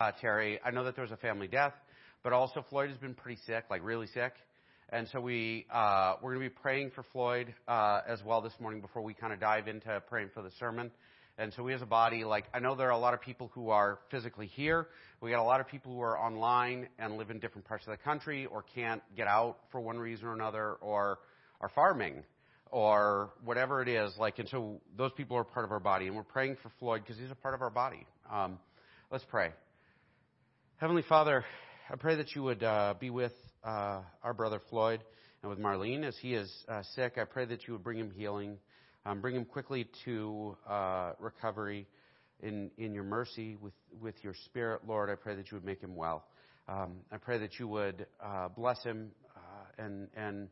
uh, 0.00 0.10
Terry. 0.20 0.58
I 0.64 0.70
know 0.70 0.84
that 0.84 0.96
there 0.96 1.04
was 1.04 1.12
a 1.12 1.16
family 1.16 1.46
death, 1.46 1.74
but 2.22 2.32
also 2.32 2.64
Floyd 2.68 2.90
has 2.90 2.98
been 2.98 3.14
pretty 3.14 3.40
sick, 3.46 3.64
like 3.70 3.84
really 3.84 4.06
sick. 4.08 4.32
And 4.90 5.08
so 5.12 5.20
we 5.20 5.66
uh, 5.72 6.14
we're 6.22 6.34
going 6.34 6.44
to 6.44 6.50
be 6.50 6.60
praying 6.62 6.90
for 6.94 7.04
Floyd 7.12 7.54
uh, 7.66 8.00
as 8.06 8.20
well 8.24 8.40
this 8.40 8.52
morning 8.60 8.80
before 8.80 9.02
we 9.02 9.14
kind 9.14 9.32
of 9.32 9.40
dive 9.40 9.66
into 9.66 10.02
praying 10.08 10.30
for 10.34 10.42
the 10.42 10.50
sermon. 10.58 10.90
And 11.36 11.52
so 11.54 11.64
we 11.64 11.74
as 11.74 11.82
a 11.82 11.86
body, 11.86 12.24
like 12.24 12.44
I 12.54 12.60
know 12.60 12.76
there 12.76 12.88
are 12.88 12.92
a 12.92 12.98
lot 12.98 13.14
of 13.14 13.20
people 13.20 13.50
who 13.54 13.70
are 13.70 13.98
physically 14.10 14.46
here. 14.46 14.86
We 15.20 15.30
got 15.30 15.40
a 15.40 15.44
lot 15.44 15.60
of 15.60 15.66
people 15.66 15.92
who 15.92 16.00
are 16.00 16.18
online 16.18 16.88
and 16.98 17.16
live 17.16 17.30
in 17.30 17.40
different 17.40 17.66
parts 17.66 17.86
of 17.86 17.90
the 17.92 17.96
country 18.04 18.46
or 18.46 18.64
can't 18.74 19.02
get 19.16 19.26
out 19.26 19.58
for 19.72 19.80
one 19.80 19.98
reason 19.98 20.26
or 20.28 20.34
another 20.34 20.74
or 20.74 21.18
are 21.60 21.70
farming 21.74 22.22
or 22.70 23.30
whatever 23.44 23.82
it 23.82 23.88
is. 23.88 24.12
Like, 24.18 24.38
and 24.38 24.48
so 24.48 24.80
those 24.96 25.12
people 25.16 25.36
are 25.36 25.44
part 25.44 25.64
of 25.64 25.72
our 25.72 25.80
body, 25.80 26.06
and 26.06 26.14
we're 26.14 26.22
praying 26.22 26.56
for 26.62 26.70
Floyd 26.78 27.02
because 27.02 27.20
he's 27.20 27.30
a 27.30 27.36
part 27.36 27.54
of 27.54 27.62
our 27.62 27.70
body. 27.70 28.06
Um, 28.30 28.58
let's 29.10 29.24
pray. 29.28 29.52
Heavenly 30.84 31.04
Father, 31.08 31.46
I 31.88 31.96
pray 31.96 32.16
that 32.16 32.34
you 32.34 32.42
would 32.42 32.62
uh, 32.62 32.92
be 33.00 33.08
with 33.08 33.32
uh, 33.64 34.02
our 34.22 34.34
brother 34.34 34.60
Floyd 34.68 35.00
and 35.40 35.48
with 35.48 35.58
Marlene 35.58 36.04
as 36.04 36.14
he 36.18 36.34
is 36.34 36.54
uh, 36.68 36.82
sick. 36.94 37.14
I 37.16 37.24
pray 37.24 37.46
that 37.46 37.66
you 37.66 37.72
would 37.72 37.82
bring 37.82 37.96
him 37.96 38.10
healing, 38.14 38.58
um, 39.06 39.22
bring 39.22 39.34
him 39.34 39.46
quickly 39.46 39.88
to 40.04 40.54
uh, 40.68 41.12
recovery 41.18 41.86
in 42.42 42.70
in 42.76 42.92
your 42.92 43.02
mercy 43.02 43.56
with 43.62 43.72
with 43.98 44.14
your 44.22 44.34
Spirit, 44.44 44.82
Lord. 44.86 45.08
I 45.08 45.14
pray 45.14 45.34
that 45.36 45.50
you 45.50 45.56
would 45.56 45.64
make 45.64 45.80
him 45.80 45.96
well. 45.96 46.26
Um, 46.68 46.96
I 47.10 47.16
pray 47.16 47.38
that 47.38 47.58
you 47.58 47.66
would 47.66 48.04
uh, 48.22 48.48
bless 48.48 48.82
him 48.82 49.10
uh, 49.34 49.82
and 49.82 50.08
and 50.14 50.48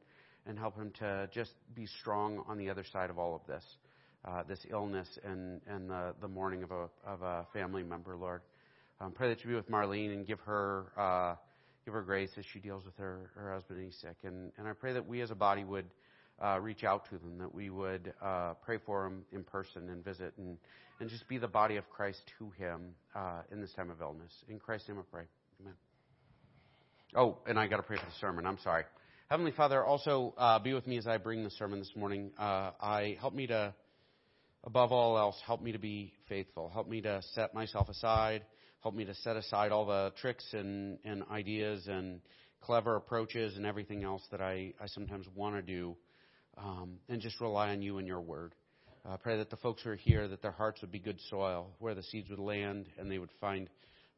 and 0.47 0.59
help 0.59 0.77
him 0.77 0.93
to 1.01 1.29
just 1.35 1.53
be 1.75 1.85
strong 2.01 2.43
on 2.49 2.57
the 2.57 2.71
other 2.71 2.85
side 2.91 3.11
of 3.11 3.19
all 3.19 3.35
of 3.35 3.43
this, 3.47 3.65
this 4.49 4.65
illness 4.71 5.09
and, 5.25 5.61
and 5.67 5.91
the, 5.91 6.15
the 6.23 6.29
mourning 6.29 6.63
of 6.63 6.71
a, 6.71 6.89
of 7.07 7.21
a 7.21 7.47
family 7.53 7.83
member, 7.83 8.17
Lord. 8.17 8.41
Um, 9.03 9.11
pray 9.11 9.31
that 9.31 9.43
you 9.43 9.51
be 9.51 9.57
with 9.57 9.69
Marlene 9.69 10.13
and 10.13 10.25
give 10.25 10.39
her, 10.41 10.93
uh, 10.97 11.35
give 11.85 11.93
her 11.93 12.03
grace 12.03 12.31
as 12.39 12.45
she 12.53 12.61
deals 12.61 12.85
with 12.85 12.97
her, 12.99 13.33
her 13.35 13.53
husband 13.53 13.81
and 13.81 13.87
he's 13.91 14.01
sick. 14.01 14.15
And, 14.23 14.53
and 14.57 14.69
I 14.69 14.75
pray 14.75 14.93
that 14.93 15.05
we 15.05 15.21
as 15.23 15.33
a 15.33 15.35
body 15.35 15.65
would 15.65 15.87
uh, 16.41 16.61
reach 16.61 16.85
out 16.85 17.07
to 17.11 17.19
them, 17.19 17.37
that 17.39 17.53
we 17.53 17.69
would 17.69 18.13
uh, 18.23 18.55
pray 18.65 18.79
for 18.87 19.05
him 19.05 19.25
in 19.33 19.43
person 19.43 19.89
and 19.89 20.05
visit 20.05 20.35
and, 20.39 20.57
and 21.01 21.11
just 21.11 21.27
be 21.27 21.37
the 21.37 21.49
body 21.49 21.79
of 21.79 21.91
Christ 21.91 22.21
to 22.39 22.51
him 22.51 22.95
uh, 23.17 23.43
in 23.51 23.61
this 23.61 23.73
time 23.73 23.91
of 23.91 24.01
illness. 24.01 24.31
In 24.49 24.61
Christ's 24.61 24.89
name 24.89 24.99
I 25.01 25.03
pray. 25.11 25.25
Amen. 25.61 25.75
Oh, 27.17 27.39
and 27.49 27.59
I 27.59 27.67
got 27.67 27.79
to 27.79 27.83
pray 27.83 27.97
for 27.97 28.07
the 28.07 28.17
sermon. 28.21 28.47
I'm 28.47 28.59
sorry. 28.63 28.85
Heavenly 29.29 29.53
Father, 29.53 29.85
also 29.85 30.33
uh, 30.39 30.61
be 30.61 30.75
with 30.75 30.87
me 30.87 30.97
as 30.97 31.09
I 31.09 31.17
bring 31.17 31.43
the 31.43 31.51
sermon 31.51 31.81
this 31.81 31.91
morning. 31.97 32.31
Uh, 32.39 32.71
I 32.81 33.17
help 33.19 33.35
me 33.35 33.49
to, 33.49 33.75
above 34.63 34.93
all 34.93 35.19
else, 35.19 35.35
help 35.45 35.61
me 35.61 35.73
to 35.73 35.81
be 35.81 36.13
faithful. 36.29 36.71
Help 36.73 36.89
me 36.89 37.01
to 37.01 37.21
set 37.35 37.53
myself 37.53 37.89
aside. 37.89 38.45
Help 38.83 38.95
me 38.95 39.05
to 39.05 39.15
set 39.15 39.37
aside 39.37 39.71
all 39.71 39.87
the 39.87 40.13
tricks 40.21 40.45
and, 40.53 40.99
and 41.05 41.23
ideas 41.31 41.87
and 41.87 42.21
clever 42.61 42.97
approaches 42.97 43.57
and 43.57 43.65
everything 43.65 44.03
else 44.03 44.23
that 44.31 44.41
I, 44.41 44.73
I 44.81 44.87
sometimes 44.87 45.27
want 45.35 45.55
to 45.55 45.63
do, 45.63 45.97
um, 46.59 46.99
and 47.09 47.21
just 47.21 47.41
rely 47.41 47.71
on 47.71 47.83
you 47.83 47.99
and 47.99 48.07
your 48.07 48.21
word. 48.21 48.55
I 49.05 49.15
uh, 49.15 49.17
pray 49.17 49.37
that 49.39 49.51
the 49.51 49.57
folks 49.57 49.83
who 49.83 49.91
are 49.91 49.97
here, 49.97 50.29
that 50.29 50.43
their 50.43 50.53
hearts 50.53 50.81
would 50.81 50.93
be 50.93 50.99
good 50.99 51.19
soil, 51.29 51.71
where 51.79 51.95
the 51.95 52.03
seeds 52.03 52.31
would 52.31 52.39
land, 52.39 52.89
and 52.99 53.11
they 53.11 53.19
would 53.19 53.33
find 53.41 53.69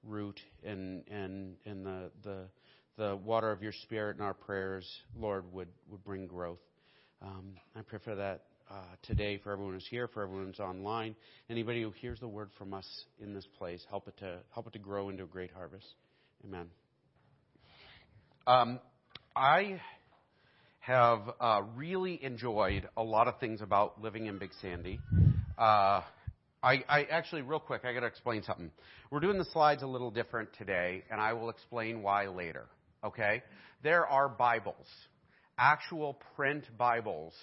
root 0.02 0.38
and 0.62 1.02
and 1.08 1.54
and 1.64 1.86
the 1.86 2.10
the 2.22 2.44
the 2.96 3.16
water 3.16 3.50
of 3.50 3.62
your 3.62 3.72
spirit 3.72 4.16
in 4.16 4.22
our 4.22 4.34
prayers, 4.34 4.88
Lord, 5.18 5.44
would, 5.52 5.68
would 5.90 6.04
bring 6.04 6.26
growth. 6.26 6.60
Um, 7.20 7.54
I 7.74 7.82
pray 7.82 7.98
for 8.04 8.14
that 8.14 8.44
uh, 8.70 8.74
today 9.02 9.38
for 9.38 9.52
everyone 9.52 9.74
who's 9.74 9.86
here, 9.88 10.08
for 10.08 10.22
everyone 10.22 10.46
who's 10.46 10.60
online, 10.60 11.14
anybody 11.50 11.82
who 11.82 11.90
hears 11.90 12.20
the 12.20 12.28
word 12.28 12.50
from 12.58 12.74
us 12.74 12.86
in 13.20 13.34
this 13.34 13.46
place. 13.58 13.84
Help 13.90 14.08
it 14.08 14.16
to 14.18 14.38
help 14.52 14.66
it 14.66 14.72
to 14.72 14.78
grow 14.78 15.08
into 15.08 15.24
a 15.24 15.26
great 15.26 15.50
harvest. 15.50 15.86
Amen. 16.44 16.66
Um, 18.46 18.80
I 19.34 19.80
have 20.80 21.20
uh, 21.40 21.62
really 21.76 22.22
enjoyed 22.22 22.88
a 22.96 23.02
lot 23.02 23.28
of 23.28 23.38
things 23.40 23.60
about 23.62 24.02
living 24.02 24.26
in 24.26 24.38
Big 24.38 24.50
Sandy. 24.60 25.00
Uh, 25.56 26.02
I, 26.62 26.82
I, 26.88 27.04
actually, 27.10 27.42
real 27.42 27.60
quick, 27.60 27.82
I 27.84 27.92
got 27.92 28.00
to 28.00 28.06
explain 28.06 28.42
something. 28.42 28.70
We're 29.10 29.20
doing 29.20 29.38
the 29.38 29.46
slides 29.46 29.82
a 29.82 29.86
little 29.86 30.10
different 30.10 30.50
today, 30.58 31.04
and 31.10 31.20
I 31.20 31.32
will 31.32 31.50
explain 31.50 32.02
why 32.02 32.26
later 32.26 32.66
okay? 33.04 33.42
There 33.82 34.06
are 34.06 34.28
Bibles, 34.28 34.86
actual 35.58 36.18
print 36.34 36.64
Bibles 36.78 37.34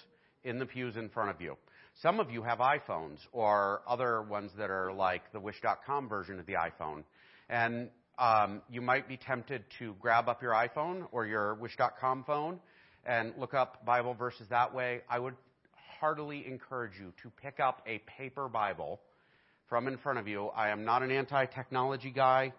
in 0.44 0.58
the 0.58 0.66
pews 0.66 0.96
in 0.96 1.08
front 1.08 1.30
of 1.30 1.40
you. 1.40 1.56
Some 2.00 2.20
of 2.20 2.30
you 2.30 2.42
have 2.42 2.58
iPhones 2.58 3.18
or 3.32 3.82
other 3.86 4.22
ones 4.22 4.50
that 4.58 4.70
are 4.70 4.92
like 4.92 5.30
the 5.32 5.40
Wish.com 5.40 6.08
version 6.08 6.38
of 6.38 6.46
the 6.46 6.54
iPhone. 6.54 7.04
And 7.48 7.90
um, 8.18 8.62
you 8.70 8.80
might 8.80 9.08
be 9.08 9.16
tempted 9.16 9.64
to 9.78 9.94
grab 10.00 10.28
up 10.28 10.42
your 10.42 10.52
iPhone 10.52 11.06
or 11.12 11.26
your 11.26 11.54
Wish.com 11.54 12.24
phone 12.24 12.60
and 13.04 13.34
look 13.38 13.54
up 13.54 13.84
Bible 13.84 14.14
verses 14.14 14.46
that 14.50 14.74
way. 14.74 15.02
I 15.08 15.18
would 15.18 15.34
heartily 16.00 16.46
encourage 16.46 16.92
you 16.98 17.12
to 17.22 17.30
pick 17.42 17.60
up 17.60 17.82
a 17.86 17.98
paper 18.18 18.48
Bible 18.48 19.00
from 19.68 19.88
in 19.88 19.98
front 19.98 20.18
of 20.18 20.28
you. 20.28 20.48
I 20.48 20.70
am 20.70 20.84
not 20.84 21.02
an 21.02 21.10
anti 21.10 21.46
technology 21.46 22.10
guy. 22.10 22.52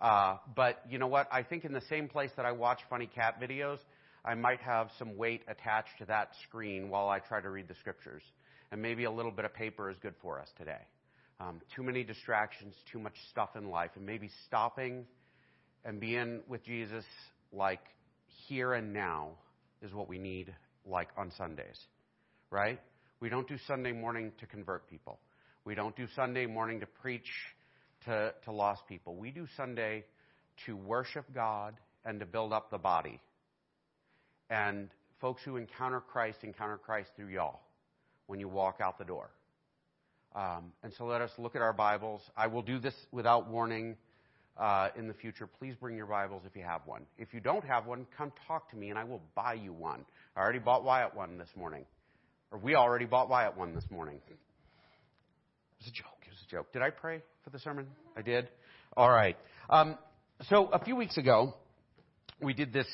Uh, 0.00 0.36
but 0.56 0.82
you 0.90 0.98
know 0.98 1.06
what? 1.06 1.28
I 1.30 1.44
think 1.44 1.64
in 1.64 1.72
the 1.72 1.82
same 1.88 2.08
place 2.08 2.30
that 2.36 2.44
I 2.44 2.52
watch 2.52 2.80
funny 2.90 3.06
cat 3.06 3.40
videos, 3.40 3.78
I 4.24 4.34
might 4.34 4.60
have 4.60 4.88
some 4.98 5.16
weight 5.16 5.42
attached 5.48 5.98
to 5.98 6.04
that 6.06 6.30
screen 6.48 6.88
while 6.88 7.08
I 7.08 7.18
try 7.18 7.40
to 7.40 7.50
read 7.50 7.68
the 7.68 7.74
scriptures. 7.74 8.22
And 8.70 8.80
maybe 8.80 9.04
a 9.04 9.10
little 9.10 9.32
bit 9.32 9.44
of 9.44 9.52
paper 9.52 9.90
is 9.90 9.96
good 10.00 10.14
for 10.22 10.40
us 10.40 10.48
today. 10.56 10.80
Um, 11.40 11.60
too 11.74 11.82
many 11.82 12.04
distractions, 12.04 12.74
too 12.90 12.98
much 12.98 13.14
stuff 13.30 13.50
in 13.56 13.68
life, 13.68 13.90
and 13.96 14.06
maybe 14.06 14.30
stopping 14.46 15.04
and 15.84 15.98
being 15.98 16.40
with 16.48 16.64
Jesus 16.64 17.04
like 17.52 17.80
here 18.46 18.74
and 18.74 18.92
now 18.92 19.30
is 19.82 19.92
what 19.92 20.08
we 20.08 20.18
need 20.18 20.54
like 20.86 21.08
on 21.16 21.32
Sundays, 21.36 21.78
right? 22.50 22.80
We 23.20 23.28
don't 23.28 23.48
do 23.48 23.56
Sunday 23.66 23.92
morning 23.92 24.32
to 24.40 24.46
convert 24.46 24.88
people. 24.88 25.18
We 25.64 25.74
don't 25.74 25.96
do 25.96 26.06
Sunday 26.14 26.46
morning 26.46 26.80
to 26.80 26.86
preach 26.86 27.28
to, 28.04 28.32
to 28.44 28.52
lost 28.52 28.82
people. 28.88 29.16
We 29.16 29.30
do 29.30 29.46
Sunday 29.56 30.04
to 30.66 30.76
worship 30.76 31.24
God 31.34 31.74
and 32.04 32.20
to 32.20 32.26
build 32.26 32.52
up 32.52 32.70
the 32.70 32.78
body. 32.78 33.20
And 34.50 34.88
folks 35.20 35.42
who 35.44 35.56
encounter 35.56 36.00
Christ 36.00 36.38
encounter 36.42 36.78
Christ 36.78 37.10
through 37.16 37.28
y'all 37.28 37.60
when 38.26 38.40
you 38.40 38.48
walk 38.48 38.80
out 38.80 38.98
the 38.98 39.04
door. 39.04 39.30
Um, 40.34 40.72
and 40.82 40.92
so 40.96 41.04
let 41.04 41.20
us 41.20 41.30
look 41.38 41.56
at 41.56 41.62
our 41.62 41.72
Bibles. 41.72 42.22
I 42.36 42.46
will 42.46 42.62
do 42.62 42.78
this 42.78 42.94
without 43.10 43.50
warning 43.50 43.96
uh, 44.56 44.88
in 44.96 45.08
the 45.08 45.14
future. 45.14 45.46
Please 45.46 45.74
bring 45.80 45.96
your 45.96 46.06
Bibles 46.06 46.42
if 46.46 46.56
you 46.56 46.62
have 46.62 46.82
one. 46.86 47.02
If 47.18 47.34
you 47.34 47.40
don't 47.40 47.64
have 47.64 47.86
one, 47.86 48.06
come 48.16 48.32
talk 48.46 48.70
to 48.70 48.76
me 48.76 48.90
and 48.90 48.98
I 48.98 49.04
will 49.04 49.22
buy 49.34 49.54
you 49.54 49.72
one. 49.72 50.04
I 50.36 50.40
already 50.40 50.58
bought 50.58 50.84
Wyatt 50.84 51.14
one 51.14 51.38
this 51.38 51.50
morning. 51.56 51.84
Or 52.50 52.58
we 52.58 52.74
already 52.74 53.06
bought 53.06 53.28
Wyatt 53.28 53.56
one 53.56 53.74
this 53.74 53.84
morning. 53.90 54.20
It 54.28 54.36
was 55.80 55.88
a 55.88 55.92
joke. 55.92 56.18
It 56.22 56.30
was 56.30 56.38
a 56.46 56.50
joke. 56.50 56.72
Did 56.72 56.82
I 56.82 56.90
pray? 56.90 57.22
for 57.44 57.50
the 57.50 57.58
sermon? 57.58 57.86
I 58.16 58.22
did? 58.22 58.48
All 58.96 59.10
right. 59.10 59.36
Um, 59.68 59.98
so 60.48 60.66
a 60.66 60.82
few 60.82 60.96
weeks 60.96 61.16
ago, 61.16 61.54
we 62.40 62.54
did 62.54 62.72
this 62.72 62.86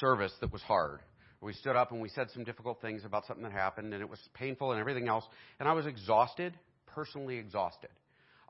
service 0.00 0.32
that 0.40 0.52
was 0.52 0.62
hard. 0.62 1.00
We 1.40 1.52
stood 1.52 1.76
up 1.76 1.92
and 1.92 2.00
we 2.00 2.08
said 2.08 2.28
some 2.32 2.44
difficult 2.44 2.80
things 2.80 3.04
about 3.04 3.26
something 3.26 3.44
that 3.44 3.52
happened, 3.52 3.92
and 3.92 4.02
it 4.02 4.08
was 4.08 4.18
painful 4.34 4.72
and 4.72 4.80
everything 4.80 5.08
else. 5.08 5.24
And 5.60 5.68
I 5.68 5.72
was 5.72 5.86
exhausted, 5.86 6.54
personally 6.86 7.36
exhausted. 7.36 7.90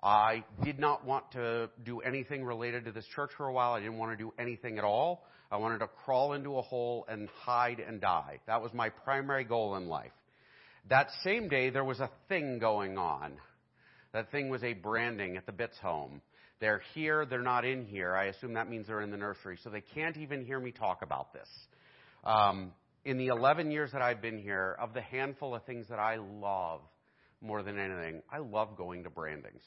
I 0.02 0.44
did 0.62 0.78
not 0.78 1.04
want 1.04 1.32
to 1.32 1.70
do 1.84 2.00
anything 2.00 2.44
related 2.44 2.84
to 2.84 2.92
this 2.92 3.06
church 3.14 3.30
for 3.36 3.46
a 3.46 3.52
while. 3.52 3.72
I 3.72 3.80
didn't 3.80 3.98
want 3.98 4.16
to 4.16 4.16
do 4.16 4.32
anything 4.38 4.78
at 4.78 4.84
all. 4.84 5.24
I 5.50 5.56
wanted 5.56 5.78
to 5.78 5.88
crawl 5.88 6.32
into 6.32 6.58
a 6.58 6.62
hole 6.62 7.06
and 7.08 7.28
hide 7.28 7.80
and 7.80 8.00
die. 8.00 8.40
That 8.46 8.62
was 8.62 8.72
my 8.72 8.90
primary 8.90 9.44
goal 9.44 9.76
in 9.76 9.88
life. 9.88 10.12
That 10.88 11.08
same 11.24 11.48
day, 11.48 11.70
there 11.70 11.84
was 11.84 11.98
a 11.98 12.10
thing 12.28 12.58
going 12.58 12.98
on. 12.98 13.32
That 14.12 14.30
thing 14.30 14.48
was 14.48 14.62
a 14.62 14.72
branding 14.72 15.36
at 15.36 15.46
the 15.46 15.52
Bitts 15.52 15.78
home. 15.78 16.22
They're 16.60 16.82
here, 16.94 17.26
they're 17.26 17.42
not 17.42 17.64
in 17.64 17.84
here. 17.84 18.14
I 18.14 18.26
assume 18.26 18.54
that 18.54 18.68
means 18.68 18.86
they're 18.86 19.02
in 19.02 19.10
the 19.10 19.16
nursery. 19.16 19.58
So 19.62 19.70
they 19.70 19.82
can't 19.82 20.16
even 20.16 20.44
hear 20.44 20.58
me 20.58 20.70
talk 20.70 21.02
about 21.02 21.32
this. 21.32 21.48
Um, 22.24 22.72
in 23.04 23.18
the 23.18 23.26
11 23.26 23.70
years 23.70 23.92
that 23.92 24.02
I've 24.02 24.22
been 24.22 24.38
here, 24.38 24.76
of 24.80 24.94
the 24.94 25.02
handful 25.02 25.54
of 25.54 25.64
things 25.64 25.86
that 25.90 25.98
I 25.98 26.16
love 26.16 26.80
more 27.40 27.62
than 27.62 27.78
anything, 27.78 28.22
I 28.30 28.38
love 28.38 28.76
going 28.76 29.04
to 29.04 29.10
brandings. 29.10 29.62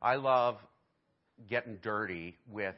I 0.00 0.16
love 0.16 0.56
getting 1.48 1.78
dirty 1.82 2.36
with 2.50 2.74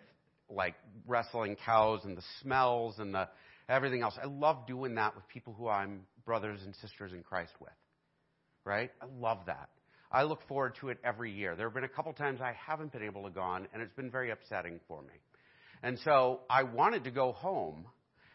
like 0.51 0.75
wrestling 1.07 1.57
cows 1.65 2.01
and 2.05 2.17
the 2.17 2.23
smells 2.43 2.99
and 2.99 3.15
the 3.15 3.29
everything 3.69 4.03
else. 4.03 4.15
I 4.23 4.27
love 4.27 4.67
doing 4.67 4.97
that 4.97 5.15
with 5.15 5.27
people 5.29 5.55
who 5.55 5.69
I'm 5.69 6.03
brothers 6.25 6.61
and 6.65 6.75
sisters 6.77 7.13
in 7.13 7.23
Christ 7.23 7.53
with. 7.61 7.71
Right? 8.65 8.91
I 9.01 9.07
love 9.19 9.39
that. 9.47 9.69
I 10.15 10.23
look 10.23 10.47
forward 10.47 10.77
to 10.81 10.91
it 10.91 10.99
every 11.03 11.33
year. 11.33 11.57
There 11.57 11.67
have 11.67 11.75
been 11.75 11.83
a 11.83 11.89
couple 11.89 12.13
times 12.13 12.41
I 12.41 12.53
haven't 12.53 12.93
been 12.93 13.03
able 13.03 13.25
to 13.25 13.31
go 13.31 13.41
on, 13.41 13.67
and 13.75 13.83
it's 13.83 13.93
been 13.95 14.13
very 14.13 14.31
upsetting 14.31 14.79
for 14.87 15.03
me. 15.03 15.15
And 15.83 15.99
so 16.05 16.43
I 16.49 16.63
wanted 16.63 17.03
to 17.05 17.11
go 17.11 17.33
home, 17.33 17.85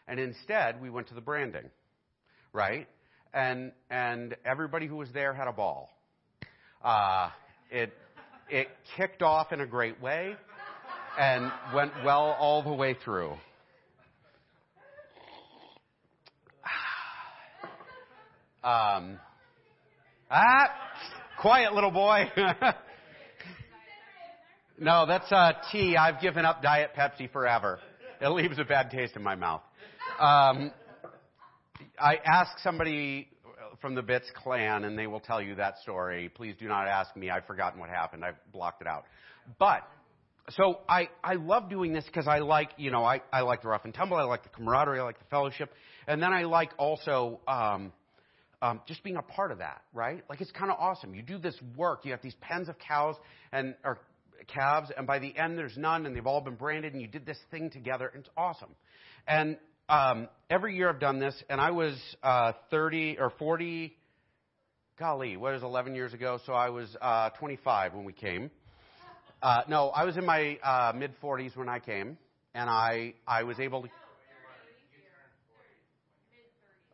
and 0.06 0.20
instead 0.20 0.82
we 0.82 0.90
went 0.90 1.08
to 1.08 1.14
the 1.14 1.22
branding, 1.22 1.70
right? 2.52 2.86
And 3.32 3.72
and 3.90 4.36
everybody 4.44 4.88
who 4.88 4.96
was 4.96 5.08
there 5.14 5.32
had 5.32 5.48
a 5.48 5.52
ball. 5.52 5.88
Uh, 6.84 7.30
it 7.70 7.94
it 8.50 8.68
kicked 8.98 9.22
off 9.22 9.50
in 9.50 9.62
a 9.62 9.66
great 9.66 10.02
way. 10.02 10.36
and 11.18 11.50
went 11.74 11.92
well 12.04 12.36
all 12.38 12.62
the 12.62 12.74
way 12.74 12.94
through. 13.04 13.32
Um, 18.62 19.18
ah, 20.30 20.68
quiet 21.40 21.72
little 21.72 21.90
boy. 21.90 22.30
no, 24.78 25.06
that's 25.06 25.32
uh, 25.32 25.52
tea. 25.72 25.96
I've 25.96 26.20
given 26.20 26.44
up 26.44 26.62
Diet 26.62 26.90
Pepsi 26.96 27.32
forever. 27.32 27.78
It 28.20 28.28
leaves 28.28 28.58
a 28.58 28.64
bad 28.64 28.90
taste 28.90 29.16
in 29.16 29.22
my 29.22 29.34
mouth. 29.34 29.62
Um, 30.18 30.70
I 31.98 32.18
asked 32.24 32.62
somebody 32.62 33.28
from 33.80 33.94
the 33.94 34.02
Bits 34.02 34.30
clan, 34.34 34.84
and 34.84 34.98
they 34.98 35.06
will 35.06 35.20
tell 35.20 35.40
you 35.40 35.54
that 35.54 35.78
story. 35.78 36.28
Please 36.28 36.54
do 36.58 36.68
not 36.68 36.86
ask 36.86 37.16
me. 37.16 37.30
I've 37.30 37.46
forgotten 37.46 37.80
what 37.80 37.88
happened. 37.88 38.22
I've 38.22 38.36
blocked 38.52 38.82
it 38.82 38.86
out. 38.86 39.04
But 39.58 39.88
so 40.50 40.80
I 40.88 41.08
I 41.24 41.34
love 41.34 41.70
doing 41.70 41.94
this 41.94 42.04
because 42.04 42.28
I 42.28 42.40
like 42.40 42.70
you 42.76 42.90
know 42.90 43.02
I 43.04 43.22
I 43.32 43.40
like 43.40 43.62
the 43.62 43.68
rough 43.68 43.86
and 43.86 43.94
tumble. 43.94 44.18
I 44.18 44.24
like 44.24 44.42
the 44.42 44.50
camaraderie. 44.50 45.00
I 45.00 45.04
like 45.04 45.18
the 45.18 45.24
fellowship, 45.30 45.72
and 46.06 46.22
then 46.22 46.34
I 46.34 46.42
like 46.42 46.72
also. 46.76 47.40
Um, 47.48 47.92
um, 48.62 48.80
just 48.86 49.02
being 49.02 49.16
a 49.16 49.22
part 49.22 49.52
of 49.52 49.58
that, 49.58 49.82
right? 49.92 50.22
Like 50.28 50.40
it's 50.40 50.52
kind 50.52 50.70
of 50.70 50.78
awesome. 50.78 51.14
You 51.14 51.22
do 51.22 51.38
this 51.38 51.54
work. 51.76 52.04
You 52.04 52.12
have 52.12 52.22
these 52.22 52.36
pens 52.40 52.68
of 52.68 52.76
cows 52.78 53.16
and 53.52 53.74
or 53.84 53.98
calves, 54.48 54.90
and 54.96 55.06
by 55.06 55.18
the 55.18 55.36
end 55.36 55.58
there's 55.58 55.76
none, 55.76 56.06
and 56.06 56.14
they've 56.14 56.26
all 56.26 56.40
been 56.40 56.56
branded, 56.56 56.92
and 56.92 57.00
you 57.00 57.08
did 57.08 57.24
this 57.24 57.38
thing 57.50 57.70
together. 57.70 58.10
And 58.12 58.20
it's 58.20 58.30
awesome. 58.36 58.74
And 59.26 59.56
um, 59.88 60.28
every 60.48 60.76
year 60.76 60.88
I've 60.88 61.00
done 61.00 61.18
this, 61.18 61.34
and 61.48 61.60
I 61.60 61.70
was 61.70 61.94
uh, 62.22 62.52
30 62.70 63.16
or 63.18 63.30
40. 63.38 63.96
Golly, 64.98 65.38
what 65.38 65.54
was 65.54 65.62
11 65.62 65.94
years 65.94 66.12
ago? 66.12 66.38
So 66.44 66.52
I 66.52 66.68
was 66.68 66.94
uh, 67.00 67.30
25 67.30 67.94
when 67.94 68.04
we 68.04 68.12
came. 68.12 68.50
Uh, 69.42 69.62
no, 69.66 69.88
I 69.88 70.04
was 70.04 70.18
in 70.18 70.26
my 70.26 70.58
uh, 70.62 70.92
mid 70.94 71.18
40s 71.22 71.56
when 71.56 71.70
I 71.70 71.78
came, 71.78 72.18
and 72.54 72.68
I 72.68 73.14
I 73.26 73.44
was 73.44 73.58
able 73.58 73.82
to. 73.82 73.88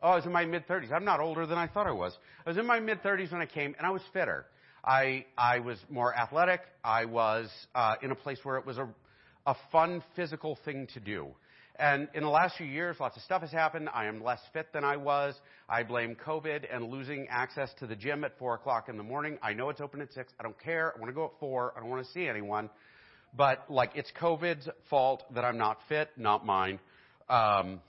Oh, 0.01 0.09
I 0.09 0.15
was 0.15 0.25
in 0.25 0.31
my 0.31 0.45
mid 0.45 0.67
30s. 0.67 0.91
I'm 0.91 1.05
not 1.05 1.19
older 1.19 1.45
than 1.45 1.57
I 1.57 1.67
thought 1.67 1.87
I 1.87 1.91
was. 1.91 2.17
I 2.45 2.49
was 2.49 2.57
in 2.57 2.67
my 2.67 2.79
mid 2.79 3.01
30s 3.01 3.31
when 3.31 3.41
I 3.41 3.45
came, 3.45 3.73
and 3.77 3.85
I 3.87 3.91
was 3.91 4.01
fitter. 4.13 4.45
I 4.83 5.25
I 5.37 5.59
was 5.59 5.77
more 5.89 6.15
athletic. 6.15 6.61
I 6.83 7.05
was 7.05 7.49
uh, 7.73 7.95
in 8.01 8.11
a 8.11 8.15
place 8.15 8.39
where 8.43 8.57
it 8.57 8.65
was 8.65 8.77
a 8.77 8.87
a 9.47 9.55
fun 9.71 10.03
physical 10.15 10.59
thing 10.65 10.87
to 10.93 10.99
do. 10.99 11.27
And 11.79 12.09
in 12.13 12.23
the 12.23 12.29
last 12.29 12.57
few 12.57 12.65
years, 12.65 12.97
lots 12.99 13.15
of 13.15 13.23
stuff 13.23 13.41
has 13.41 13.51
happened. 13.51 13.87
I 13.93 14.05
am 14.05 14.23
less 14.23 14.41
fit 14.51 14.73
than 14.73 14.83
I 14.83 14.97
was. 14.97 15.35
I 15.69 15.83
blame 15.83 16.15
COVID 16.15 16.65
and 16.73 16.89
losing 16.89 17.27
access 17.29 17.69
to 17.79 17.87
the 17.87 17.95
gym 17.95 18.23
at 18.23 18.37
four 18.37 18.55
o'clock 18.55 18.89
in 18.89 18.97
the 18.97 19.03
morning. 19.03 19.37
I 19.41 19.53
know 19.53 19.69
it's 19.69 19.79
open 19.79 20.01
at 20.01 20.11
six. 20.11 20.33
I 20.39 20.43
don't 20.43 20.59
care. 20.59 20.93
I 20.95 20.99
want 20.99 21.09
to 21.09 21.15
go 21.15 21.25
at 21.25 21.31
four. 21.39 21.73
I 21.77 21.79
don't 21.79 21.89
want 21.89 22.05
to 22.05 22.11
see 22.11 22.27
anyone. 22.27 22.69
But 23.35 23.69
like, 23.69 23.91
it's 23.95 24.11
COVID's 24.19 24.67
fault 24.89 25.23
that 25.33 25.45
I'm 25.45 25.57
not 25.57 25.77
fit, 25.87 26.09
not 26.17 26.45
mine. 26.45 26.79
Um, 27.29 27.79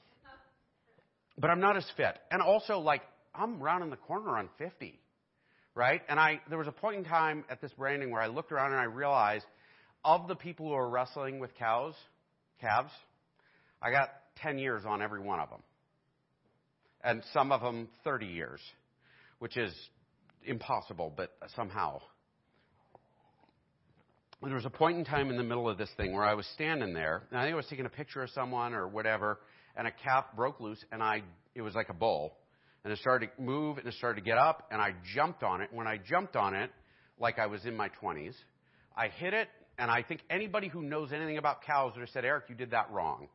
but 1.39 1.51
I'm 1.51 1.61
not 1.61 1.77
as 1.77 1.87
fit. 1.97 2.19
And 2.31 2.43
also, 2.43 2.79
like, 2.79 3.03
I'm 3.35 3.61
rounding 3.61 3.91
the 3.91 3.97
corner 3.97 4.37
on 4.37 4.49
50, 4.59 4.99
right? 5.75 6.03
And 6.09 6.19
I, 6.19 6.41
there 6.49 6.59
was 6.59 6.67
a 6.67 6.73
point 6.73 6.97
in 6.97 7.05
time 7.05 7.45
at 7.49 7.61
this 7.61 7.71
branding 7.79 8.11
where 8.11 8.21
I 8.21 8.27
looked 8.27 8.51
around 8.51 8.73
and 8.73 8.81
I 8.81 8.85
realized 8.85 9.47
of 10.05 10.27
the 10.27 10.35
people 10.35 10.69
who 10.69 10.75
are 10.75 10.89
wrestling 10.89 11.39
with 11.39 11.55
cows, 11.55 11.95
calves, 12.61 12.91
I 13.81 13.91
got 13.91 14.09
10 14.43 14.59
years 14.59 14.83
on 14.85 15.03
every 15.03 15.21
one 15.21 15.39
of 15.39 15.51
them. 15.51 15.63
And 17.05 17.23
some 17.33 17.53
of 17.53 17.61
them 17.61 17.89
30 18.03 18.27
years, 18.27 18.61
which 19.39 19.57
is 19.57 19.73
impossible, 20.45 21.13
but 21.17 21.37
somehow. 21.55 22.01
There 24.43 24.55
was 24.55 24.65
a 24.65 24.71
point 24.71 24.99
in 24.99 25.05
time 25.05 25.31
in 25.31 25.37
the 25.37 25.45
middle 25.45 25.69
of 25.69 25.79
this 25.79 25.91
thing 25.97 26.13
where 26.13 26.25
I 26.25 26.35
was 26.35 26.47
standing 26.55 26.93
there, 26.93 27.23
and 27.31 27.39
I 27.39 27.45
think 27.45 27.53
I 27.53 27.57
was 27.57 27.67
taking 27.67 27.87
a 27.87 27.91
picture 27.91 28.23
of 28.23 28.31
someone 28.31 28.75
or 28.75 28.89
whatever, 28.89 29.39
and 29.79 29.87
a 29.87 29.93
calf 29.93 30.27
broke 30.37 30.61
loose, 30.61 30.85
and 30.93 31.03
I 31.03 31.23
it 31.55 31.63
was 31.63 31.75
like 31.75 31.89
a 31.89 31.95
bull, 31.95 32.37
and 32.85 32.93
it 32.93 32.99
started 32.99 33.31
to 33.35 33.43
move, 33.43 33.79
and 33.79 33.87
it 33.87 33.95
started 33.95 34.21
to 34.21 34.25
get 34.25 34.37
up, 34.37 34.67
and 34.71 34.83
I 34.83 34.93
jumped 35.15 35.43
on 35.43 35.63
it. 35.63 35.71
When 35.73 35.87
I 35.87 35.97
jumped 35.97 36.37
on 36.37 36.55
it, 36.55 36.71
like 37.19 37.39
I 37.39 37.47
was 37.47 37.65
in 37.65 37.77
my 37.77 37.91
20s, 38.03 38.35
I 38.97 39.09
hit 39.09 39.35
it, 39.35 39.49
and 39.79 39.91
I 39.91 40.03
think 40.03 40.21
anybody 40.29 40.69
who 40.69 40.83
knows 40.83 41.13
anything 41.13 41.39
about 41.39 41.63
cows 41.63 41.93
would 41.95 42.01
have 42.01 42.11
said, 42.11 42.25
Eric, 42.25 42.45
you 42.49 42.55
did 42.55 42.73
that 42.73 42.91
wrong, 42.91 43.29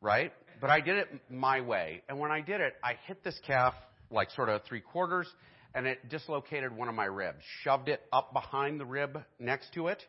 right? 0.00 0.32
But 0.60 0.70
I 0.70 0.80
did 0.80 0.98
it 0.98 1.08
my 1.30 1.60
way, 1.60 2.02
and 2.08 2.18
when 2.18 2.30
I 2.30 2.40
did 2.40 2.60
it, 2.60 2.74
I 2.82 2.94
hit 3.06 3.22
this 3.22 3.38
calf 3.46 3.74
like 4.10 4.30
sort 4.32 4.48
of 4.48 4.62
three 4.64 4.80
quarters, 4.80 5.28
and 5.74 5.86
it 5.86 6.08
dislocated 6.08 6.74
one 6.74 6.88
of 6.88 6.94
my 6.94 7.04
ribs, 7.04 7.44
shoved 7.62 7.88
it 7.88 8.00
up 8.12 8.32
behind 8.32 8.80
the 8.80 8.86
rib 8.86 9.22
next 9.38 9.72
to 9.74 9.88
it, 9.88 10.02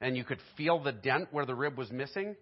and 0.00 0.16
you 0.16 0.24
could 0.24 0.40
feel 0.56 0.82
the 0.82 0.92
dent 0.92 1.28
where 1.30 1.46
the 1.46 1.54
rib 1.54 1.78
was 1.78 1.90
missing 1.90 2.36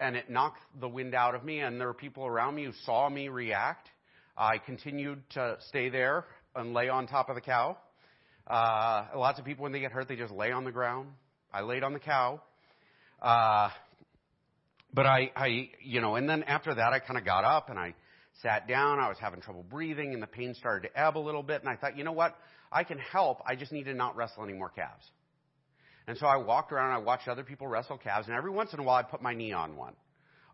and 0.00 0.16
it 0.16 0.30
knocked 0.30 0.60
the 0.80 0.88
wind 0.88 1.14
out 1.14 1.34
of 1.34 1.44
me, 1.44 1.60
and 1.60 1.80
there 1.80 1.86
were 1.86 1.94
people 1.94 2.26
around 2.26 2.54
me 2.54 2.64
who 2.64 2.72
saw 2.84 3.08
me 3.08 3.28
react. 3.28 3.88
I 4.36 4.58
continued 4.58 5.22
to 5.30 5.56
stay 5.68 5.88
there 5.88 6.24
and 6.56 6.72
lay 6.72 6.88
on 6.88 7.06
top 7.06 7.28
of 7.28 7.34
the 7.34 7.40
cow. 7.40 7.76
Uh, 8.46 9.06
lots 9.16 9.38
of 9.38 9.44
people, 9.44 9.62
when 9.62 9.72
they 9.72 9.80
get 9.80 9.92
hurt, 9.92 10.08
they 10.08 10.16
just 10.16 10.32
lay 10.32 10.50
on 10.50 10.64
the 10.64 10.72
ground. 10.72 11.08
I 11.52 11.62
laid 11.62 11.82
on 11.82 11.92
the 11.92 12.00
cow. 12.00 12.42
Uh, 13.22 13.70
but 14.92 15.06
I, 15.06 15.30
I, 15.34 15.70
you 15.82 16.00
know, 16.00 16.16
and 16.16 16.28
then 16.28 16.42
after 16.44 16.74
that, 16.74 16.92
I 16.92 16.98
kind 16.98 17.18
of 17.18 17.24
got 17.24 17.44
up 17.44 17.70
and 17.70 17.78
I 17.78 17.94
sat 18.42 18.68
down. 18.68 18.98
I 18.98 19.08
was 19.08 19.16
having 19.20 19.40
trouble 19.40 19.64
breathing, 19.68 20.12
and 20.12 20.22
the 20.22 20.26
pain 20.26 20.54
started 20.54 20.88
to 20.88 21.00
ebb 21.00 21.16
a 21.16 21.20
little 21.20 21.42
bit. 21.42 21.60
And 21.60 21.68
I 21.68 21.76
thought, 21.76 21.96
you 21.96 22.04
know 22.04 22.12
what? 22.12 22.36
I 22.70 22.84
can 22.84 22.98
help. 22.98 23.40
I 23.46 23.54
just 23.54 23.72
need 23.72 23.84
to 23.84 23.94
not 23.94 24.16
wrestle 24.16 24.44
any 24.44 24.52
more 24.52 24.68
calves. 24.68 25.04
And 26.06 26.18
so 26.18 26.26
I 26.26 26.36
walked 26.36 26.72
around 26.72 26.90
and 26.90 26.94
I 26.94 26.98
watched 26.98 27.28
other 27.28 27.44
people 27.44 27.66
wrestle 27.66 27.98
calves, 27.98 28.28
and 28.28 28.36
every 28.36 28.50
once 28.50 28.72
in 28.72 28.80
a 28.80 28.82
while 28.82 28.96
I 28.96 29.02
put 29.02 29.22
my 29.22 29.34
knee 29.34 29.52
on 29.52 29.76
one. 29.76 29.94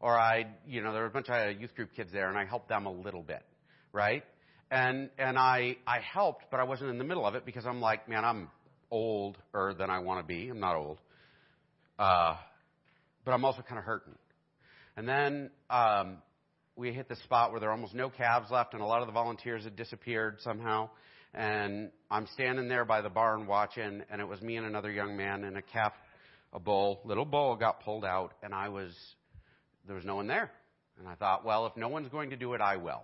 Or 0.00 0.18
I, 0.18 0.46
you 0.66 0.82
know, 0.82 0.92
there 0.92 1.02
were 1.02 1.08
a 1.08 1.12
bunch 1.12 1.28
of 1.28 1.60
youth 1.60 1.74
group 1.74 1.90
kids 1.94 2.10
there, 2.12 2.28
and 2.28 2.38
I 2.38 2.44
helped 2.44 2.68
them 2.68 2.86
a 2.86 2.92
little 2.92 3.22
bit, 3.22 3.42
right? 3.92 4.24
And 4.70 5.10
and 5.18 5.36
I 5.36 5.76
I 5.86 5.98
helped, 5.98 6.44
but 6.50 6.60
I 6.60 6.62
wasn't 6.62 6.90
in 6.90 6.98
the 6.98 7.04
middle 7.04 7.26
of 7.26 7.34
it 7.34 7.44
because 7.44 7.66
I'm 7.66 7.80
like, 7.80 8.08
man, 8.08 8.24
I'm 8.24 8.48
older 8.90 9.74
than 9.76 9.90
I 9.90 9.98
want 9.98 10.20
to 10.20 10.26
be. 10.26 10.48
I'm 10.48 10.60
not 10.60 10.76
old, 10.76 10.98
uh, 11.98 12.36
but 13.24 13.32
I'm 13.32 13.44
also 13.44 13.62
kind 13.62 13.78
of 13.78 13.84
hurting. 13.84 14.14
And 14.96 15.08
then 15.08 15.50
um, 15.68 16.18
we 16.76 16.92
hit 16.92 17.08
the 17.08 17.16
spot 17.16 17.50
where 17.50 17.60
there 17.60 17.68
are 17.68 17.72
almost 17.72 17.94
no 17.94 18.08
calves 18.08 18.50
left, 18.50 18.72
and 18.72 18.82
a 18.82 18.86
lot 18.86 19.00
of 19.00 19.06
the 19.06 19.12
volunteers 19.12 19.64
had 19.64 19.76
disappeared 19.76 20.38
somehow 20.40 20.88
and 21.34 21.90
I'm 22.10 22.26
standing 22.34 22.68
there 22.68 22.84
by 22.84 23.00
the 23.00 23.08
barn 23.08 23.46
watching, 23.46 24.02
and 24.10 24.20
it 24.20 24.26
was 24.26 24.40
me 24.40 24.56
and 24.56 24.66
another 24.66 24.90
young 24.90 25.16
man, 25.16 25.44
and 25.44 25.56
a 25.56 25.62
calf, 25.62 25.92
a 26.52 26.58
bull, 26.58 27.00
little 27.04 27.24
bull 27.24 27.56
got 27.56 27.82
pulled 27.82 28.04
out, 28.04 28.32
and 28.42 28.52
I 28.52 28.68
was, 28.68 28.92
there 29.86 29.94
was 29.94 30.04
no 30.04 30.16
one 30.16 30.26
there. 30.26 30.50
And 30.98 31.08
I 31.08 31.14
thought, 31.14 31.44
well, 31.44 31.66
if 31.66 31.76
no 31.76 31.88
one's 31.88 32.08
going 32.08 32.30
to 32.30 32.36
do 32.36 32.54
it, 32.54 32.60
I 32.60 32.76
will. 32.76 33.02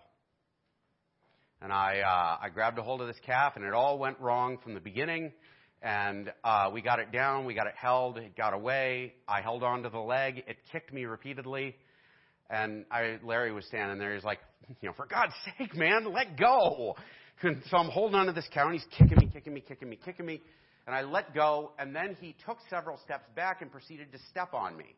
And 1.62 1.73
I, 1.73 2.00
uh, 2.00 2.45
I 2.45 2.49
grabbed 2.50 2.78
a 2.78 2.83
hold 2.83 3.00
of 3.00 3.06
this 3.06 3.16
calf, 3.25 3.54
and 3.56 3.64
it 3.64 3.73
all 3.73 3.99
went 3.99 4.21
wrong 4.21 4.59
from 4.62 4.75
the 4.75 4.80
beginning. 4.80 5.33
And 5.80 6.33
uh, 6.42 6.71
we 6.73 6.83
got 6.83 6.99
it 6.99 7.12
down, 7.12 7.45
we 7.47 7.54
got 7.54 7.66
it 7.66 7.75
held, 7.76 8.18
it 8.18 8.37
got 8.37 8.54
away. 8.54 9.14
I 9.28 9.40
held 9.40 9.62
on 9.62 9.83
to 9.85 9.88
the 9.88 9.99
leg, 9.99 10.42
it 10.47 10.56
kicked 10.73 10.92
me 10.92 11.04
repeatedly. 11.04 11.76
And 12.50 12.85
I, 12.90 13.18
Larry 13.25 13.52
was 13.52 13.64
standing 13.66 13.99
there. 13.99 14.14
He's 14.14 14.25
like, 14.25 14.40
you 14.80 14.88
know, 14.88 14.95
for 14.95 15.06
God's 15.06 15.33
sake, 15.59 15.75
man, 15.75 16.12
let 16.12 16.37
go. 16.38 16.97
So 17.43 17.76
I'm 17.76 17.90
holding 17.90 18.14
on 18.14 18.26
to 18.26 18.33
this 18.33 18.49
cow, 18.52 18.64
and 18.64 18.73
he's 18.73 18.87
kicking 18.97 19.19
me, 19.19 19.28
kicking 19.31 19.52
me, 19.52 19.61
kicking 19.61 19.88
me, 19.90 19.99
kicking 20.02 20.25
me. 20.25 20.40
And 20.87 20.95
I 20.95 21.02
let 21.02 21.35
go, 21.35 21.73
and 21.78 21.95
then 21.95 22.16
he 22.21 22.35
took 22.47 22.59
several 22.71 22.99
steps 23.05 23.25
back 23.35 23.61
and 23.61 23.71
proceeded 23.71 24.11
to 24.12 24.19
step 24.31 24.55
on 24.55 24.76
me. 24.76 24.95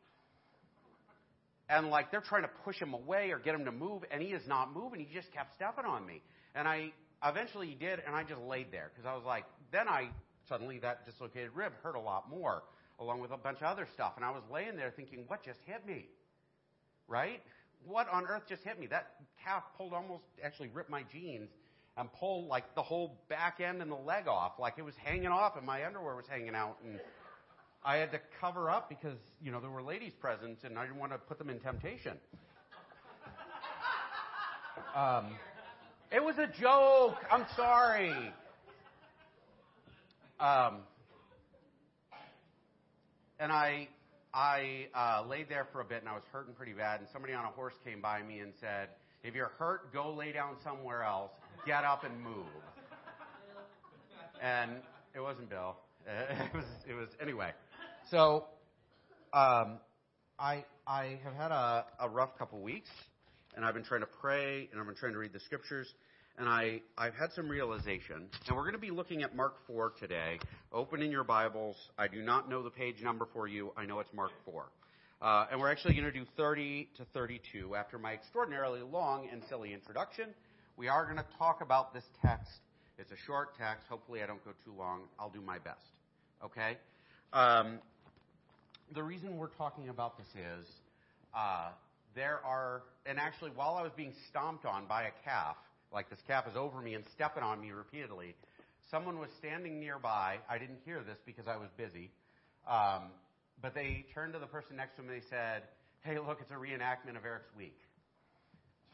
And 1.68 1.88
like 1.88 2.10
they're 2.10 2.20
trying 2.20 2.42
to 2.42 2.50
push 2.64 2.80
him 2.80 2.94
away 2.94 3.30
or 3.30 3.38
get 3.38 3.54
him 3.54 3.64
to 3.64 3.72
move, 3.72 4.02
and 4.10 4.22
he 4.22 4.28
is 4.28 4.46
not 4.46 4.72
moving. 4.72 5.00
He 5.00 5.12
just 5.12 5.32
kept 5.32 5.54
stepping 5.56 5.84
on 5.84 6.06
me. 6.06 6.22
And 6.54 6.68
I 6.68 6.92
eventually 7.24 7.66
he 7.68 7.74
did, 7.74 8.00
and 8.06 8.14
I 8.14 8.22
just 8.22 8.40
laid 8.40 8.70
there 8.70 8.90
because 8.94 9.06
I 9.06 9.14
was 9.14 9.24
like, 9.26 9.44
then 9.72 9.88
I 9.88 10.08
suddenly 10.48 10.78
that 10.78 11.04
dislocated 11.06 11.50
rib 11.54 11.72
hurt 11.82 11.96
a 11.96 12.00
lot 12.00 12.30
more, 12.30 12.62
along 13.00 13.20
with 13.20 13.32
a 13.32 13.36
bunch 13.36 13.58
of 13.58 13.64
other 13.64 13.88
stuff. 13.94 14.12
And 14.16 14.24
I 14.24 14.30
was 14.30 14.42
laying 14.52 14.76
there 14.76 14.92
thinking, 14.94 15.24
what 15.26 15.42
just 15.42 15.58
hit 15.66 15.84
me? 15.86 16.06
Right? 17.08 17.42
What 17.84 18.08
on 18.12 18.26
earth 18.26 18.42
just 18.48 18.62
hit 18.62 18.78
me? 18.78 18.86
That 18.86 19.14
calf 19.44 19.64
pulled 19.76 19.92
almost 19.92 20.24
actually 20.42 20.68
ripped 20.68 20.90
my 20.90 21.02
jeans 21.12 21.48
and 21.98 22.12
pull 22.12 22.46
like 22.46 22.74
the 22.76 22.82
whole 22.82 23.18
back 23.28 23.60
end 23.60 23.82
and 23.82 23.90
the 23.90 23.96
leg 23.96 24.28
off, 24.28 24.52
like 24.58 24.74
it 24.78 24.84
was 24.84 24.94
hanging 25.04 25.26
off 25.26 25.56
and 25.56 25.66
my 25.66 25.84
underwear 25.84 26.14
was 26.14 26.26
hanging 26.28 26.54
out 26.54 26.76
and 26.84 27.00
I 27.84 27.96
had 27.96 28.12
to 28.12 28.20
cover 28.40 28.70
up 28.70 28.88
because, 28.88 29.16
you 29.42 29.50
know, 29.50 29.60
there 29.60 29.70
were 29.70 29.82
ladies 29.82 30.12
present 30.20 30.58
and 30.62 30.78
I 30.78 30.84
didn't 30.84 30.98
want 30.98 31.12
to 31.12 31.18
put 31.18 31.38
them 31.38 31.50
in 31.50 31.58
temptation. 31.60 32.16
Um, 34.96 35.36
it 36.10 36.24
was 36.24 36.36
a 36.38 36.46
joke. 36.60 37.16
I'm 37.30 37.44
sorry. 37.56 38.10
Um, 40.40 40.78
and 43.38 43.52
I, 43.52 43.88
I 44.32 44.86
uh, 44.94 45.28
laid 45.28 45.48
there 45.48 45.66
for 45.72 45.80
a 45.80 45.84
bit 45.84 46.00
and 46.00 46.08
I 46.08 46.14
was 46.14 46.22
hurting 46.32 46.54
pretty 46.54 46.72
bad. 46.72 47.00
And 47.00 47.08
somebody 47.12 47.34
on 47.34 47.44
a 47.44 47.48
horse 47.48 47.74
came 47.84 48.00
by 48.00 48.22
me 48.22 48.38
and 48.38 48.52
said, 48.60 48.88
"If 49.22 49.34
you're 49.34 49.52
hurt, 49.58 49.92
go 49.92 50.14
lay 50.14 50.32
down 50.32 50.56
somewhere 50.64 51.02
else 51.02 51.32
get 51.68 51.84
up 51.84 52.02
and 52.02 52.18
move. 52.22 52.46
And 54.42 54.70
it 55.14 55.20
wasn't 55.20 55.50
Bill. 55.50 55.76
It 56.08 56.54
was, 56.54 56.64
it 56.88 56.94
was, 56.94 57.08
anyway. 57.20 57.50
So, 58.10 58.44
um, 59.34 59.78
I 60.38 60.64
I 60.86 61.18
have 61.22 61.34
had 61.34 61.50
a, 61.50 61.84
a 62.00 62.08
rough 62.08 62.38
couple 62.38 62.58
weeks, 62.60 62.88
and 63.54 63.66
I've 63.66 63.74
been 63.74 63.84
trying 63.84 64.00
to 64.00 64.08
pray, 64.22 64.70
and 64.72 64.80
I've 64.80 64.86
been 64.86 64.96
trying 64.96 65.12
to 65.12 65.18
read 65.18 65.34
the 65.34 65.40
scriptures, 65.40 65.86
and 66.38 66.48
I 66.48 66.80
I've 66.96 67.12
had 67.12 67.32
some 67.36 67.46
realization, 67.50 68.30
and 68.46 68.56
we're 68.56 68.62
going 68.62 68.72
to 68.72 68.78
be 68.78 68.90
looking 68.90 69.22
at 69.22 69.36
Mark 69.36 69.56
four 69.66 69.92
today. 70.00 70.38
Open 70.72 71.02
in 71.02 71.10
your 71.10 71.24
Bibles. 71.24 71.76
I 71.98 72.08
do 72.08 72.22
not 72.22 72.48
know 72.48 72.62
the 72.62 72.70
page 72.70 73.02
number 73.02 73.28
for 73.34 73.46
you. 73.46 73.72
I 73.76 73.84
know 73.84 74.00
it's 74.00 74.14
Mark 74.14 74.32
four. 74.46 74.70
Uh, 75.20 75.46
and 75.50 75.60
we're 75.60 75.70
actually 75.70 75.92
going 75.92 76.06
to 76.06 76.12
do 76.12 76.24
30 76.36 76.88
to 76.96 77.04
32 77.12 77.74
after 77.74 77.98
my 77.98 78.12
extraordinarily 78.12 78.80
long 78.80 79.28
and 79.30 79.42
silly 79.50 79.74
introduction. 79.74 80.28
We 80.78 80.86
are 80.86 81.02
going 81.06 81.16
to 81.16 81.26
talk 81.36 81.60
about 81.60 81.92
this 81.92 82.04
text. 82.22 82.60
It's 82.98 83.10
a 83.10 83.16
short 83.26 83.58
text. 83.58 83.88
Hopefully, 83.88 84.22
I 84.22 84.26
don't 84.26 84.44
go 84.44 84.52
too 84.64 84.72
long. 84.78 85.00
I'll 85.18 85.28
do 85.28 85.40
my 85.40 85.58
best. 85.58 85.82
Okay? 86.44 86.76
Um, 87.32 87.80
the 88.94 89.02
reason 89.02 89.38
we're 89.38 89.48
talking 89.48 89.88
about 89.88 90.16
this 90.16 90.28
is 90.36 90.66
uh, 91.34 91.70
there 92.14 92.38
are, 92.46 92.82
and 93.06 93.18
actually, 93.18 93.50
while 93.56 93.74
I 93.74 93.82
was 93.82 93.90
being 93.96 94.12
stomped 94.30 94.64
on 94.66 94.86
by 94.86 95.02
a 95.02 95.10
calf, 95.24 95.56
like 95.92 96.08
this 96.10 96.20
calf 96.28 96.44
is 96.48 96.54
over 96.54 96.80
me 96.80 96.94
and 96.94 97.02
stepping 97.12 97.42
on 97.42 97.60
me 97.60 97.72
repeatedly, 97.72 98.36
someone 98.88 99.18
was 99.18 99.30
standing 99.40 99.80
nearby. 99.80 100.36
I 100.48 100.58
didn't 100.58 100.78
hear 100.84 101.02
this 101.02 101.18
because 101.26 101.48
I 101.48 101.56
was 101.56 101.70
busy. 101.76 102.12
Um, 102.70 103.10
but 103.60 103.74
they 103.74 104.06
turned 104.14 104.32
to 104.34 104.38
the 104.38 104.46
person 104.46 104.76
next 104.76 104.94
to 104.94 105.02
him 105.02 105.08
and 105.08 105.20
they 105.20 105.26
said, 105.28 105.62
Hey, 106.02 106.20
look, 106.20 106.38
it's 106.40 106.52
a 106.52 106.54
reenactment 106.54 107.16
of 107.16 107.24
Eric's 107.24 107.50
week. 107.56 107.76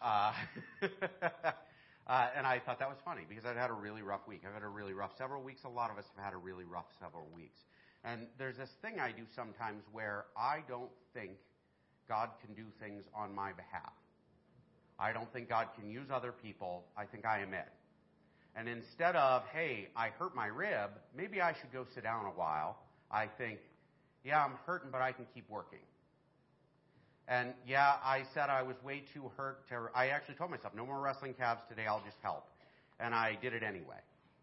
Uh, 0.00 0.32
uh, 2.06 2.28
and 2.36 2.46
I 2.46 2.58
thought 2.58 2.78
that 2.80 2.88
was 2.88 2.98
funny 3.04 3.22
because 3.28 3.44
I'd 3.44 3.56
had 3.56 3.70
a 3.70 3.74
really 3.74 4.02
rough 4.02 4.26
week. 4.28 4.42
I've 4.46 4.54
had 4.54 4.62
a 4.62 4.68
really 4.68 4.92
rough 4.92 5.12
several 5.16 5.42
weeks. 5.42 5.62
A 5.64 5.68
lot 5.68 5.90
of 5.90 5.98
us 5.98 6.04
have 6.14 6.24
had 6.24 6.34
a 6.34 6.36
really 6.36 6.64
rough 6.64 6.86
several 7.00 7.26
weeks. 7.34 7.60
And 8.04 8.26
there's 8.38 8.58
this 8.58 8.70
thing 8.82 9.00
I 9.00 9.12
do 9.12 9.22
sometimes 9.34 9.82
where 9.92 10.26
I 10.36 10.62
don't 10.68 10.90
think 11.14 11.32
God 12.06 12.28
can 12.44 12.54
do 12.54 12.64
things 12.78 13.04
on 13.14 13.34
my 13.34 13.52
behalf. 13.52 13.92
I 14.98 15.12
don't 15.12 15.32
think 15.32 15.48
God 15.48 15.68
can 15.78 15.90
use 15.90 16.08
other 16.12 16.30
people. 16.30 16.84
I 16.96 17.04
think 17.06 17.24
I 17.24 17.40
am 17.40 17.54
it. 17.54 17.68
And 18.54 18.68
instead 18.68 19.16
of, 19.16 19.42
hey, 19.52 19.88
I 19.96 20.10
hurt 20.10 20.34
my 20.34 20.46
rib, 20.46 20.90
maybe 21.16 21.40
I 21.40 21.54
should 21.54 21.72
go 21.72 21.86
sit 21.94 22.04
down 22.04 22.26
a 22.26 22.30
while, 22.30 22.76
I 23.10 23.26
think, 23.26 23.58
yeah, 24.24 24.44
I'm 24.44 24.54
hurting, 24.66 24.90
but 24.92 25.00
I 25.00 25.12
can 25.12 25.26
keep 25.34 25.48
working. 25.50 25.80
And 27.26 27.54
yeah, 27.66 27.94
I 28.04 28.24
said 28.34 28.50
I 28.50 28.62
was 28.62 28.76
way 28.84 29.02
too 29.12 29.30
hurt 29.36 29.66
to. 29.68 29.88
I 29.94 30.08
actually 30.08 30.34
told 30.34 30.50
myself, 30.50 30.74
no 30.74 30.84
more 30.84 31.00
wrestling 31.00 31.34
calves 31.34 31.62
today, 31.68 31.86
I'll 31.88 32.02
just 32.04 32.18
help. 32.22 32.46
And 33.00 33.14
I 33.14 33.38
did 33.40 33.54
it 33.54 33.62
anyway. 33.62 33.96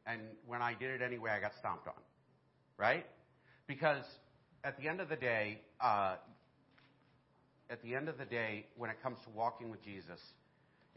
And 0.07 0.21
when 0.47 0.61
I 0.61 0.73
did 0.73 0.89
it 0.89 1.01
anyway, 1.03 1.31
I 1.31 1.39
got 1.39 1.51
stomped 1.59 1.87
on. 1.87 1.93
Right? 2.77 3.05
Because 3.67 4.03
at 4.63 4.79
the 4.81 4.87
end 4.87 4.99
of 4.99 5.09
the 5.09 5.15
day, 5.15 5.61
uh, 5.79 6.15
at 7.69 7.81
the 7.83 7.95
end 7.95 8.09
of 8.09 8.17
the 8.17 8.25
day, 8.25 8.65
when 8.75 8.89
it 8.89 8.97
comes 9.03 9.19
to 9.25 9.29
walking 9.29 9.69
with 9.69 9.83
Jesus, 9.83 10.19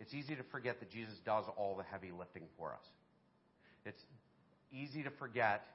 it's 0.00 0.14
easy 0.14 0.34
to 0.34 0.42
forget 0.50 0.80
that 0.80 0.90
Jesus 0.90 1.14
does 1.24 1.44
all 1.56 1.76
the 1.76 1.84
heavy 1.84 2.10
lifting 2.18 2.44
for 2.58 2.72
us. 2.72 2.84
It's 3.84 4.02
easy 4.72 5.02
to 5.02 5.10
forget 5.10 5.66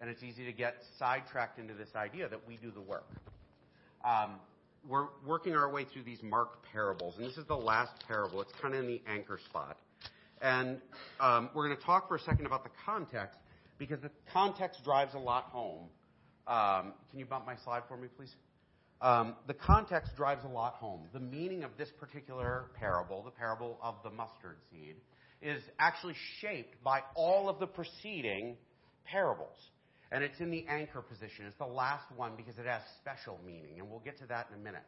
and 0.00 0.10
it's 0.10 0.22
easy 0.24 0.44
to 0.44 0.52
get 0.52 0.74
sidetracked 0.98 1.60
into 1.60 1.74
this 1.74 1.90
idea 1.94 2.28
that 2.28 2.40
we 2.46 2.56
do 2.56 2.72
the 2.72 2.80
work. 2.80 3.06
Um, 4.04 4.40
we're 4.88 5.06
working 5.26 5.54
our 5.54 5.70
way 5.70 5.84
through 5.84 6.02
these 6.02 6.22
Mark 6.22 6.64
parables, 6.72 7.14
and 7.16 7.26
this 7.26 7.36
is 7.36 7.46
the 7.46 7.56
last 7.56 7.92
parable. 8.06 8.40
It's 8.42 8.52
kind 8.60 8.74
of 8.74 8.80
in 8.80 8.86
the 8.86 9.02
anchor 9.06 9.38
spot. 9.48 9.78
And 10.40 10.80
um, 11.20 11.50
we're 11.54 11.66
going 11.66 11.78
to 11.78 11.84
talk 11.84 12.08
for 12.08 12.16
a 12.16 12.20
second 12.20 12.46
about 12.46 12.64
the 12.64 12.70
context, 12.84 13.38
because 13.78 14.00
the 14.00 14.10
context 14.32 14.80
drives 14.84 15.14
a 15.14 15.18
lot 15.18 15.44
home. 15.44 15.84
Um, 16.46 16.94
can 17.10 17.18
you 17.18 17.26
bump 17.26 17.46
my 17.46 17.54
slide 17.64 17.82
for 17.88 17.96
me, 17.96 18.08
please? 18.16 18.34
Um, 19.00 19.34
the 19.46 19.54
context 19.54 20.12
drives 20.16 20.44
a 20.44 20.48
lot 20.48 20.74
home. 20.74 21.02
The 21.12 21.20
meaning 21.20 21.64
of 21.64 21.70
this 21.76 21.88
particular 21.98 22.66
parable, 22.78 23.22
the 23.22 23.30
parable 23.30 23.78
of 23.82 23.96
the 24.04 24.10
mustard 24.10 24.56
seed, 24.70 24.96
is 25.40 25.62
actually 25.78 26.14
shaped 26.40 26.82
by 26.84 27.00
all 27.14 27.48
of 27.48 27.58
the 27.58 27.66
preceding 27.66 28.56
parables 29.04 29.56
and 30.12 30.22
it's 30.22 30.38
in 30.40 30.50
the 30.50 30.66
anchor 30.68 31.00
position. 31.00 31.46
It's 31.46 31.56
the 31.58 31.64
last 31.64 32.04
one 32.14 32.32
because 32.36 32.58
it 32.58 32.66
has 32.66 32.82
special 33.00 33.40
meaning, 33.44 33.78
and 33.78 33.90
we'll 33.90 34.00
get 34.00 34.18
to 34.18 34.26
that 34.26 34.48
in 34.52 34.60
a 34.60 34.62
minute. 34.62 34.84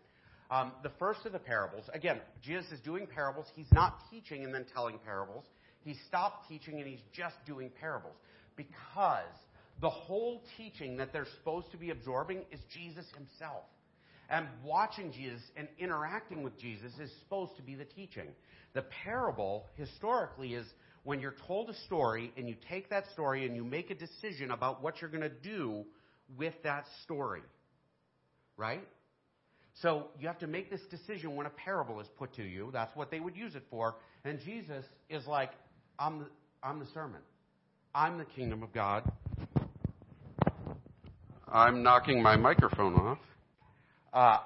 Um, 0.50 0.72
the 0.82 0.90
first 0.98 1.24
of 1.24 1.32
the 1.32 1.38
parables, 1.38 1.84
again, 1.94 2.20
Jesus 2.42 2.70
is 2.70 2.80
doing 2.80 3.06
parables. 3.06 3.46
He's 3.56 3.72
not 3.72 3.98
teaching 4.10 4.44
and 4.44 4.54
then 4.54 4.66
telling 4.74 4.98
parables. 5.04 5.44
He 5.82 5.96
stopped 6.06 6.48
teaching 6.48 6.78
and 6.78 6.86
he's 6.86 7.00
just 7.12 7.34
doing 7.46 7.70
parables 7.80 8.14
because 8.54 9.24
the 9.80 9.90
whole 9.90 10.42
teaching 10.56 10.98
that 10.98 11.12
they're 11.12 11.26
supposed 11.38 11.70
to 11.72 11.78
be 11.78 11.90
absorbing 11.90 12.42
is 12.52 12.60
Jesus 12.72 13.06
himself. 13.16 13.64
And 14.30 14.46
watching 14.62 15.12
Jesus 15.12 15.40
and 15.56 15.68
interacting 15.78 16.42
with 16.42 16.58
Jesus 16.58 16.92
is 17.00 17.10
supposed 17.22 17.56
to 17.56 17.62
be 17.62 17.74
the 17.74 17.84
teaching. 17.84 18.28
The 18.74 18.84
parable, 19.04 19.66
historically, 19.76 20.54
is 20.54 20.66
when 21.04 21.20
you're 21.20 21.36
told 21.46 21.70
a 21.70 21.74
story 21.86 22.32
and 22.36 22.48
you 22.48 22.56
take 22.68 22.90
that 22.90 23.04
story 23.12 23.46
and 23.46 23.54
you 23.54 23.62
make 23.62 23.90
a 23.90 23.94
decision 23.94 24.50
about 24.50 24.82
what 24.82 25.00
you're 25.00 25.10
going 25.10 25.22
to 25.22 25.28
do 25.28 25.84
with 26.36 26.54
that 26.64 26.84
story. 27.04 27.42
Right? 28.56 28.86
So 29.82 30.06
you 30.18 30.26
have 30.28 30.38
to 30.38 30.46
make 30.46 30.70
this 30.70 30.80
decision 30.90 31.36
when 31.36 31.46
a 31.46 31.50
parable 31.50 32.00
is 32.00 32.06
put 32.18 32.34
to 32.34 32.42
you. 32.42 32.70
That's 32.72 32.94
what 32.96 33.10
they 33.10 33.20
would 33.20 33.36
use 33.36 33.54
it 33.54 33.64
for. 33.70 33.96
And 34.24 34.40
Jesus 34.40 34.84
is 35.10 35.26
like, 35.26 35.50
I'm 35.98 36.20
the, 36.20 36.26
I'm 36.62 36.78
the 36.78 36.86
sermon. 36.94 37.20
I'm 37.94 38.18
the 38.18 38.24
kingdom 38.24 38.62
of 38.62 38.72
God. 38.72 39.10
I'm 41.46 41.82
knocking 41.82 42.22
my 42.22 42.36
microphone 42.36 42.94
off. 42.94 43.18
Uh, 44.12 44.38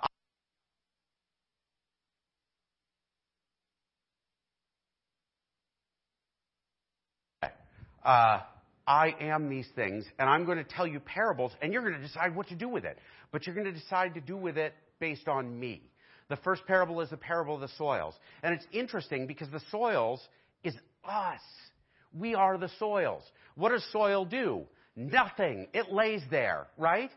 uh, 8.09 8.41
I 8.87 9.15
am 9.21 9.51
these 9.51 9.69
things, 9.77 10.07
and 10.19 10.31
I'm 10.31 10.47
going 10.47 10.57
to 10.57 10.65
tell 10.65 10.87
you 10.87 10.99
parables, 10.99 11.53
and 11.61 11.75
you're 11.75 11.83
going 11.83 12.01
to 12.01 12.01
decide 12.01 12.35
what 12.35 12.49
to 12.49 12.55
do 12.55 12.67
with 12.67 12.87
it. 12.87 12.99
But 13.31 13.47
you're 13.47 13.55
going 13.55 13.67
to 13.67 13.79
decide 13.79 14.15
to 14.15 14.23
do 14.23 14.35
with 14.35 14.57
it 14.57 14.73
based 14.99 15.29
on 15.29 15.61
me. 15.61 15.83
The 16.31 16.37
first 16.37 16.67
parable 16.67 17.03
is 17.03 17.11
the 17.11 17.19
parable 17.19 17.57
of 17.57 17.61
the 17.61 17.69
soils. 17.77 18.15
And 18.43 18.55
it's 18.55 18.65
interesting 18.73 19.27
because 19.27 19.51
the 19.51 19.61
soils 19.71 20.27
is 20.65 20.75
us. 21.05 21.41
We 22.19 22.35
are 22.35 22.57
the 22.57 22.71
soils. 22.79 23.23
What 23.57 23.73
does 23.73 23.85
soil 23.93 24.25
do? 24.25 24.63
Nothing. 24.97 25.69
It 25.75 25.93
lays 25.93 26.23
there, 26.31 26.67
right? 26.79 27.11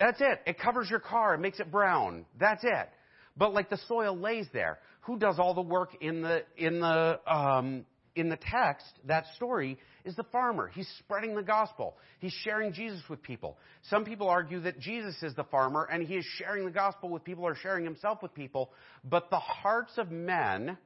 That's 0.00 0.20
it. 0.20 0.40
It 0.46 0.58
covers 0.58 0.90
your 0.90 1.00
car. 1.00 1.34
It 1.34 1.38
makes 1.38 1.60
it 1.60 1.70
brown. 1.70 2.26
That's 2.40 2.64
it. 2.64 2.88
But 3.36 3.54
like 3.54 3.70
the 3.70 3.78
soil 3.86 4.18
lays 4.18 4.46
there. 4.52 4.80
Who 5.02 5.16
does 5.16 5.38
all 5.38 5.54
the 5.54 5.62
work 5.62 5.90
in 6.00 6.22
the, 6.22 6.42
in 6.56 6.80
the, 6.80 7.20
um, 7.24 7.86
in 8.18 8.28
the 8.28 8.38
text, 8.40 8.86
that 9.06 9.24
story, 9.36 9.78
is 10.04 10.16
the 10.16 10.24
farmer. 10.24 10.68
He's 10.68 10.88
spreading 10.98 11.34
the 11.34 11.42
gospel. 11.42 11.96
He's 12.18 12.32
sharing 12.44 12.72
Jesus 12.72 13.02
with 13.08 13.22
people. 13.22 13.58
Some 13.90 14.04
people 14.04 14.28
argue 14.28 14.60
that 14.60 14.78
Jesus 14.78 15.22
is 15.22 15.34
the 15.34 15.44
farmer 15.44 15.88
and 15.90 16.06
he 16.06 16.14
is 16.14 16.24
sharing 16.36 16.64
the 16.64 16.70
gospel 16.70 17.08
with 17.08 17.24
people 17.24 17.44
or 17.44 17.54
sharing 17.54 17.84
himself 17.84 18.22
with 18.22 18.34
people. 18.34 18.72
But 19.04 19.30
the 19.30 19.38
hearts 19.38 19.92
of 19.98 20.10
men 20.10 20.76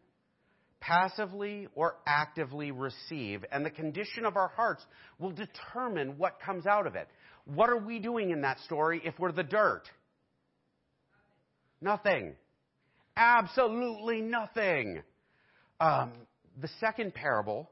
passively 0.80 1.68
or 1.74 1.96
actively 2.06 2.72
receive, 2.72 3.44
and 3.52 3.64
the 3.64 3.70
condition 3.70 4.24
of 4.24 4.36
our 4.36 4.48
hearts 4.48 4.84
will 5.18 5.30
determine 5.30 6.18
what 6.18 6.40
comes 6.40 6.66
out 6.66 6.86
of 6.86 6.96
it. 6.96 7.08
What 7.44 7.70
are 7.70 7.78
we 7.78 7.98
doing 8.00 8.30
in 8.30 8.42
that 8.42 8.58
story 8.60 9.00
if 9.04 9.18
we're 9.18 9.32
the 9.32 9.44
dirt? 9.44 9.84
Nothing. 11.80 12.34
Absolutely 13.16 14.20
nothing. 14.20 15.02
Um, 15.80 16.12
the 16.61 16.68
second 16.80 17.14
parable, 17.14 17.71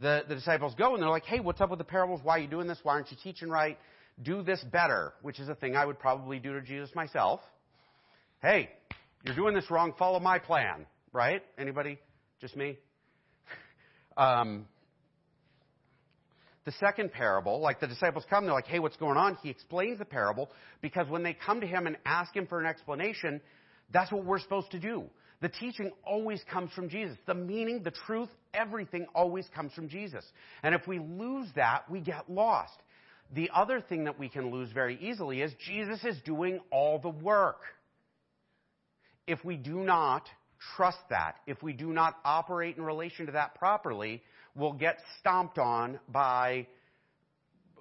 the, 0.00 0.24
the 0.28 0.34
disciples 0.34 0.74
go 0.76 0.94
and 0.94 1.02
they're 1.02 1.10
like, 1.10 1.24
hey, 1.24 1.40
what's 1.40 1.60
up 1.60 1.70
with 1.70 1.78
the 1.78 1.84
parables? 1.84 2.20
Why 2.22 2.36
are 2.36 2.40
you 2.40 2.48
doing 2.48 2.66
this? 2.66 2.78
Why 2.82 2.94
aren't 2.94 3.10
you 3.10 3.16
teaching 3.22 3.48
right? 3.48 3.78
Do 4.22 4.42
this 4.42 4.62
better, 4.70 5.14
which 5.22 5.40
is 5.40 5.48
a 5.48 5.54
thing 5.54 5.76
I 5.76 5.86
would 5.86 5.98
probably 5.98 6.38
do 6.38 6.52
to 6.52 6.60
Jesus 6.60 6.94
myself. 6.94 7.40
Hey, 8.40 8.70
you're 9.24 9.36
doing 9.36 9.54
this 9.54 9.70
wrong. 9.70 9.94
Follow 9.98 10.20
my 10.20 10.38
plan, 10.38 10.86
right? 11.12 11.42
Anybody? 11.58 11.98
Just 12.40 12.56
me? 12.56 12.78
um, 14.16 14.66
the 16.64 16.72
second 16.72 17.12
parable, 17.12 17.60
like 17.60 17.80
the 17.80 17.86
disciples 17.86 18.24
come, 18.28 18.44
they're 18.44 18.54
like, 18.54 18.66
hey, 18.66 18.78
what's 18.78 18.96
going 18.96 19.16
on? 19.16 19.36
He 19.42 19.50
explains 19.50 19.98
the 19.98 20.04
parable 20.04 20.50
because 20.80 21.08
when 21.08 21.22
they 21.22 21.34
come 21.34 21.60
to 21.60 21.66
him 21.66 21.86
and 21.86 21.96
ask 22.04 22.34
him 22.34 22.46
for 22.46 22.60
an 22.60 22.66
explanation, 22.66 23.40
that's 23.92 24.12
what 24.12 24.24
we're 24.24 24.38
supposed 24.40 24.70
to 24.72 24.78
do. 24.78 25.04
The 25.42 25.48
teaching 25.48 25.90
always 26.04 26.40
comes 26.50 26.70
from 26.72 26.88
Jesus. 26.88 27.18
The 27.26 27.34
meaning, 27.34 27.82
the 27.82 27.90
truth, 27.90 28.28
everything 28.54 29.06
always 29.12 29.44
comes 29.54 29.72
from 29.72 29.88
Jesus. 29.88 30.24
And 30.62 30.72
if 30.72 30.86
we 30.86 31.00
lose 31.00 31.48
that, 31.56 31.90
we 31.90 32.00
get 32.00 32.30
lost. 32.30 32.72
The 33.34 33.50
other 33.52 33.80
thing 33.80 34.04
that 34.04 34.18
we 34.18 34.28
can 34.28 34.52
lose 34.52 34.70
very 34.72 34.96
easily 35.00 35.42
is 35.42 35.52
Jesus 35.66 36.04
is 36.04 36.16
doing 36.24 36.60
all 36.70 37.00
the 37.00 37.08
work. 37.08 37.60
If 39.26 39.44
we 39.44 39.56
do 39.56 39.78
not 39.78 40.28
trust 40.76 40.98
that, 41.10 41.36
if 41.48 41.60
we 41.60 41.72
do 41.72 41.92
not 41.92 42.18
operate 42.24 42.76
in 42.76 42.84
relation 42.84 43.26
to 43.26 43.32
that 43.32 43.56
properly, 43.56 44.22
we'll 44.54 44.72
get 44.72 44.98
stomped 45.18 45.58
on 45.58 45.98
by 46.08 46.68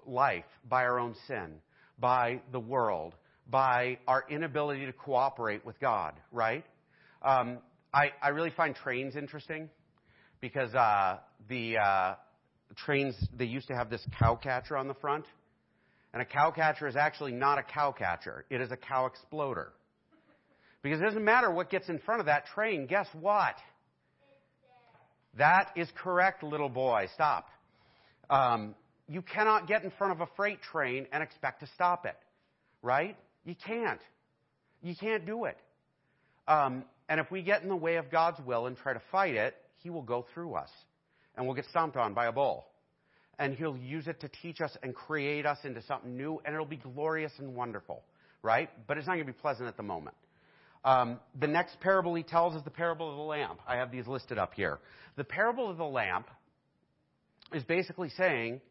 life, 0.07 0.45
by 0.67 0.83
our 0.83 0.99
own 0.99 1.15
sin, 1.27 1.53
by 1.99 2.41
the 2.51 2.59
world, 2.59 3.13
by 3.47 3.99
our 4.07 4.25
inability 4.29 4.87
to 4.87 4.93
cooperate 4.93 5.63
with 5.63 5.79
God, 5.79 6.15
right? 6.31 6.65
Um, 7.21 7.59
I, 7.93 8.11
I 8.21 8.29
really 8.29 8.51
find 8.51 8.75
trains 8.75 9.15
interesting 9.15 9.69
because 10.39 10.73
uh, 10.73 11.17
the 11.49 11.77
uh, 11.77 12.15
trains, 12.75 13.15
they 13.37 13.45
used 13.45 13.67
to 13.67 13.75
have 13.75 13.89
this 13.89 14.05
cow 14.17 14.35
catcher 14.35 14.77
on 14.77 14.87
the 14.87 14.93
front. 14.95 15.25
And 16.13 16.21
a 16.21 16.25
cow 16.25 16.51
catcher 16.51 16.87
is 16.87 16.95
actually 16.95 17.31
not 17.31 17.57
a 17.57 17.63
cow 17.63 17.91
catcher. 17.91 18.45
It 18.49 18.59
is 18.59 18.71
a 18.71 18.77
cow 18.77 19.05
exploder. 19.05 19.71
Because 20.81 20.99
it 20.99 21.03
doesn't 21.03 21.23
matter 21.23 21.51
what 21.51 21.69
gets 21.69 21.87
in 21.89 21.99
front 21.99 22.19
of 22.19 22.25
that 22.25 22.47
train. 22.47 22.87
Guess 22.87 23.07
what? 23.19 23.55
That 25.37 25.71
is 25.77 25.87
correct, 25.95 26.43
little 26.43 26.69
boy. 26.69 27.07
Stop. 27.13 27.47
Um, 28.29 28.75
you 29.07 29.21
cannot 29.21 29.67
get 29.67 29.83
in 29.83 29.91
front 29.91 30.13
of 30.13 30.21
a 30.21 30.27
freight 30.35 30.61
train 30.61 31.07
and 31.13 31.21
expect 31.23 31.61
to 31.61 31.67
stop 31.75 32.05
it. 32.05 32.17
Right? 32.81 33.15
You 33.45 33.55
can't. 33.65 34.01
You 34.81 34.95
can't 34.99 35.25
do 35.25 35.45
it. 35.45 35.57
Um, 36.47 36.83
and 37.09 37.19
if 37.19 37.29
we 37.31 37.41
get 37.41 37.63
in 37.63 37.69
the 37.69 37.75
way 37.75 37.95
of 37.95 38.09
God's 38.09 38.39
will 38.45 38.67
and 38.67 38.77
try 38.77 38.93
to 38.93 39.01
fight 39.11 39.35
it, 39.35 39.55
He 39.83 39.89
will 39.89 40.01
go 40.01 40.25
through 40.33 40.55
us. 40.55 40.69
And 41.35 41.45
we'll 41.45 41.55
get 41.55 41.65
stomped 41.65 41.97
on 41.97 42.13
by 42.13 42.25
a 42.27 42.31
bull 42.31 42.65
and 43.41 43.55
he'll 43.55 43.75
use 43.75 44.07
it 44.07 44.21
to 44.21 44.29
teach 44.43 44.61
us 44.61 44.77
and 44.83 44.93
create 44.93 45.47
us 45.47 45.57
into 45.63 45.81
something 45.81 46.15
new, 46.15 46.39
and 46.45 46.53
it'll 46.53 46.63
be 46.63 46.77
glorious 46.77 47.31
and 47.39 47.55
wonderful, 47.55 48.03
right? 48.43 48.69
But 48.87 48.99
it's 48.99 49.07
not 49.07 49.13
going 49.13 49.25
to 49.25 49.33
be 49.33 49.39
pleasant 49.39 49.67
at 49.67 49.75
the 49.77 49.83
moment. 49.83 50.15
Um, 50.85 51.19
the 51.39 51.47
next 51.47 51.79
parable 51.79 52.13
he 52.13 52.21
tells 52.21 52.53
is 52.53 52.63
the 52.63 52.69
parable 52.69 53.09
of 53.09 53.17
the 53.17 53.23
lamp. 53.23 53.59
I 53.67 53.77
have 53.77 53.91
these 53.91 54.05
listed 54.05 54.37
up 54.37 54.53
here. 54.53 54.77
The 55.15 55.23
parable 55.23 55.71
of 55.71 55.77
the 55.77 55.85
lamp 55.85 56.27
is 57.51 57.63
basically 57.63 58.09
saying 58.09 58.61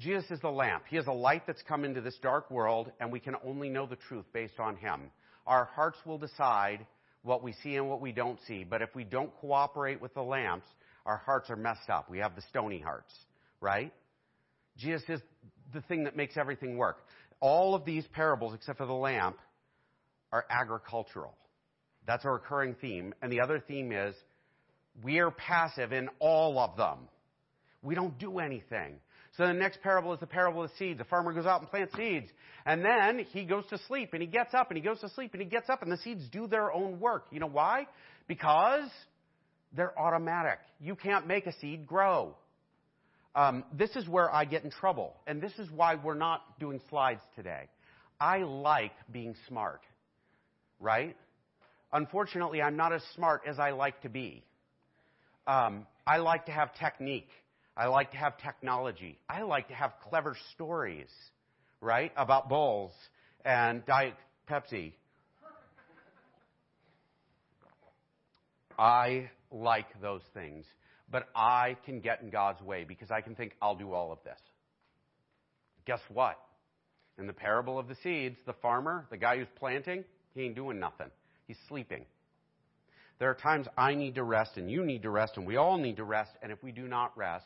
Jesus 0.00 0.28
is 0.28 0.40
the 0.40 0.50
lamp. 0.50 0.82
He 0.88 0.96
is 0.96 1.06
a 1.06 1.12
light 1.12 1.46
that's 1.46 1.62
come 1.62 1.84
into 1.84 2.00
this 2.00 2.16
dark 2.20 2.50
world, 2.50 2.90
and 2.98 3.12
we 3.12 3.20
can 3.20 3.36
only 3.44 3.68
know 3.68 3.86
the 3.86 3.96
truth 4.08 4.24
based 4.32 4.58
on 4.58 4.74
him. 4.74 5.02
Our 5.46 5.66
hearts 5.66 5.98
will 6.04 6.18
decide 6.18 6.84
what 7.22 7.42
we 7.42 7.52
see 7.62 7.76
and 7.76 7.88
what 7.88 8.00
we 8.00 8.12
don't 8.12 8.38
see, 8.46 8.64
but 8.64 8.82
if 8.82 8.94
we 8.94 9.04
don't 9.04 9.34
cooperate 9.40 10.00
with 10.00 10.14
the 10.14 10.22
lamps, 10.22 10.66
our 11.06 11.18
hearts 11.18 11.50
are 11.50 11.56
messed 11.56 11.90
up. 11.90 12.10
We 12.10 12.18
have 12.18 12.34
the 12.34 12.42
stony 12.50 12.80
hearts, 12.80 13.12
right? 13.60 13.92
Jesus 14.76 15.02
is 15.08 15.20
the 15.72 15.82
thing 15.82 16.04
that 16.04 16.16
makes 16.16 16.36
everything 16.36 16.76
work. 16.76 17.04
All 17.40 17.74
of 17.74 17.84
these 17.84 18.06
parables, 18.12 18.54
except 18.54 18.78
for 18.78 18.86
the 18.86 18.92
lamp, 18.92 19.36
are 20.32 20.44
agricultural. 20.48 21.34
That's 22.06 22.24
a 22.24 22.30
recurring 22.30 22.74
theme. 22.80 23.14
And 23.22 23.30
the 23.30 23.40
other 23.40 23.60
theme 23.60 23.92
is 23.92 24.14
we 25.02 25.18
are 25.20 25.30
passive 25.30 25.92
in 25.92 26.08
all 26.18 26.58
of 26.58 26.76
them. 26.76 27.08
We 27.82 27.94
don't 27.94 28.18
do 28.18 28.38
anything. 28.38 28.96
So 29.40 29.46
the 29.46 29.54
next 29.54 29.80
parable 29.80 30.12
is 30.12 30.20
the 30.20 30.26
parable 30.26 30.64
of 30.64 30.68
the 30.68 30.76
seed. 30.76 30.98
The 30.98 31.04
farmer 31.04 31.32
goes 31.32 31.46
out 31.46 31.62
and 31.62 31.70
plants 31.70 31.96
seeds. 31.96 32.30
And 32.66 32.84
then 32.84 33.24
he 33.32 33.44
goes 33.44 33.64
to 33.70 33.78
sleep 33.88 34.10
and 34.12 34.20
he 34.20 34.28
gets 34.28 34.52
up 34.52 34.68
and 34.68 34.76
he 34.76 34.82
goes 34.82 35.00
to 35.00 35.08
sleep 35.08 35.32
and 35.32 35.40
he 35.40 35.48
gets 35.48 35.70
up 35.70 35.80
and 35.82 35.90
the 35.90 35.96
seeds 35.96 36.28
do 36.30 36.46
their 36.46 36.70
own 36.70 37.00
work. 37.00 37.24
You 37.30 37.40
know 37.40 37.46
why? 37.46 37.86
Because 38.28 38.90
they're 39.74 39.98
automatic. 39.98 40.58
You 40.78 40.94
can't 40.94 41.26
make 41.26 41.46
a 41.46 41.54
seed 41.58 41.86
grow. 41.86 42.36
Um, 43.34 43.64
this 43.72 43.96
is 43.96 44.06
where 44.06 44.30
I 44.30 44.44
get 44.44 44.62
in 44.64 44.70
trouble, 44.70 45.14
and 45.26 45.40
this 45.40 45.52
is 45.58 45.70
why 45.70 45.94
we're 45.94 46.12
not 46.12 46.42
doing 46.58 46.78
slides 46.90 47.22
today. 47.34 47.68
I 48.20 48.42
like 48.42 48.92
being 49.10 49.34
smart, 49.48 49.80
right? 50.80 51.16
Unfortunately, 51.94 52.60
I'm 52.60 52.76
not 52.76 52.92
as 52.92 53.02
smart 53.14 53.42
as 53.46 53.58
I 53.58 53.70
like 53.70 54.02
to 54.02 54.10
be. 54.10 54.44
Um, 55.46 55.86
I 56.06 56.18
like 56.18 56.44
to 56.46 56.52
have 56.52 56.74
technique. 56.74 57.28
I 57.76 57.86
like 57.86 58.10
to 58.12 58.16
have 58.16 58.36
technology. 58.38 59.18
I 59.28 59.42
like 59.42 59.68
to 59.68 59.74
have 59.74 59.92
clever 60.08 60.36
stories, 60.54 61.10
right, 61.80 62.12
about 62.16 62.48
bulls 62.48 62.92
and 63.44 63.84
Diet 63.86 64.14
Pepsi. 64.48 64.92
I 68.78 69.30
like 69.50 69.86
those 70.00 70.22
things 70.34 70.64
but 71.10 71.28
I 71.34 71.76
can 71.84 72.00
get 72.00 72.22
in 72.22 72.30
God's 72.30 72.62
way 72.62 72.84
because 72.84 73.10
I 73.10 73.20
can 73.20 73.34
think, 73.34 73.56
I'll 73.60 73.74
do 73.74 73.92
all 73.92 74.12
of 74.12 74.18
this. 74.24 74.38
Guess 75.86 76.00
what? 76.08 76.38
In 77.18 77.26
the 77.26 77.32
parable 77.32 77.78
of 77.78 77.88
the 77.88 77.96
seeds, 78.02 78.36
the 78.46 78.52
farmer, 78.54 79.06
the 79.10 79.16
guy 79.16 79.36
who's 79.36 79.48
planting, 79.58 80.04
he 80.34 80.42
ain't 80.42 80.54
doing 80.54 80.78
nothing. 80.78 81.08
He's 81.46 81.58
sleeping. 81.68 82.04
There 83.18 83.28
are 83.28 83.34
times 83.34 83.66
I 83.76 83.94
need 83.94 84.14
to 84.14 84.22
rest 84.22 84.56
and 84.56 84.70
you 84.70 84.84
need 84.84 85.02
to 85.02 85.10
rest 85.10 85.36
and 85.36 85.46
we 85.46 85.56
all 85.56 85.76
need 85.76 85.96
to 85.96 86.04
rest, 86.04 86.30
and 86.42 86.52
if 86.52 86.62
we 86.62 86.72
do 86.72 86.86
not 86.86 87.16
rest, 87.18 87.44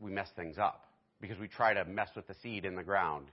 we 0.00 0.10
mess 0.10 0.28
things 0.36 0.58
up 0.58 0.84
because 1.20 1.38
we 1.38 1.48
try 1.48 1.74
to 1.74 1.84
mess 1.84 2.08
with 2.14 2.26
the 2.26 2.34
seed 2.42 2.64
in 2.64 2.74
the 2.76 2.82
ground. 2.82 3.26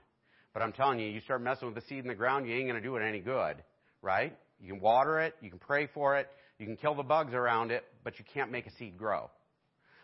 But 0.52 0.62
I'm 0.62 0.72
telling 0.72 0.98
you, 1.00 1.08
you 1.08 1.20
start 1.20 1.42
messing 1.42 1.66
with 1.66 1.74
the 1.74 1.88
seed 1.88 1.98
in 1.98 2.08
the 2.08 2.14
ground, 2.14 2.48
you 2.48 2.54
ain't 2.54 2.68
going 2.68 2.80
to 2.80 2.86
do 2.86 2.96
it 2.96 3.02
any 3.02 3.20
good, 3.20 3.56
right? 4.02 4.36
You 4.60 4.72
can 4.72 4.80
water 4.80 5.20
it, 5.20 5.34
you 5.40 5.50
can 5.50 5.58
pray 5.58 5.88
for 5.92 6.16
it, 6.16 6.28
you 6.58 6.66
can 6.66 6.76
kill 6.76 6.94
the 6.94 7.02
bugs 7.02 7.34
around 7.34 7.72
it, 7.72 7.84
but 8.04 8.18
you 8.18 8.24
can't 8.32 8.50
make 8.50 8.66
a 8.66 8.72
seed 8.72 8.96
grow. 8.96 9.30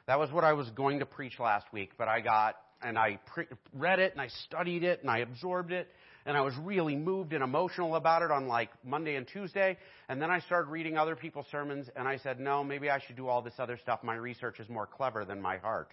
That 0.07 0.18
was 0.18 0.33
what 0.33 0.44
I 0.44 0.55
was 0.55 0.68
going 0.70 0.99
to 0.99 1.07
preach 1.07 1.38
last 1.38 1.66
week, 1.73 1.92
but 1.96 2.09
I 2.09 2.20
got, 2.20 2.57
and 2.83 2.99
I 2.99 3.20
pre- 3.33 3.46
read 3.73 4.01
it, 4.01 4.12
and 4.12 4.20
I 4.20 4.29
studied 4.46 4.83
it, 4.83 5.03
and 5.03 5.11
I 5.11 5.18
absorbed 5.18 5.70
it, 5.70 5.88
and 6.27 6.37
I 6.37 6.40
was 6.40 6.55
really 6.62 6.96
moved 6.96 7.33
and 7.33 7.44
emotional 7.44 7.94
about 7.94 8.23
it 8.23 8.31
on 8.31 8.49
like 8.49 8.70
Monday 8.85 9.14
and 9.14 9.27
Tuesday. 9.27 9.79
And 10.09 10.20
then 10.20 10.31
I 10.31 10.40
started 10.40 10.70
reading 10.70 10.99
other 10.99 11.16
people's 11.16 11.46
sermons, 11.51 11.88
and 11.96 12.09
I 12.09 12.18
said, 12.18 12.40
no, 12.40 12.64
maybe 12.64 12.90
I 12.90 12.99
should 13.07 13.16
do 13.16 13.29
all 13.29 13.40
this 13.40 13.55
other 13.59 13.79
stuff. 13.81 14.01
My 14.03 14.16
research 14.16 14.61
is 14.61 14.68
more 14.68 14.87
clever 14.87 15.25
than 15.25 15.40
my 15.40 15.59
heart. 15.59 15.92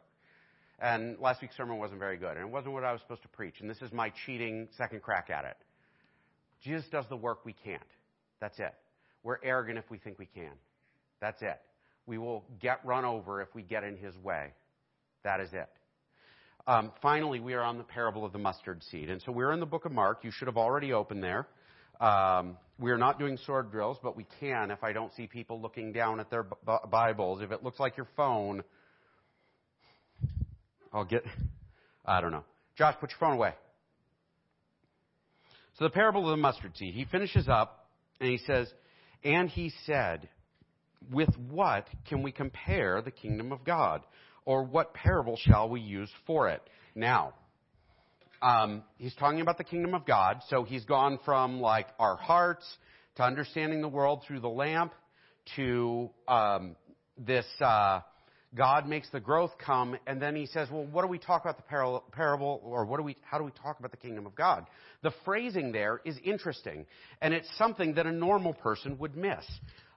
And 0.79 1.17
last 1.19 1.41
week's 1.41 1.57
sermon 1.57 1.77
wasn't 1.77 1.99
very 1.99 2.17
good, 2.17 2.37
and 2.37 2.41
it 2.41 2.49
wasn't 2.49 2.73
what 2.73 2.83
I 2.83 2.91
was 2.91 3.01
supposed 3.01 3.23
to 3.23 3.27
preach. 3.29 3.55
And 3.61 3.69
this 3.69 3.81
is 3.81 3.91
my 3.91 4.11
cheating 4.25 4.67
second 4.77 5.01
crack 5.01 5.29
at 5.29 5.45
it. 5.45 5.57
Jesus 6.63 6.85
does 6.91 7.05
the 7.09 7.17
work 7.17 7.45
we 7.45 7.53
can't. 7.53 7.81
That's 8.39 8.59
it. 8.59 8.73
We're 9.23 9.37
arrogant 9.43 9.79
if 9.79 9.89
we 9.89 9.97
think 9.97 10.19
we 10.19 10.27
can. 10.27 10.51
That's 11.19 11.41
it. 11.41 11.59
We 12.05 12.17
will 12.17 12.45
get 12.61 12.79
run 12.85 13.05
over 13.05 13.41
if 13.41 13.53
we 13.55 13.63
get 13.63 13.83
in 13.83 13.97
his 13.97 14.15
way. 14.17 14.53
That 15.23 15.39
is 15.41 15.49
it. 15.53 15.67
Um, 16.67 16.91
finally, 17.01 17.39
we 17.39 17.53
are 17.53 17.63
on 17.63 17.77
the 17.77 17.83
parable 17.83 18.25
of 18.25 18.33
the 18.33 18.39
mustard 18.39 18.83
seed. 18.91 19.09
And 19.09 19.21
so 19.21 19.31
we're 19.31 19.51
in 19.53 19.59
the 19.59 19.65
book 19.65 19.85
of 19.85 19.91
Mark. 19.91 20.23
You 20.23 20.31
should 20.31 20.47
have 20.47 20.57
already 20.57 20.93
opened 20.93 21.23
there. 21.23 21.47
Um, 21.99 22.57
we 22.79 22.91
are 22.91 22.97
not 22.97 23.17
doing 23.17 23.37
sword 23.45 23.71
drills, 23.71 23.97
but 24.03 24.15
we 24.15 24.25
can 24.39 24.69
if 24.69 24.83
I 24.83 24.93
don't 24.93 25.11
see 25.13 25.27
people 25.27 25.59
looking 25.61 25.91
down 25.91 26.19
at 26.19 26.29
their 26.29 26.43
b- 26.43 26.55
Bibles. 26.91 27.41
If 27.41 27.51
it 27.51 27.63
looks 27.63 27.79
like 27.79 27.97
your 27.97 28.07
phone, 28.15 28.63
I'll 30.97 31.05
get, 31.05 31.23
I 32.05 32.21
don't 32.21 32.31
know. 32.31 32.43
Josh, 32.75 32.95
put 32.99 33.11
your 33.11 33.19
phone 33.19 33.33
away. 33.33 33.53
So 35.77 35.85
the 35.85 35.91
parable 35.91 36.23
of 36.23 36.31
the 36.31 36.41
mustard 36.41 36.75
seed. 36.75 36.95
He 36.95 37.05
finishes 37.05 37.47
up 37.47 37.87
and 38.19 38.31
he 38.31 38.39
says, 38.39 38.67
and 39.23 39.47
he 39.47 39.71
said, 39.85 40.27
With 41.11 41.29
what 41.49 41.87
can 42.09 42.23
we 42.23 42.31
compare 42.31 43.01
the 43.03 43.11
kingdom 43.11 43.51
of 43.51 43.63
God? 43.63 44.01
Or 44.45 44.63
what 44.63 44.93
parable 44.93 45.37
shall 45.39 45.69
we 45.69 45.81
use 45.81 46.09
for 46.25 46.49
it? 46.49 46.61
Now, 46.95 47.33
um, 48.41 48.83
he's 48.97 49.13
talking 49.15 49.41
about 49.41 49.57
the 49.57 49.63
kingdom 49.63 49.93
of 49.93 50.05
God, 50.05 50.41
so 50.49 50.63
he's 50.63 50.85
gone 50.85 51.19
from 51.25 51.59
like 51.59 51.87
our 51.99 52.15
hearts 52.15 52.65
to 53.17 53.23
understanding 53.23 53.81
the 53.81 53.87
world 53.87 54.23
through 54.25 54.39
the 54.39 54.49
lamp 54.49 54.93
to 55.57 56.09
um, 56.27 56.75
this 57.17 57.45
uh, 57.59 57.99
God 58.57 58.87
makes 58.87 59.09
the 59.11 59.19
growth 59.19 59.51
come, 59.63 59.97
and 60.07 60.21
then 60.21 60.35
he 60.35 60.47
says, 60.47 60.69
"Well, 60.71 60.85
what 60.85 61.03
do 61.03 61.07
we 61.07 61.19
talk 61.19 61.43
about 61.43 61.57
the 61.57 62.01
parable, 62.11 62.59
or 62.63 62.85
what 62.85 62.97
do 62.97 63.03
we? 63.03 63.15
How 63.21 63.37
do 63.37 63.43
we 63.43 63.51
talk 63.51 63.79
about 63.79 63.91
the 63.91 63.97
kingdom 63.97 64.25
of 64.25 64.35
God?" 64.35 64.65
The 65.03 65.11
phrasing 65.23 65.71
there 65.71 66.01
is 66.03 66.17
interesting, 66.23 66.85
and 67.21 67.33
it's 67.33 67.49
something 67.57 67.93
that 67.93 68.07
a 68.07 68.11
normal 68.11 68.53
person 68.53 68.97
would 68.97 69.15
miss. 69.15 69.45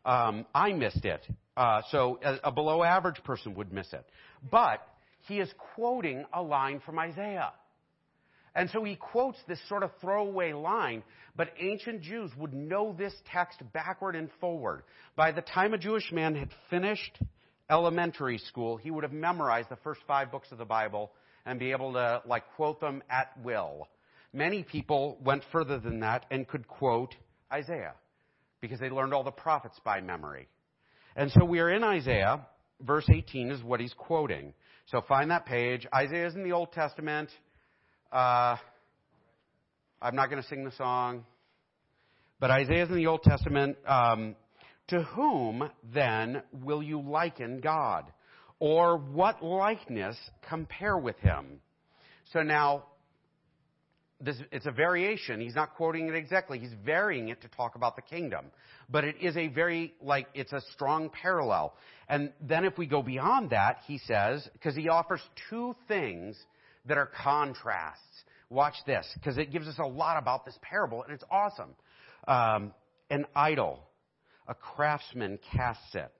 Um, 0.04 0.46
I 0.54 0.72
missed 0.72 1.04
it, 1.04 1.26
uh, 1.56 1.82
so 1.90 2.18
a, 2.22 2.38
a 2.44 2.52
below 2.52 2.82
average 2.82 3.22
person 3.24 3.54
would 3.54 3.72
miss 3.72 3.92
it. 3.92 4.04
But 4.50 4.86
he 5.26 5.40
is 5.40 5.52
quoting 5.74 6.24
a 6.32 6.42
line 6.42 6.80
from 6.80 6.98
Isaiah. 6.98 7.52
And 8.54 8.68
so 8.70 8.82
he 8.82 8.96
quotes 8.96 9.38
this 9.46 9.60
sort 9.68 9.82
of 9.82 9.90
throwaway 10.00 10.52
line, 10.52 11.02
but 11.36 11.52
ancient 11.58 12.02
Jews 12.02 12.30
would 12.36 12.52
know 12.52 12.94
this 12.98 13.14
text 13.30 13.62
backward 13.72 14.16
and 14.16 14.28
forward. 14.40 14.82
By 15.14 15.32
the 15.32 15.42
time 15.42 15.72
a 15.72 15.78
Jewish 15.78 16.10
man 16.10 16.34
had 16.34 16.50
finished 16.68 17.18
elementary 17.70 18.38
school, 18.38 18.76
he 18.76 18.90
would 18.90 19.04
have 19.04 19.12
memorized 19.12 19.68
the 19.68 19.76
first 19.76 20.00
five 20.06 20.30
books 20.30 20.48
of 20.52 20.58
the 20.58 20.64
Bible 20.64 21.12
and 21.46 21.58
be 21.58 21.70
able 21.70 21.92
to 21.94 22.22
like 22.26 22.44
quote 22.56 22.80
them 22.80 23.02
at 23.08 23.28
will. 23.42 23.88
Many 24.32 24.62
people 24.62 25.18
went 25.24 25.42
further 25.50 25.78
than 25.78 26.00
that 26.00 26.26
and 26.30 26.46
could 26.46 26.68
quote 26.68 27.14
Isaiah 27.52 27.94
because 28.60 28.78
they 28.78 28.90
learned 28.90 29.14
all 29.14 29.24
the 29.24 29.30
prophets 29.30 29.78
by 29.84 30.00
memory. 30.00 30.48
And 31.16 31.30
so 31.32 31.44
we 31.44 31.60
are 31.60 31.70
in 31.70 31.82
Isaiah. 31.82 32.46
Verse 32.80 33.08
18 33.12 33.50
is 33.50 33.62
what 33.62 33.80
he's 33.80 33.94
quoting. 33.94 34.52
So 34.86 35.02
find 35.02 35.30
that 35.30 35.46
page. 35.46 35.86
Isaiah 35.94 36.26
is 36.26 36.34
in 36.34 36.44
the 36.44 36.52
Old 36.52 36.72
Testament. 36.72 37.30
Uh, 38.12 38.56
I'm 40.00 40.14
not 40.14 40.30
going 40.30 40.42
to 40.42 40.48
sing 40.48 40.64
the 40.64 40.72
song. 40.72 41.24
But 42.38 42.50
Isaiah 42.50 42.84
is 42.84 42.88
in 42.88 42.96
the 42.96 43.06
Old 43.06 43.22
Testament. 43.22 43.76
Um, 43.86 44.34
to 44.90 45.02
whom 45.02 45.70
then 45.92 46.42
will 46.52 46.82
you 46.82 47.00
liken 47.00 47.60
God? 47.60 48.04
Or 48.58 48.96
what 48.96 49.42
likeness 49.42 50.16
compare 50.48 50.98
with 50.98 51.18
him? 51.18 51.60
So 52.32 52.42
now, 52.42 52.84
this, 54.20 54.36
it's 54.52 54.66
a 54.66 54.70
variation. 54.70 55.40
He's 55.40 55.54
not 55.54 55.74
quoting 55.76 56.08
it 56.08 56.14
exactly. 56.14 56.58
He's 56.58 56.74
varying 56.84 57.28
it 57.28 57.40
to 57.42 57.48
talk 57.48 57.74
about 57.74 57.96
the 57.96 58.02
kingdom. 58.02 58.46
But 58.90 59.04
it 59.04 59.16
is 59.20 59.36
a 59.36 59.48
very, 59.48 59.94
like, 60.02 60.26
it's 60.34 60.52
a 60.52 60.60
strong 60.72 61.08
parallel. 61.08 61.74
And 62.08 62.32
then 62.40 62.64
if 62.64 62.76
we 62.76 62.86
go 62.86 63.02
beyond 63.02 63.50
that, 63.50 63.78
he 63.86 63.98
says, 63.98 64.46
because 64.52 64.76
he 64.76 64.88
offers 64.88 65.22
two 65.48 65.74
things 65.88 66.36
that 66.86 66.98
are 66.98 67.10
contrasts. 67.22 68.02
Watch 68.50 68.74
this, 68.86 69.06
because 69.14 69.38
it 69.38 69.52
gives 69.52 69.68
us 69.68 69.78
a 69.78 69.86
lot 69.86 70.18
about 70.18 70.44
this 70.44 70.58
parable, 70.60 71.04
and 71.04 71.12
it's 71.12 71.24
awesome. 71.30 71.70
Um, 72.26 72.74
an 73.08 73.24
idol, 73.34 73.80
a 74.50 74.54
craftsman 74.54 75.38
casts 75.54 75.94
it, 75.94 76.12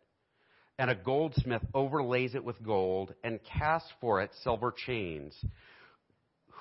and 0.78 0.88
a 0.88 0.94
goldsmith 0.94 1.62
overlays 1.74 2.34
it 2.34 2.42
with 2.42 2.62
gold 2.64 3.12
and 3.22 3.40
casts 3.44 3.90
for 4.00 4.22
it 4.22 4.30
silver 4.42 4.72
chains 4.86 5.34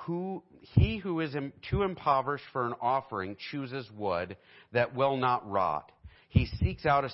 who, 0.09 0.43
he 0.61 0.97
who 0.97 1.19
is 1.19 1.35
too 1.69 1.83
impoverished 1.83 2.45
for 2.51 2.65
an 2.65 2.73
offering 2.81 3.35
chooses 3.51 3.89
wood 3.95 4.37
that 4.71 4.95
will 4.95 5.17
not 5.17 5.49
rot. 5.49 5.91
He 6.29 6.45
seeks 6.45 6.85
out 6.85 7.05
a 7.05 7.11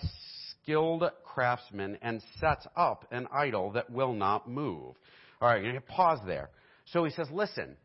skilled 0.63 1.03
craftsman 1.23 1.97
and 2.01 2.21
sets 2.39 2.65
up 2.75 3.05
an 3.11 3.27
idol 3.33 3.71
that 3.71 3.89
will 3.89 4.13
not 4.13 4.49
move. 4.49 4.95
All 5.41 5.49
right, 5.49 5.61
to 5.61 5.81
pause 5.81 6.19
there. 6.25 6.49
So 6.93 7.03
he 7.03 7.11
says, 7.11 7.27
listen, 7.31 7.75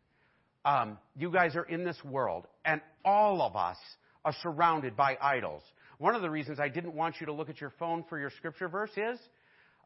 um, 0.64 0.98
you 1.16 1.32
guys 1.32 1.56
are 1.56 1.64
in 1.64 1.84
this 1.84 1.98
world, 2.04 2.46
and 2.64 2.80
all 3.04 3.42
of 3.42 3.56
us 3.56 3.78
are 4.24 4.34
surrounded 4.42 4.96
by 4.96 5.16
idols. 5.20 5.62
One 6.00 6.14
of 6.14 6.22
the 6.22 6.30
reasons 6.30 6.58
I 6.58 6.70
didn't 6.70 6.94
want 6.94 7.16
you 7.20 7.26
to 7.26 7.32
look 7.34 7.50
at 7.50 7.60
your 7.60 7.74
phone 7.78 8.04
for 8.08 8.18
your 8.18 8.30
scripture 8.30 8.68
verse 8.68 8.90
is 8.96 9.18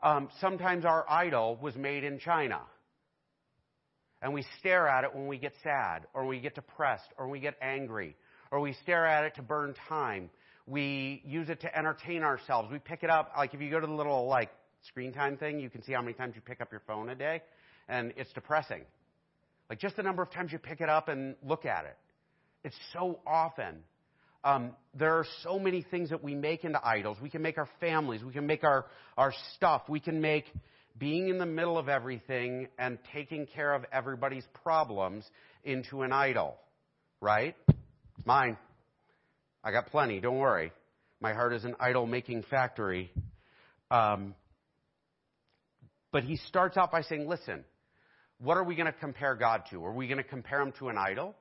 um, 0.00 0.28
sometimes 0.40 0.84
our 0.84 1.04
idol 1.10 1.58
was 1.60 1.74
made 1.74 2.04
in 2.04 2.20
China 2.20 2.60
and 4.22 4.32
we 4.32 4.44
stare 4.60 4.86
at 4.86 5.02
it 5.02 5.12
when 5.12 5.26
we 5.26 5.38
get 5.38 5.52
sad, 5.64 6.06
or 6.14 6.24
we 6.24 6.38
get 6.38 6.54
depressed, 6.54 7.08
or 7.18 7.28
we 7.28 7.40
get 7.40 7.56
angry, 7.60 8.14
or 8.52 8.60
we 8.60 8.74
stare 8.84 9.04
at 9.04 9.24
it 9.24 9.34
to 9.34 9.42
burn 9.42 9.74
time. 9.88 10.30
We 10.68 11.20
use 11.26 11.48
it 11.48 11.60
to 11.62 11.76
entertain 11.76 12.22
ourselves. 12.22 12.70
We 12.70 12.78
pick 12.78 13.02
it 13.02 13.10
up, 13.10 13.32
like 13.36 13.52
if 13.52 13.60
you 13.60 13.68
go 13.68 13.80
to 13.80 13.86
the 13.86 13.92
little 13.92 14.28
like 14.28 14.50
screen 14.86 15.12
time 15.12 15.36
thing, 15.36 15.58
you 15.58 15.68
can 15.68 15.82
see 15.82 15.92
how 15.92 16.00
many 16.00 16.14
times 16.14 16.36
you 16.36 16.40
pick 16.42 16.60
up 16.60 16.70
your 16.70 16.80
phone 16.86 17.10
a 17.10 17.16
day, 17.16 17.42
and 17.88 18.14
it's 18.16 18.32
depressing. 18.32 18.82
Like 19.68 19.80
just 19.80 19.96
the 19.96 20.04
number 20.04 20.22
of 20.22 20.30
times 20.30 20.52
you 20.52 20.58
pick 20.58 20.80
it 20.80 20.88
up 20.88 21.08
and 21.08 21.34
look 21.44 21.66
at 21.66 21.86
it. 21.86 21.96
It's 22.62 22.76
so 22.92 23.18
often. 23.26 23.80
Um, 24.44 24.72
there 24.94 25.14
are 25.14 25.26
so 25.42 25.58
many 25.58 25.82
things 25.90 26.10
that 26.10 26.22
we 26.22 26.34
make 26.34 26.64
into 26.64 26.78
idols. 26.86 27.16
We 27.20 27.30
can 27.30 27.40
make 27.40 27.56
our 27.56 27.68
families. 27.80 28.22
We 28.22 28.32
can 28.32 28.46
make 28.46 28.62
our, 28.62 28.84
our 29.16 29.32
stuff. 29.56 29.82
We 29.88 30.00
can 30.00 30.20
make 30.20 30.44
being 30.98 31.28
in 31.28 31.38
the 31.38 31.46
middle 31.46 31.78
of 31.78 31.88
everything 31.88 32.68
and 32.78 32.98
taking 33.12 33.46
care 33.46 33.72
of 33.74 33.84
everybody's 33.90 34.44
problems 34.62 35.24
into 35.64 36.02
an 36.02 36.12
idol. 36.12 36.56
Right? 37.22 37.56
Mine. 38.24 38.58
I 39.64 39.72
got 39.72 39.86
plenty. 39.86 40.20
Don't 40.20 40.38
worry. 40.38 40.72
My 41.20 41.32
heart 41.32 41.54
is 41.54 41.64
an 41.64 41.74
idol 41.80 42.06
making 42.06 42.44
factory. 42.50 43.10
Um, 43.90 44.34
but 46.12 46.22
he 46.22 46.36
starts 46.36 46.76
out 46.76 46.92
by 46.92 47.00
saying, 47.00 47.26
listen, 47.26 47.64
what 48.38 48.58
are 48.58 48.64
we 48.64 48.76
going 48.76 48.86
to 48.86 48.92
compare 48.92 49.34
God 49.34 49.62
to? 49.70 49.84
Are 49.84 49.92
we 49.92 50.06
going 50.06 50.22
to 50.22 50.28
compare 50.28 50.60
him 50.60 50.72
to 50.78 50.90
an 50.90 50.98
idol? 50.98 51.34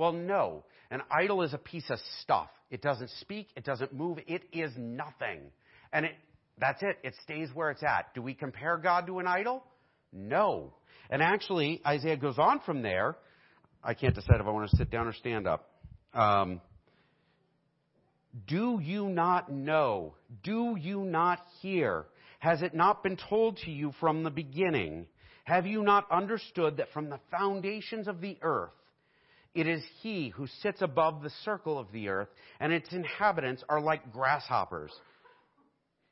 Well, 0.00 0.12
no. 0.14 0.64
An 0.90 1.02
idol 1.10 1.42
is 1.42 1.52
a 1.52 1.58
piece 1.58 1.90
of 1.90 1.98
stuff. 2.22 2.48
It 2.70 2.80
doesn't 2.80 3.10
speak. 3.20 3.48
It 3.54 3.64
doesn't 3.64 3.92
move. 3.92 4.18
It 4.26 4.44
is 4.50 4.72
nothing. 4.78 5.40
And 5.92 6.06
it 6.06 6.12
that's 6.58 6.82
it. 6.82 6.96
It 7.02 7.14
stays 7.22 7.50
where 7.52 7.70
it's 7.70 7.82
at. 7.82 8.14
Do 8.14 8.22
we 8.22 8.32
compare 8.32 8.78
God 8.78 9.06
to 9.08 9.18
an 9.18 9.26
idol? 9.26 9.62
No. 10.10 10.72
And 11.10 11.20
actually, 11.20 11.82
Isaiah 11.86 12.16
goes 12.16 12.38
on 12.38 12.60
from 12.60 12.80
there. 12.80 13.18
I 13.84 13.92
can't 13.92 14.14
decide 14.14 14.40
if 14.40 14.46
I 14.46 14.50
want 14.50 14.70
to 14.70 14.76
sit 14.78 14.90
down 14.90 15.06
or 15.06 15.12
stand 15.12 15.46
up. 15.46 15.68
Um, 16.14 16.62
do 18.46 18.80
you 18.82 19.06
not 19.10 19.52
know? 19.52 20.14
Do 20.42 20.76
you 20.80 21.00
not 21.00 21.40
hear? 21.60 22.06
Has 22.38 22.62
it 22.62 22.72
not 22.72 23.02
been 23.02 23.18
told 23.28 23.58
to 23.66 23.70
you 23.70 23.92
from 24.00 24.22
the 24.22 24.30
beginning? 24.30 25.08
Have 25.44 25.66
you 25.66 25.82
not 25.82 26.10
understood 26.10 26.78
that 26.78 26.90
from 26.94 27.10
the 27.10 27.20
foundations 27.30 28.08
of 28.08 28.22
the 28.22 28.38
earth, 28.40 28.70
it 29.54 29.66
is 29.66 29.82
he 30.00 30.28
who 30.28 30.46
sits 30.62 30.80
above 30.82 31.22
the 31.22 31.32
circle 31.44 31.78
of 31.78 31.90
the 31.92 32.08
earth, 32.08 32.28
and 32.60 32.72
its 32.72 32.92
inhabitants 32.92 33.64
are 33.68 33.80
like 33.80 34.12
grasshoppers. 34.12 34.92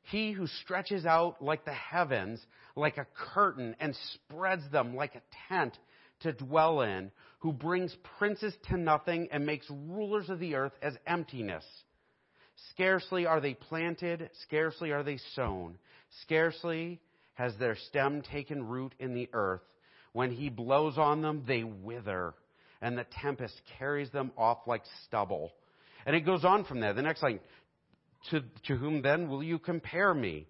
He 0.03 0.31
who 0.31 0.47
stretches 0.47 1.05
out 1.05 1.41
like 1.41 1.65
the 1.65 1.73
heavens, 1.73 2.45
like 2.75 2.97
a 2.97 3.07
curtain, 3.33 3.75
and 3.79 3.95
spreads 4.13 4.63
them 4.71 4.95
like 4.95 5.15
a 5.15 5.21
tent 5.47 5.77
to 6.21 6.33
dwell 6.33 6.81
in, 6.81 7.11
who 7.39 7.53
brings 7.53 7.95
princes 8.17 8.53
to 8.69 8.77
nothing 8.77 9.29
and 9.31 9.45
makes 9.45 9.69
rulers 9.69 10.29
of 10.29 10.39
the 10.39 10.55
earth 10.55 10.73
as 10.81 10.97
emptiness. 11.07 11.63
Scarcely 12.71 13.25
are 13.25 13.39
they 13.39 13.53
planted, 13.53 14.29
scarcely 14.43 14.91
are 14.91 15.03
they 15.03 15.19
sown, 15.35 15.77
scarcely 16.23 16.99
has 17.35 17.55
their 17.55 17.77
stem 17.87 18.21
taken 18.21 18.67
root 18.67 18.93
in 18.99 19.13
the 19.13 19.29
earth. 19.31 19.61
When 20.11 20.31
he 20.31 20.49
blows 20.49 20.97
on 20.97 21.21
them, 21.21 21.43
they 21.47 21.63
wither, 21.63 22.33
and 22.81 22.97
the 22.97 23.05
tempest 23.21 23.59
carries 23.77 24.09
them 24.11 24.31
off 24.37 24.59
like 24.67 24.83
stubble. 25.05 25.51
And 26.05 26.15
it 26.15 26.21
goes 26.21 26.45
on 26.45 26.63
from 26.65 26.79
there. 26.79 26.93
The 26.93 27.01
next 27.01 27.21
line, 27.21 27.39
to, 28.31 28.41
to 28.67 28.75
whom 28.75 29.01
then 29.01 29.29
will 29.29 29.43
you 29.43 29.59
compare 29.59 30.13
me? 30.13 30.47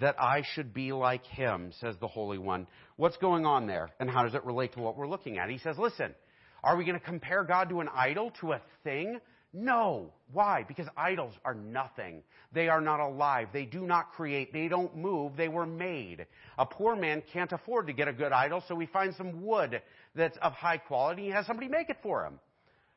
That 0.00 0.14
I 0.20 0.44
should 0.54 0.72
be 0.72 0.92
like 0.92 1.26
him, 1.26 1.72
says 1.80 1.96
the 2.00 2.06
Holy 2.06 2.38
One. 2.38 2.68
What's 2.96 3.16
going 3.16 3.44
on 3.44 3.66
there? 3.66 3.90
And 3.98 4.08
how 4.08 4.22
does 4.22 4.34
it 4.34 4.44
relate 4.44 4.74
to 4.74 4.80
what 4.80 4.96
we're 4.96 5.08
looking 5.08 5.38
at? 5.38 5.50
He 5.50 5.58
says, 5.58 5.76
listen, 5.78 6.14
are 6.62 6.76
we 6.76 6.84
going 6.84 6.98
to 6.98 7.04
compare 7.04 7.42
God 7.42 7.70
to 7.70 7.80
an 7.80 7.88
idol, 7.92 8.30
to 8.40 8.52
a 8.52 8.60
thing? 8.84 9.18
No. 9.52 10.12
Why? 10.32 10.64
Because 10.66 10.86
idols 10.96 11.34
are 11.44 11.54
nothing. 11.54 12.22
They 12.52 12.68
are 12.68 12.80
not 12.80 13.00
alive. 13.00 13.48
They 13.52 13.64
do 13.64 13.86
not 13.86 14.12
create. 14.12 14.52
They 14.52 14.68
don't 14.68 14.96
move. 14.96 15.36
They 15.36 15.48
were 15.48 15.66
made. 15.66 16.26
A 16.58 16.66
poor 16.66 16.94
man 16.94 17.22
can't 17.32 17.50
afford 17.52 17.88
to 17.88 17.92
get 17.92 18.06
a 18.06 18.12
good 18.12 18.32
idol, 18.32 18.62
so 18.68 18.78
he 18.78 18.86
finds 18.86 19.16
some 19.16 19.44
wood 19.44 19.82
that's 20.14 20.38
of 20.38 20.52
high 20.52 20.78
quality. 20.78 21.24
He 21.24 21.30
has 21.30 21.46
somebody 21.46 21.68
make 21.68 21.90
it 21.90 21.96
for 22.02 22.24
him. 22.24 22.38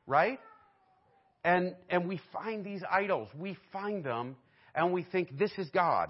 Right? 0.05 0.39
And, 1.43 1.75
and 1.89 2.07
we 2.07 2.21
find 2.31 2.63
these 2.63 2.81
idols. 2.89 3.29
We 3.37 3.57
find 3.71 4.03
them 4.03 4.35
and 4.75 4.91
we 4.91 5.03
think 5.03 5.37
this 5.37 5.51
is 5.57 5.69
God. 5.69 6.09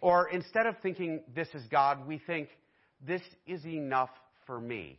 Or 0.00 0.28
instead 0.28 0.66
of 0.66 0.76
thinking 0.82 1.20
this 1.34 1.48
is 1.54 1.62
God, 1.70 2.06
we 2.06 2.18
think 2.18 2.48
this 3.06 3.22
is 3.46 3.64
enough 3.64 4.10
for 4.46 4.60
me. 4.60 4.98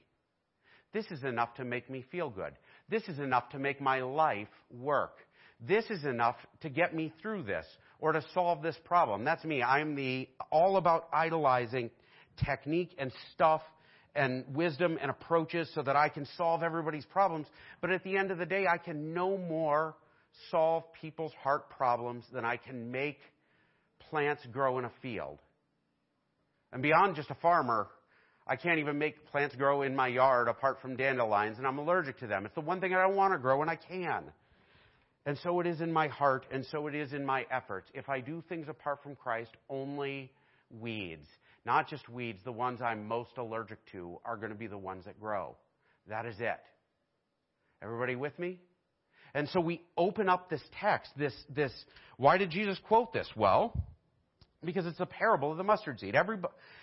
This 0.93 1.05
is 1.11 1.23
enough 1.23 1.53
to 1.55 1.65
make 1.65 1.89
me 1.89 2.05
feel 2.11 2.29
good. 2.29 2.53
This 2.89 3.03
is 3.07 3.19
enough 3.19 3.49
to 3.49 3.59
make 3.59 3.81
my 3.81 4.01
life 4.01 4.47
work. 4.71 5.17
This 5.65 5.85
is 5.89 6.03
enough 6.03 6.35
to 6.61 6.69
get 6.69 6.93
me 6.93 7.13
through 7.21 7.43
this 7.43 7.65
or 7.99 8.11
to 8.11 8.23
solve 8.33 8.61
this 8.61 8.75
problem. 8.83 9.23
That's 9.23 9.43
me. 9.45 9.63
I'm 9.63 9.95
the 9.95 10.27
all 10.51 10.77
about 10.77 11.07
idolizing 11.13 11.89
technique 12.43 12.93
and 12.97 13.11
stuff 13.33 13.61
and 14.15 14.43
wisdom 14.53 14.97
and 15.01 15.09
approaches 15.09 15.69
so 15.73 15.81
that 15.81 15.95
I 15.95 16.09
can 16.09 16.27
solve 16.37 16.63
everybody's 16.63 17.05
problems. 17.05 17.47
But 17.81 17.91
at 17.91 18.03
the 18.03 18.17
end 18.17 18.31
of 18.31 18.37
the 18.37 18.45
day, 18.45 18.65
I 18.67 18.77
can 18.77 19.13
no 19.13 19.37
more 19.37 19.95
solve 20.51 20.83
people's 21.01 21.33
heart 21.41 21.69
problems 21.69 22.25
than 22.33 22.45
I 22.45 22.57
can 22.57 22.91
make 22.91 23.19
plants 24.09 24.43
grow 24.51 24.79
in 24.79 24.85
a 24.85 24.91
field. 25.01 25.39
And 26.71 26.81
beyond 26.81 27.15
just 27.15 27.29
a 27.29 27.35
farmer, 27.35 27.87
I 28.45 28.55
can't 28.55 28.79
even 28.79 28.97
make 28.97 29.25
plants 29.31 29.55
grow 29.55 29.83
in 29.83 29.95
my 29.95 30.07
yard 30.07 30.47
apart 30.47 30.81
from 30.81 30.95
dandelions, 30.95 31.57
and 31.57 31.65
I'm 31.65 31.77
allergic 31.77 32.19
to 32.19 32.27
them. 32.27 32.45
It's 32.45 32.55
the 32.55 32.61
one 32.61 32.81
thing 32.81 32.93
I 32.93 33.01
don't 33.01 33.15
want 33.15 33.33
to 33.33 33.39
grow, 33.39 33.61
and 33.61 33.69
I 33.69 33.77
can. 33.77 34.23
And 35.25 35.37
so 35.43 35.61
it 35.61 35.67
is 35.67 35.79
in 35.79 35.93
my 35.93 36.09
heart, 36.09 36.45
and 36.51 36.65
so 36.65 36.87
it 36.87 36.95
is 36.95 37.13
in 37.13 37.25
my 37.25 37.45
efforts. 37.49 37.89
If 37.93 38.09
I 38.09 38.19
do 38.19 38.43
things 38.49 38.67
apart 38.67 39.01
from 39.01 39.15
Christ, 39.15 39.51
only 39.69 40.29
weeds. 40.81 41.27
Not 41.65 41.87
just 41.87 42.09
weeds, 42.09 42.41
the 42.43 42.51
ones 42.51 42.81
I'm 42.81 43.07
most 43.07 43.37
allergic 43.37 43.79
to 43.93 44.19
are 44.25 44.35
going 44.35 44.51
to 44.51 44.57
be 44.57 44.67
the 44.67 44.77
ones 44.77 45.05
that 45.05 45.19
grow. 45.19 45.55
That 46.09 46.25
is 46.25 46.35
it. 46.39 46.59
Everybody 47.81 48.17
with 48.17 48.37
me? 48.37 48.59
And 49.33 49.47
so 49.49 49.61
we 49.61 49.81
open 49.97 50.27
up 50.27 50.49
this 50.49 50.61
text, 50.79 51.11
this, 51.17 51.33
this, 51.55 51.71
why 52.17 52.37
did 52.37 52.51
Jesus 52.51 52.77
quote 52.87 53.13
this? 53.13 53.27
Well, 53.35 53.73
because 54.65 54.85
it's 54.85 54.99
a 54.99 55.05
parable 55.05 55.51
of 55.51 55.57
the 55.57 55.63
mustard 55.63 55.99
seed. 55.99 56.15
Every, 56.15 56.37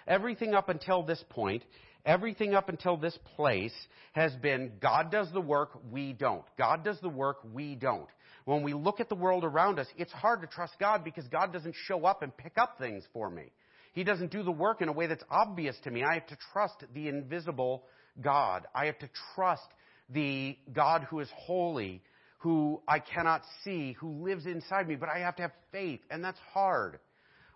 everything 0.07 0.55
up 0.55 0.69
until 0.69 1.03
this 1.03 1.23
point, 1.31 1.63
everything 2.05 2.55
up 2.55 2.69
until 2.69 2.97
this 2.97 3.19
place 3.37 3.75
has 4.13 4.35
been 4.37 4.73
God 4.81 5.11
does 5.11 5.31
the 5.33 5.41
work, 5.41 5.79
we 5.91 6.13
don't. 6.13 6.45
God 6.59 6.85
does 6.85 6.99
the 7.01 7.09
work, 7.09 7.39
we 7.53 7.75
don't. 7.75 8.09
When 8.45 8.63
we 8.63 8.73
look 8.73 9.01
at 9.01 9.09
the 9.09 9.15
world 9.15 9.45
around 9.45 9.79
us, 9.79 9.87
it's 9.97 10.13
hard 10.13 10.41
to 10.41 10.47
trust 10.47 10.75
God 10.81 11.05
because 11.05 11.27
God 11.29 11.53
doesn't 11.53 11.75
show 11.87 12.05
up 12.05 12.23
and 12.23 12.37
pick 12.37 12.59
up 12.59 12.79
things 12.79 13.05
for 13.13 13.31
me. 13.31 13.53
He 13.93 14.05
doesn't 14.05 14.31
do 14.31 14.43
the 14.43 14.51
work 14.51 14.83
in 14.83 14.89
a 14.89 14.93
way 14.93 15.07
that's 15.07 15.25
obvious 15.31 15.77
to 15.85 15.91
me. 15.91 16.03
I 16.05 16.15
have 16.15 16.27
to 16.29 16.39
trust 16.53 16.85
the 16.95 17.09
invisible 17.09 17.85
God. 18.21 18.67
I 18.75 18.87
have 18.87 18.99
to 19.01 19.11
trust 19.35 19.67
the 20.09 20.57
God 20.73 21.07
who 21.11 21.21
is 21.21 21.29
holy, 21.35 22.03
who 22.39 22.81
I 22.89 22.99
cannot 23.01 23.43
see, 23.65 23.93
who 23.93 24.25
lives 24.25 24.47
inside 24.47 24.89
me, 24.89 24.97
but 24.97 25.09
I 25.09 25.19
have 25.21 25.37
to 25.37 25.43
have 25.43 25.53
faith, 25.73 26.01
and 26.11 26.25
that's 26.25 26.39
hard. 26.53 26.99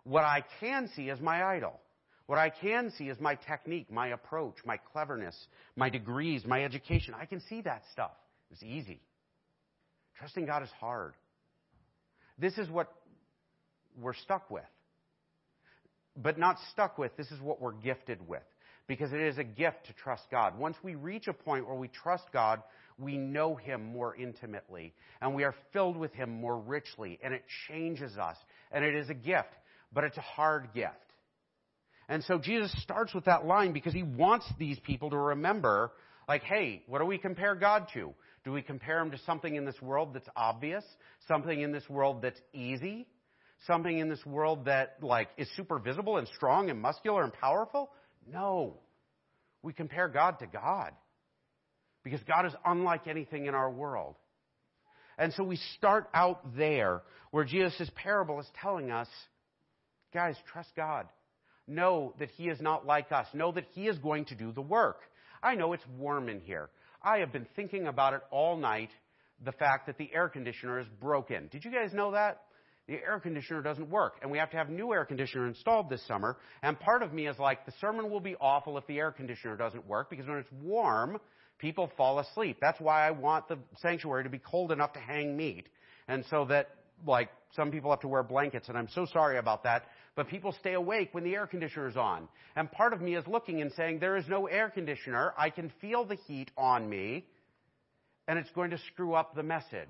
What 0.05 0.25
I 0.25 0.45
can 0.61 0.89
see 0.95 1.09
is 1.09 1.21
my 1.21 1.43
idol. 1.43 1.81
What 2.27 2.39
I 2.39 2.51
can 2.51 2.91
see 2.97 3.09
is 3.09 3.21
my 3.21 3.35
technique, 3.35 3.91
my 3.91 4.09
approach, 4.09 4.55
my 4.65 4.79
cleverness, 4.93 5.37
my 5.77 5.91
degrees, 5.91 6.45
my 6.47 6.65
education. 6.65 7.15
I 7.19 7.27
can 7.27 7.41
see 7.41 7.61
that 7.63 7.83
stuff. 7.93 8.13
It's 8.51 8.63
easy. 8.63 9.01
Trusting 10.19 10.47
God 10.47 10.63
is 10.63 10.71
hard. 10.81 11.15
This 12.39 12.57
is 12.57 12.69
what 12.71 12.93
we're 14.01 14.15
stuck 14.15 14.51
with. 14.51 14.65
But 16.17 16.39
not 16.39 16.57
stuck 16.71 16.97
with, 16.97 17.17
this 17.17 17.31
is 17.31 17.41
what 17.41 17.61
we're 17.61 17.73
gifted 17.73 18.27
with. 18.27 18.43
Because 18.87 19.13
it 19.13 19.21
is 19.21 19.39
a 19.39 19.45
gift 19.45 19.87
to 19.87 19.93
trust 19.95 20.25
God. 20.31 20.59
Once 20.59 20.77
we 20.83 20.95
reach 20.95 21.27
a 21.27 21.33
point 21.33 21.67
where 21.67 21.77
we 21.77 21.89
trust 21.89 22.25
God, 22.33 22.63
we 22.99 23.17
know 23.17 23.55
Him 23.55 23.83
more 23.93 24.15
intimately. 24.15 24.95
And 25.21 25.35
we 25.35 25.45
are 25.45 25.55
filled 25.73 25.97
with 25.97 26.13
Him 26.13 26.31
more 26.31 26.59
richly. 26.59 27.19
And 27.23 27.35
it 27.35 27.45
changes 27.67 28.17
us. 28.17 28.37
And 28.71 28.85
it 28.85 28.95
is 28.95 29.11
a 29.11 29.15
gift. 29.15 29.49
But 29.95 30.05
it's 30.05 30.17
a 30.17 30.23
hard 30.23 30.71
gift. 30.75 30.93
And 32.09 32.23
so 32.25 32.39
Jesus 32.39 32.75
starts 32.83 33.15
with 33.15 33.25
that 33.27 33.47
line 33.47 33.73
because 33.73 33.95
He 33.95 34.03
wants 34.03 34.47
these 34.59 34.79
people 34.81 35.11
to 35.11 35.17
remember, 35.17 35.93
like, 36.29 36.43
hey, 36.43 36.83
what 36.87 36.99
do 36.99 37.07
we 37.07 37.19
compare 37.19 37.55
God 37.55 37.87
to? 37.95 38.13
Do 38.45 38.53
we 38.53 38.61
compare 38.61 39.01
Him 39.01 39.13
to 39.13 39.19
something 39.19 39.55
in 39.55 39.65
this 39.65 39.81
world 39.81 40.13
that's 40.13 40.29
obvious? 40.37 40.85
Something 41.29 41.61
in 41.63 41.73
this 41.73 41.89
world 41.89 42.21
that's 42.21 42.41
easy? 42.53 43.07
something 43.67 43.99
in 43.99 44.09
this 44.09 44.25
world 44.27 44.67
that 44.67 44.97
like 45.03 45.29
is 45.37 45.49
super 45.57 45.79
visible 45.79 46.19
and 46.19 46.29
strong 46.29 46.71
and 46.71 46.81
muscular 46.81 47.23
and 47.23 47.33
powerful? 47.33 47.91
No. 48.31 48.79
We 49.63 49.73
compare 49.73 50.09
God 50.09 50.39
to 50.41 50.47
God. 50.47 50.93
Because 52.03 52.21
God 52.25 52.47
is 52.47 52.53
unlike 52.65 53.07
anything 53.07 53.47
in 53.47 53.55
our 53.55 53.71
world. 53.71 54.17
And 55.17 55.33
so 55.35 55.45
we 55.45 55.57
start 55.77 56.09
out 56.13 56.57
there 56.57 57.03
where 57.31 57.45
Jesus' 57.45 57.91
parable 57.95 58.41
is 58.41 58.47
telling 58.61 58.91
us, 58.91 59.09
guys, 60.15 60.37
trust 60.51 60.71
God. 60.77 61.07
Know 61.67 62.15
that 62.19 62.31
He 62.31 62.49
is 62.49 62.61
not 62.61 62.87
like 62.87 63.13
us. 63.13 63.27
Know 63.35 63.53
that 63.53 63.67
He 63.73 63.89
is 63.89 63.99
going 63.99 64.27
to 64.27 64.35
do 64.35 64.53
the 64.53 64.63
work. 64.63 65.01
I 65.43 65.55
know 65.55 65.73
it's 65.73 65.87
warm 65.99 66.29
in 66.29 66.41
here. 66.41 66.71
I 67.03 67.19
have 67.19 67.33
been 67.33 67.47
thinking 67.57 67.87
about 67.87 68.15
it 68.15 68.21
all 68.31 68.57
night, 68.57 68.91
the 69.45 69.53
fact 69.53 69.87
that 69.87 69.99
the 69.99 70.11
air 70.15 70.29
conditioner 70.29 70.81
is 70.81 70.87
broken. 71.01 71.49
Did 71.51 71.65
you 71.65 71.71
guys 71.71 71.93
know 71.93 72.13
that? 72.13 72.41
the 72.87 72.95
air 72.95 73.19
conditioner 73.19 73.63
doesn't 73.63 73.89
work. 73.89 74.17
And 74.21 74.31
we 74.31 74.39
have 74.39 74.51
to 74.51 74.57
have 74.57 74.69
new 74.69 74.93
air 74.93 75.05
conditioner 75.05 75.47
installed 75.47 75.89
this 75.89 76.07
summer. 76.07 76.37
And 76.63 76.79
part 76.79 77.03
of 77.03 77.13
me 77.13 77.27
is 77.27 77.39
like, 77.39 77.65
the 77.65 77.73
sermon 77.81 78.11
will 78.11 78.21
be 78.21 78.37
awful 78.41 78.77
if 78.77 78.87
the 78.87 78.99
air 78.99 79.11
conditioner 79.11 79.57
doesn't 79.57 79.87
work 79.87 80.11
because 80.11 80.27
when 80.27 80.39
it's 80.39 80.53
warm, 80.63 81.19
people 81.59 81.91
fall 81.97 82.19
asleep. 82.19 82.59
That's 82.61 82.81
why 82.81 83.07
I 83.07 83.11
want 83.13 83.49
the 83.49 83.59
sanctuary 83.81 84.25
to 84.25 84.31
be 84.31 84.39
cold 84.39 84.71
enough 84.71 84.93
to 84.95 85.01
hang 85.01 85.37
meat. 85.37 85.67
And 86.09 86.25
so 86.29 86.45
that, 86.47 86.71
like, 87.07 87.31
some 87.57 87.71
people 87.71 87.91
have 87.91 88.01
to 88.01 88.09
wear 88.09 88.23
blankets, 88.23 88.69
and 88.69 88.77
I'm 88.77 88.89
so 88.95 89.07
sorry 89.13 89.39
about 89.39 89.63
that. 89.63 89.85
But 90.17 90.29
people 90.29 90.55
stay 90.61 90.75
awake 90.75 91.09
when 91.13 91.25
the 91.25 91.35
air 91.35 91.47
conditioner 91.47 91.89
is 91.89 91.97
on. 91.97 92.29
And 92.55 92.71
part 92.71 92.93
of 92.93 93.01
me 93.01 93.17
is 93.17 93.27
looking 93.27 93.61
and 93.61 93.73
saying, 93.73 93.99
there 93.99 94.17
is 94.17 94.29
no 94.29 94.47
air 94.47 94.71
conditioner. 94.71 95.35
I 95.37 95.51
can 95.51 95.73
feel 95.81 96.05
the 96.05 96.15
heat 96.15 96.51
on 96.57 96.89
me, 96.89 97.27
and 98.29 98.39
it's 98.39 98.51
going 98.51 98.71
to 98.71 98.79
screw 98.93 99.15
up 99.15 99.35
the 99.35 99.43
message. 99.43 99.89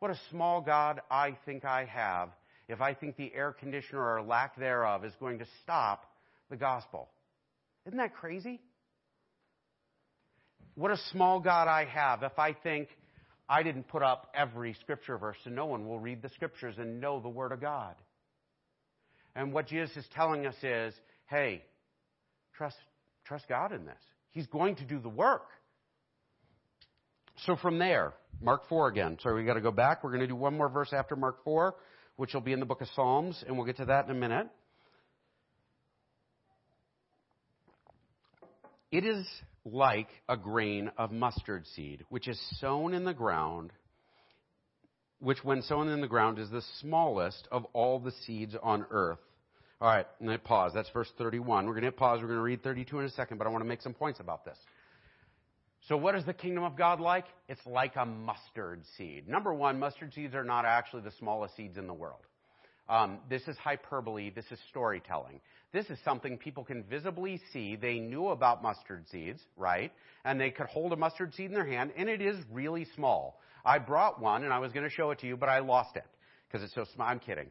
What 0.00 0.10
a 0.10 0.18
small 0.30 0.60
God 0.60 1.00
I 1.10 1.36
think 1.44 1.64
I 1.64 1.84
have 1.84 2.30
if 2.68 2.80
I 2.80 2.94
think 2.94 3.16
the 3.16 3.32
air 3.34 3.52
conditioner 3.52 4.00
or 4.00 4.22
lack 4.22 4.56
thereof 4.56 5.04
is 5.04 5.12
going 5.20 5.40
to 5.40 5.46
stop 5.62 6.04
the 6.50 6.56
gospel. 6.56 7.08
Isn't 7.86 7.98
that 7.98 8.14
crazy? 8.14 8.60
What 10.74 10.90
a 10.90 10.96
small 11.12 11.40
God 11.40 11.68
I 11.68 11.84
have 11.84 12.22
if 12.22 12.38
I 12.38 12.54
think 12.54 12.88
I 13.48 13.62
didn't 13.62 13.88
put 13.88 14.02
up 14.02 14.30
every 14.34 14.74
scripture 14.80 15.18
verse 15.18 15.36
and 15.44 15.54
no 15.54 15.66
one 15.66 15.86
will 15.86 15.98
read 15.98 16.22
the 16.22 16.28
scriptures 16.30 16.76
and 16.78 17.00
know 17.00 17.20
the 17.20 17.28
Word 17.28 17.52
of 17.52 17.60
God. 17.60 17.94
And 19.34 19.52
what 19.52 19.66
Jesus 19.68 19.96
is 19.96 20.04
telling 20.14 20.46
us 20.46 20.54
is 20.62 20.94
hey, 21.26 21.62
trust, 22.56 22.76
trust 23.24 23.48
God 23.48 23.72
in 23.72 23.84
this. 23.84 24.02
He's 24.32 24.46
going 24.46 24.76
to 24.76 24.84
do 24.84 24.98
the 24.98 25.08
work. 25.08 25.46
So 27.46 27.56
from 27.56 27.78
there, 27.78 28.14
Mark 28.40 28.68
4 28.68 28.88
again. 28.88 29.16
Sorry, 29.22 29.40
we 29.40 29.46
got 29.46 29.54
to 29.54 29.60
go 29.60 29.70
back. 29.70 30.04
We're 30.04 30.10
going 30.10 30.20
to 30.20 30.26
do 30.26 30.36
one 30.36 30.56
more 30.56 30.68
verse 30.68 30.92
after 30.92 31.16
Mark 31.16 31.42
4, 31.44 31.74
which 32.16 32.34
will 32.34 32.40
be 32.40 32.52
in 32.52 32.60
the 32.60 32.66
book 32.66 32.80
of 32.80 32.88
Psalms, 32.94 33.42
and 33.46 33.56
we'll 33.56 33.66
get 33.66 33.78
to 33.78 33.86
that 33.86 34.04
in 34.04 34.10
a 34.10 34.14
minute. 34.14 34.48
It 38.90 39.04
is 39.04 39.26
like 39.64 40.08
a 40.28 40.36
grain 40.36 40.90
of 40.98 41.12
mustard 41.12 41.66
seed, 41.74 42.04
which 42.08 42.28
is 42.28 42.40
sown 42.58 42.92
in 42.92 43.04
the 43.04 43.14
ground, 43.14 43.72
which 45.20 45.44
when 45.44 45.62
sown 45.62 45.88
in 45.88 46.00
the 46.00 46.08
ground 46.08 46.38
is 46.38 46.50
the 46.50 46.62
smallest 46.80 47.46
of 47.52 47.64
all 47.72 47.98
the 47.98 48.12
seeds 48.26 48.56
on 48.62 48.86
earth. 48.90 49.18
All 49.80 49.88
right, 49.88 50.06
and 50.18 50.28
then 50.28 50.38
pause. 50.40 50.72
That's 50.74 50.90
verse 50.90 51.10
31. 51.16 51.64
We're 51.64 51.72
going 51.72 51.82
to 51.82 51.86
hit 51.86 51.96
pause. 51.96 52.20
We're 52.20 52.28
going 52.28 52.38
to 52.38 52.42
read 52.42 52.62
32 52.62 52.98
in 52.98 53.04
a 53.06 53.10
second, 53.10 53.38
but 53.38 53.46
I 53.46 53.50
want 53.50 53.64
to 53.64 53.68
make 53.68 53.80
some 53.80 53.94
points 53.94 54.20
about 54.20 54.44
this. 54.44 54.58
So, 55.88 55.96
what 55.96 56.14
is 56.14 56.24
the 56.26 56.34
kingdom 56.34 56.64
of 56.64 56.76
God 56.76 57.00
like? 57.00 57.24
It's 57.48 57.64
like 57.64 57.96
a 57.96 58.04
mustard 58.04 58.82
seed. 58.98 59.26
Number 59.26 59.54
one, 59.54 59.78
mustard 59.78 60.12
seeds 60.12 60.34
are 60.34 60.44
not 60.44 60.66
actually 60.66 61.02
the 61.02 61.12
smallest 61.18 61.56
seeds 61.56 61.78
in 61.78 61.86
the 61.86 61.94
world. 61.94 62.20
Um, 62.90 63.20
this 63.30 63.42
is 63.46 63.56
hyperbole. 63.56 64.30
This 64.30 64.46
is 64.50 64.58
storytelling. 64.68 65.40
This 65.72 65.86
is 65.86 65.98
something 66.04 66.36
people 66.36 66.64
can 66.64 66.82
visibly 66.82 67.40
see. 67.52 67.76
They 67.76 68.00
knew 68.00 68.28
about 68.28 68.64
mustard 68.64 69.04
seeds, 69.08 69.40
right? 69.56 69.92
And 70.24 70.40
they 70.40 70.50
could 70.50 70.66
hold 70.66 70.92
a 70.92 70.96
mustard 70.96 71.32
seed 71.34 71.46
in 71.46 71.54
their 71.54 71.64
hand, 71.64 71.92
and 71.96 72.08
it 72.08 72.20
is 72.20 72.36
really 72.50 72.88
small. 72.96 73.40
I 73.64 73.78
brought 73.78 74.20
one, 74.20 74.42
and 74.42 74.52
I 74.52 74.58
was 74.58 74.72
going 74.72 74.82
to 74.82 74.90
show 74.90 75.12
it 75.12 75.20
to 75.20 75.28
you, 75.28 75.36
but 75.36 75.48
I 75.48 75.60
lost 75.60 75.94
it 75.94 76.04
because 76.48 76.64
it's 76.64 76.74
so 76.74 76.84
small. 76.92 77.06
I'm 77.06 77.20
kidding. 77.20 77.46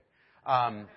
Um, 0.45 0.87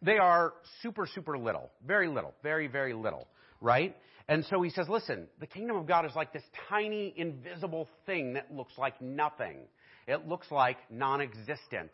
they 0.00 0.16
are 0.16 0.54
super, 0.82 1.06
super 1.06 1.36
little, 1.36 1.70
very 1.86 2.08
little, 2.08 2.32
very, 2.42 2.68
very 2.68 2.94
little, 2.94 3.28
right? 3.60 3.94
And 4.28 4.46
so 4.46 4.62
he 4.62 4.70
says, 4.70 4.88
listen, 4.88 5.26
the 5.40 5.46
kingdom 5.46 5.76
of 5.76 5.86
God 5.86 6.06
is 6.06 6.12
like 6.16 6.32
this 6.32 6.42
tiny, 6.70 7.12
invisible 7.14 7.86
thing 8.06 8.32
that 8.32 8.50
looks 8.50 8.72
like 8.78 9.00
nothing. 9.02 9.58
It 10.06 10.26
looks 10.26 10.50
like 10.50 10.78
non 10.90 11.20
existent. 11.20 11.90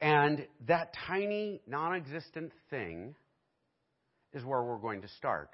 And 0.00 0.46
that 0.66 0.94
tiny, 1.06 1.60
non 1.66 1.94
existent 1.94 2.52
thing 2.70 3.14
is 4.32 4.44
where 4.44 4.62
we're 4.62 4.78
going 4.78 5.02
to 5.02 5.08
start. 5.08 5.50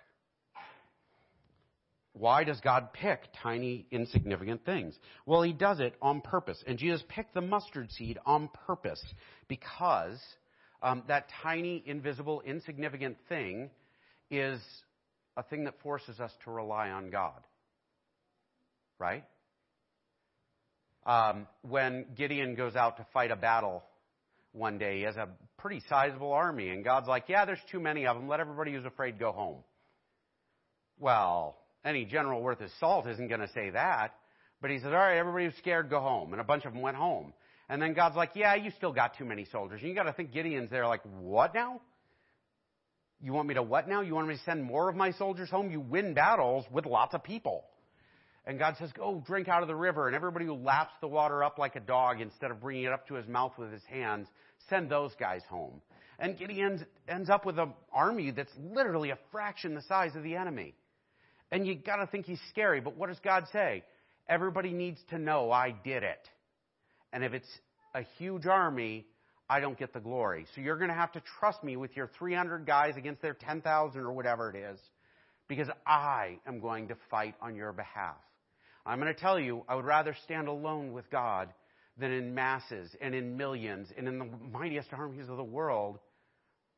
Why 2.13 2.45
does 2.45 2.61
God 2.61 2.93
pick 2.95 3.21
tiny, 3.43 3.87
insignificant 3.91 4.65
things? 4.65 4.99
Well, 5.27 5.43
He 5.43 5.53
does 5.53 5.81
it 5.81 5.95
on 6.01 6.21
purpose. 6.21 6.63
And 6.67 6.79
Jesus 6.79 7.03
picked 7.09 7.35
the 7.35 7.41
mustard 7.41 7.91
seed 7.93 8.19
on 8.25 8.49
purpose 8.67 9.03
because 9.49 10.19
um, 10.83 11.03
that 11.09 11.27
tiny, 11.43 11.83
invisible, 11.85 12.43
insignificant 12.47 13.17
thing 13.29 13.71
is 14.31 14.61
a 15.37 15.43
thing 15.43 15.65
that 15.65 15.75
forces 15.83 16.21
us 16.21 16.33
to 16.45 16.51
rely 16.51 16.91
on 16.91 17.11
God. 17.11 17.43
Right? 18.99 19.25
Um, 21.05 21.47
when 21.63 22.07
Gideon 22.17 22.55
goes 22.55 22.77
out 22.77 22.97
to 22.97 23.07
fight 23.13 23.31
a 23.31 23.37
battle 23.37 23.85
one 24.57 24.79
day, 24.79 24.99
he 24.99 25.03
has 25.03 25.17
a 25.17 25.29
pretty 25.59 25.83
sizable 25.89 26.33
army, 26.33 26.71
and 26.71 26.85
God's 26.85 27.09
like, 27.09 27.25
Yeah, 27.29 27.45
there's 27.45 27.59
too 27.71 27.81
many 27.81 28.07
of 28.07 28.17
them. 28.17 28.29
Let 28.29 28.41
everybody 28.41 28.73
who's 28.73 28.85
afraid 28.85 29.19
go 29.19 29.33
home. 29.33 29.59
Well, 30.99 31.59
any 31.85 32.05
general 32.05 32.43
worth 32.43 32.61
his 32.61 32.73
salt 32.81 33.07
isn't 33.07 33.29
going 33.29 33.41
to 33.41 33.51
say 33.55 33.71
that. 33.71 34.15
But 34.61 34.71
he 34.71 34.79
says, 34.79 34.87
All 34.87 34.93
right, 34.93 35.17
everybody 35.17 35.45
who's 35.45 35.57
scared, 35.59 35.91
go 35.91 36.01
home. 36.01 36.33
And 36.33 36.41
a 36.41 36.45
bunch 36.45 36.65
of 36.65 36.73
them 36.73 36.83
went 36.83 36.97
home. 36.97 37.33
And 37.69 37.81
then 37.81 37.95
God's 37.95 38.17
like, 38.17 38.31
Yeah, 38.35 38.55
you 38.55 38.71
still 38.77 38.93
got 38.93 39.17
too 39.17 39.25
many 39.25 39.47
soldiers. 39.53 39.81
And 39.81 39.89
you 39.89 39.95
got 39.95 40.05
to 40.05 40.13
think 40.13 40.33
Gideon's 40.33 40.71
there, 40.71 40.87
like, 40.87 41.03
What 41.21 41.55
now? 41.55 41.81
You 43.21 43.33
want 43.33 43.49
me 43.49 43.55
to 43.55 43.63
what 43.63 43.89
now? 43.89 44.03
You 44.03 44.15
want 44.15 44.29
me 44.29 44.37
to 44.37 44.43
send 44.45 44.63
more 44.63 44.91
of 44.91 44.97
my 44.97 45.13
soldiers 45.13 45.49
home? 45.49 45.71
You 45.71 45.81
win 45.81 46.13
battles 46.15 46.67
with 46.71 46.85
lots 46.85 47.15
of 47.15 47.23
people. 47.23 47.65
And 48.47 48.59
God 48.59 48.77
says, 48.79 48.91
Go 48.93 49.23
drink 49.27 49.49
out 49.49 49.63
of 49.63 49.69
the 49.69 49.75
river. 49.75 50.07
And 50.07 50.15
everybody 50.15 50.45
who 50.47 50.55
laps 50.55 50.93
the 51.01 51.09
water 51.09 51.43
up 51.43 51.59
like 51.59 51.77
a 51.77 51.81
dog 51.81 52.21
instead 52.21 52.51
of 52.51 52.61
bringing 52.61 52.85
it 52.85 52.93
up 52.93 53.07
to 53.09 53.15
his 53.15 53.27
mouth 53.27 53.53
with 53.59 53.73
his 53.73 53.83
hands, 53.91 54.29
send 54.69 54.91
those 54.91 55.13
guys 55.19 55.43
home. 55.49 55.81
And 56.19 56.39
Gideon 56.39 56.87
ends 57.09 57.29
up 57.29 57.45
with 57.45 57.59
an 57.59 57.73
army 57.93 58.31
that's 58.31 58.53
literally 58.59 59.11
a 59.11 59.19
fraction 59.31 59.75
the 59.75 59.83
size 59.83 60.17
of 60.17 60.23
the 60.23 60.37
enemy. 60.37 60.75
And 61.53 61.67
you 61.67 61.75
got 61.75 61.97
to 61.97 62.07
think 62.07 62.27
he's 62.27 62.41
scary. 62.51 62.81
But 62.81 62.97
what 62.97 63.09
does 63.09 63.19
God 63.23 63.45
say? 63.53 63.85
Everybody 64.29 64.73
needs 64.73 64.99
to 65.11 65.19
know 65.19 65.53
I 65.53 65.75
did 65.85 66.03
it. 66.03 66.29
And 67.13 67.23
if 67.23 67.33
it's 67.33 67.49
a 67.95 68.03
huge 68.19 68.47
army, 68.47 69.07
I 69.49 69.61
don't 69.61 69.79
get 69.79 69.93
the 69.93 70.01
glory. 70.01 70.47
So 70.55 70.61
you're 70.61 70.77
going 70.77 70.89
to 70.89 70.95
have 70.95 71.13
to 71.13 71.23
trust 71.39 71.63
me 71.63 71.77
with 71.77 71.97
your 71.97 72.11
300 72.19 72.67
guys 72.67 72.97
against 72.97 73.23
their 73.23 73.35
10,000 73.35 74.01
or 74.01 74.13
whatever 74.13 74.51
it 74.51 74.57
is, 74.57 74.81
because 75.49 75.69
I 75.87 76.39
am 76.47 76.61
going 76.61 76.89
to 76.89 76.97
fight 77.11 77.35
on 77.41 77.55
your 77.55 77.73
behalf. 77.73 78.17
I'm 78.85 79.01
going 79.01 79.13
to 79.13 79.21
tell 79.21 79.39
you, 79.39 79.65
I 79.69 79.77
would 79.77 79.85
rather 79.85 80.17
stand 80.25 80.49
alone 80.49 80.93
with 80.93 81.09
God 81.11 81.49
than 81.99 82.13
in 82.13 82.35
masses 82.35 82.95
and 83.01 83.15
in 83.15 83.37
millions 83.37 83.89
and 83.97 84.07
in 84.09 84.19
the 84.19 84.29
mightiest 84.53 84.93
armies 84.93 85.29
of 85.29 85.37
the 85.37 85.45
world 85.45 85.99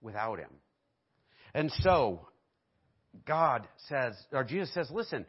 without 0.01 0.39
Him. 0.39 0.51
And 1.55 1.73
so, 1.81 2.29
God 3.27 3.67
says, 3.89 4.15
or 4.33 4.45
Jesus 4.45 4.73
says, 4.75 4.91
listen, 4.91 5.27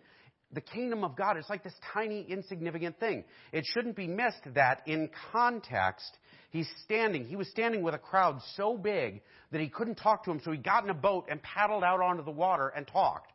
the 0.51 0.61
kingdom 0.61 1.03
of 1.03 1.15
God 1.15 1.37
is 1.37 1.45
like 1.49 1.63
this 1.63 1.73
tiny, 1.93 2.25
insignificant 2.27 2.99
thing. 2.99 3.23
It 3.51 3.65
shouldn't 3.73 3.95
be 3.95 4.07
missed 4.07 4.53
that 4.55 4.81
in 4.87 5.09
context, 5.31 6.17
he's 6.49 6.67
standing. 6.83 7.25
He 7.25 7.35
was 7.35 7.47
standing 7.49 7.83
with 7.83 7.93
a 7.93 7.99
crowd 7.99 8.41
so 8.55 8.77
big 8.77 9.21
that 9.51 9.61
he 9.61 9.69
couldn't 9.69 9.95
talk 9.95 10.23
to 10.25 10.31
him, 10.31 10.41
so 10.43 10.51
he 10.51 10.57
got 10.57 10.83
in 10.83 10.89
a 10.89 10.95
boat 10.95 11.27
and 11.29 11.41
paddled 11.41 11.83
out 11.83 12.01
onto 12.01 12.23
the 12.23 12.31
water 12.31 12.67
and 12.69 12.87
talked. 12.87 13.31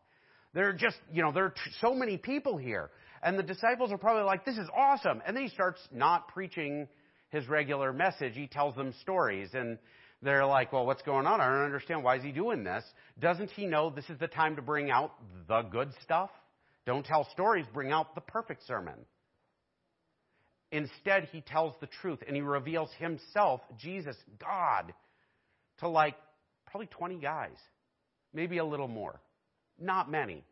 There 0.55 0.69
are 0.69 0.73
just, 0.73 0.97
you 1.13 1.23
know, 1.23 1.33
there 1.33 1.47
are 1.47 1.51
t- 1.51 1.71
so 1.81 1.95
many 1.95 2.17
people 2.17 2.57
here. 2.57 2.91
And 3.25 3.39
the 3.39 3.43
disciples 3.43 3.91
are 3.91 3.97
probably 3.97 4.25
like, 4.25 4.45
this 4.45 4.59
is 4.59 4.69
awesome. 4.77 5.23
And 5.27 5.35
then 5.35 5.45
he 5.45 5.49
starts 5.49 5.81
not 5.91 6.29
preaching 6.29 6.87
his 7.31 7.49
regular 7.49 7.91
message. 7.91 8.35
He 8.35 8.47
tells 8.47 8.77
them 8.77 8.93
stories. 9.01 9.49
And 9.55 9.79
they're 10.21 10.45
like, 10.45 10.75
well, 10.75 10.85
what's 10.85 11.01
going 11.03 11.27
on? 11.27 11.41
I 11.41 11.47
don't 11.47 11.65
understand. 11.65 12.05
Why 12.05 12.17
is 12.17 12.23
he 12.23 12.33
doing 12.33 12.65
this? 12.65 12.85
Doesn't 13.19 13.51
he 13.53 13.65
know 13.65 13.89
this 13.89 14.09
is 14.11 14.19
the 14.19 14.29
time 14.29 14.57
to 14.57 14.63
bring 14.63 14.91
out 14.91 15.13
the 15.49 15.63
good 15.63 15.91
stuff? 16.03 16.29
Don't 16.85 17.05
tell 17.05 17.27
stories, 17.33 17.65
bring 17.73 17.93
out 17.93 18.15
the 18.15 18.21
perfect 18.21 18.67
sermon. 18.67 19.07
Instead, 20.71 21.29
he 21.33 21.41
tells 21.41 21.73
the 21.81 21.87
truth 21.87 22.19
and 22.27 22.37
he 22.37 22.43
reveals 22.43 22.91
himself, 22.99 23.63
Jesus, 23.79 24.17
God, 24.39 24.93
to 25.79 25.89
like 25.89 26.15
probably 26.67 26.89
20 26.89 27.17
guys, 27.21 27.57
maybe 28.35 28.59
a 28.59 28.65
little 28.65 28.89
more. 28.89 29.19
Not 29.81 30.11
many. 30.11 30.45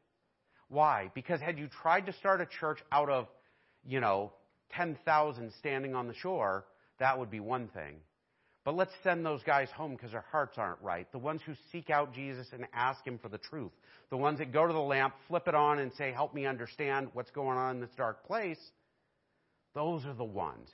Why? 0.73 1.11
Because 1.15 1.39
had 1.39 1.59
you 1.59 1.69
tried 1.69 2.07
to 2.07 2.15
start 2.15 2.41
a 2.41 2.47
church 2.47 2.79
out 2.91 3.11
of, 3.11 3.29
you 3.87 4.01
know, 4.01 4.33
10,000 4.71 5.53
standing 5.59 5.95
on 5.95 6.09
the 6.09 6.15
shore, 6.15 6.65
that 6.99 7.19
would 7.19 7.31
be 7.31 7.41
one 7.41 7.69
thing. 7.69 7.97
But 8.65 8.75
let's 8.75 8.93
send 9.03 9.27
those 9.27 9.43
guys 9.43 9.69
home 9.77 9.93
because 9.93 10.13
their 10.13 10.25
hearts 10.33 10.57
aren't 10.57 10.81
right. 10.81 11.11
The 11.13 11.19
ones 11.19 11.43
who 11.45 11.53
seek 11.73 11.91
out 11.91 12.15
Jesus 12.15 12.47
and 12.55 12.67
ask 12.73 13.07
Him 13.07 13.19
for 13.19 13.29
the 13.29 13.37
truth. 13.37 13.73
The 14.09 14.17
ones 14.17 14.39
that 14.39 14.51
go 14.51 14.67
to 14.67 14.73
the 14.73 14.79
lamp, 14.79 15.13
flip 15.29 15.47
it 15.47 15.55
on, 15.55 15.79
and 15.79 15.93
say, 15.99 16.11
Help 16.11 16.33
me 16.33 16.47
understand 16.47 17.09
what's 17.13 17.31
going 17.33 17.59
on 17.59 17.77
in 17.77 17.81
this 17.83 17.91
dark 17.95 18.27
place. 18.27 18.61
Those 19.75 20.07
are 20.07 20.15
the 20.15 20.25
ones. 20.25 20.71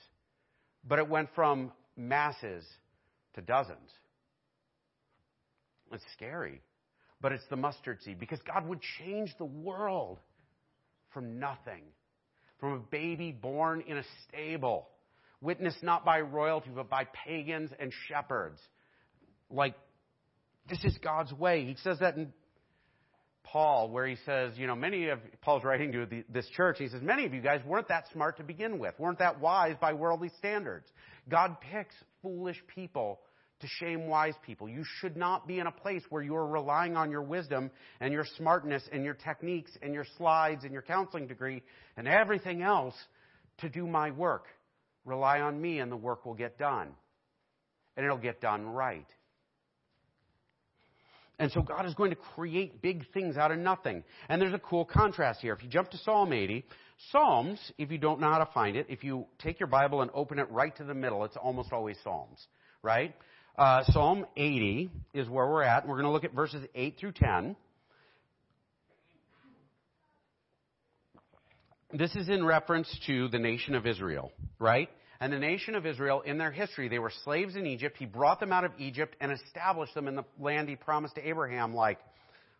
But 0.86 1.00
it 1.00 1.08
went 1.08 1.30
from 1.34 1.72
masses 1.96 2.64
to 3.34 3.40
dozens. 3.40 3.90
It's 5.90 6.04
scary. 6.12 6.60
But 7.20 7.32
it's 7.32 7.46
the 7.50 7.56
mustard 7.56 8.00
seed 8.02 8.20
because 8.20 8.38
God 8.46 8.66
would 8.66 8.80
change 8.98 9.34
the 9.38 9.44
world 9.44 10.18
from 11.12 11.38
nothing, 11.40 11.82
from 12.60 12.74
a 12.74 12.78
baby 12.78 13.32
born 13.32 13.82
in 13.86 13.98
a 13.98 14.04
stable 14.28 14.88
witnessed 15.40 15.82
not 15.82 16.04
by 16.04 16.20
royalty, 16.20 16.70
but 16.74 16.90
by 16.90 17.06
pagans 17.26 17.70
and 17.78 17.92
shepherds. 18.08 18.60
Like, 19.50 19.74
this 20.68 20.84
is 20.84 20.96
God's 21.02 21.32
way. 21.32 21.64
He 21.64 21.76
says 21.82 21.98
that 22.00 22.16
in 22.16 22.32
Paul, 23.44 23.90
where 23.90 24.06
he 24.06 24.16
says, 24.26 24.52
you 24.56 24.66
know, 24.66 24.74
many 24.74 25.08
of, 25.08 25.20
Paul's 25.40 25.64
writing 25.64 25.92
to 25.92 26.06
the, 26.06 26.24
this 26.28 26.46
church, 26.48 26.76
he 26.78 26.88
says, 26.88 27.00
many 27.02 27.24
of 27.24 27.32
you 27.32 27.40
guys 27.40 27.60
weren't 27.64 27.88
that 27.88 28.04
smart 28.12 28.36
to 28.38 28.42
begin 28.42 28.78
with, 28.78 28.94
weren't 28.98 29.20
that 29.20 29.40
wise 29.40 29.76
by 29.80 29.94
worldly 29.94 30.30
standards. 30.38 30.86
God 31.28 31.56
picks 31.60 31.94
foolish 32.20 32.62
people 32.74 33.20
to 33.60 33.66
shame 33.66 34.06
wise 34.06 34.34
people. 34.44 34.68
You 34.68 34.84
should 35.00 35.16
not 35.16 35.46
be 35.46 35.58
in 35.58 35.66
a 35.66 35.72
place 35.72 36.02
where 36.10 36.22
you 36.22 36.34
are 36.36 36.46
relying 36.46 36.96
on 36.96 37.10
your 37.10 37.22
wisdom 37.22 37.70
and 38.00 38.12
your 38.12 38.24
smartness 38.36 38.82
and 38.92 39.04
your 39.04 39.14
techniques 39.14 39.72
and 39.82 39.92
your 39.92 40.06
slides 40.16 40.64
and 40.64 40.72
your 40.72 40.82
counseling 40.82 41.26
degree 41.26 41.62
and 41.96 42.06
everything 42.06 42.62
else 42.62 42.94
to 43.58 43.68
do 43.68 43.86
my 43.86 44.10
work. 44.10 44.46
Rely 45.04 45.40
on 45.40 45.60
me 45.60 45.80
and 45.80 45.90
the 45.90 45.96
work 45.96 46.24
will 46.24 46.34
get 46.34 46.58
done. 46.58 46.88
And 47.96 48.04
it'll 48.04 48.18
get 48.18 48.40
done 48.40 48.64
right. 48.66 49.06
And 51.40 51.52
so 51.52 51.62
God 51.62 51.86
is 51.86 51.94
going 51.94 52.10
to 52.10 52.16
create 52.16 52.82
big 52.82 53.04
things 53.12 53.36
out 53.36 53.52
of 53.52 53.58
nothing. 53.58 54.02
And 54.28 54.42
there's 54.42 54.54
a 54.54 54.58
cool 54.58 54.84
contrast 54.84 55.40
here. 55.40 55.52
If 55.52 55.62
you 55.62 55.68
jump 55.68 55.90
to 55.90 55.98
Psalm 55.98 56.32
80, 56.32 56.64
Psalms, 57.12 57.60
if 57.78 57.92
you 57.92 57.98
don't 57.98 58.20
know 58.20 58.28
how 58.28 58.38
to 58.38 58.50
find 58.52 58.76
it, 58.76 58.86
if 58.88 59.04
you 59.04 59.26
take 59.38 59.60
your 59.60 59.68
Bible 59.68 60.02
and 60.02 60.10
open 60.14 60.40
it 60.40 60.50
right 60.50 60.74
to 60.76 60.84
the 60.84 60.94
middle, 60.94 61.24
it's 61.24 61.36
almost 61.36 61.72
always 61.72 61.96
Psalms, 62.02 62.44
right? 62.82 63.14
Uh, 63.58 63.82
Psalm 63.86 64.24
80 64.36 64.88
is 65.14 65.28
where 65.28 65.44
we're 65.48 65.64
at. 65.64 65.84
We're 65.84 65.96
going 65.96 66.04
to 66.04 66.12
look 66.12 66.22
at 66.22 66.32
verses 66.32 66.64
8 66.76 66.94
through 66.96 67.10
10. 67.10 67.56
This 71.92 72.14
is 72.14 72.28
in 72.28 72.44
reference 72.44 72.88
to 73.08 73.26
the 73.26 73.40
nation 73.40 73.74
of 73.74 73.84
Israel, 73.84 74.30
right? 74.60 74.88
And 75.18 75.32
the 75.32 75.40
nation 75.40 75.74
of 75.74 75.86
Israel, 75.86 76.20
in 76.20 76.38
their 76.38 76.52
history, 76.52 76.88
they 76.88 77.00
were 77.00 77.10
slaves 77.24 77.56
in 77.56 77.66
Egypt. 77.66 77.96
He 77.98 78.06
brought 78.06 78.38
them 78.38 78.52
out 78.52 78.62
of 78.62 78.70
Egypt 78.78 79.16
and 79.20 79.32
established 79.32 79.92
them 79.92 80.06
in 80.06 80.14
the 80.14 80.24
land 80.38 80.68
he 80.68 80.76
promised 80.76 81.16
to 81.16 81.28
Abraham 81.28 81.74
like, 81.74 81.98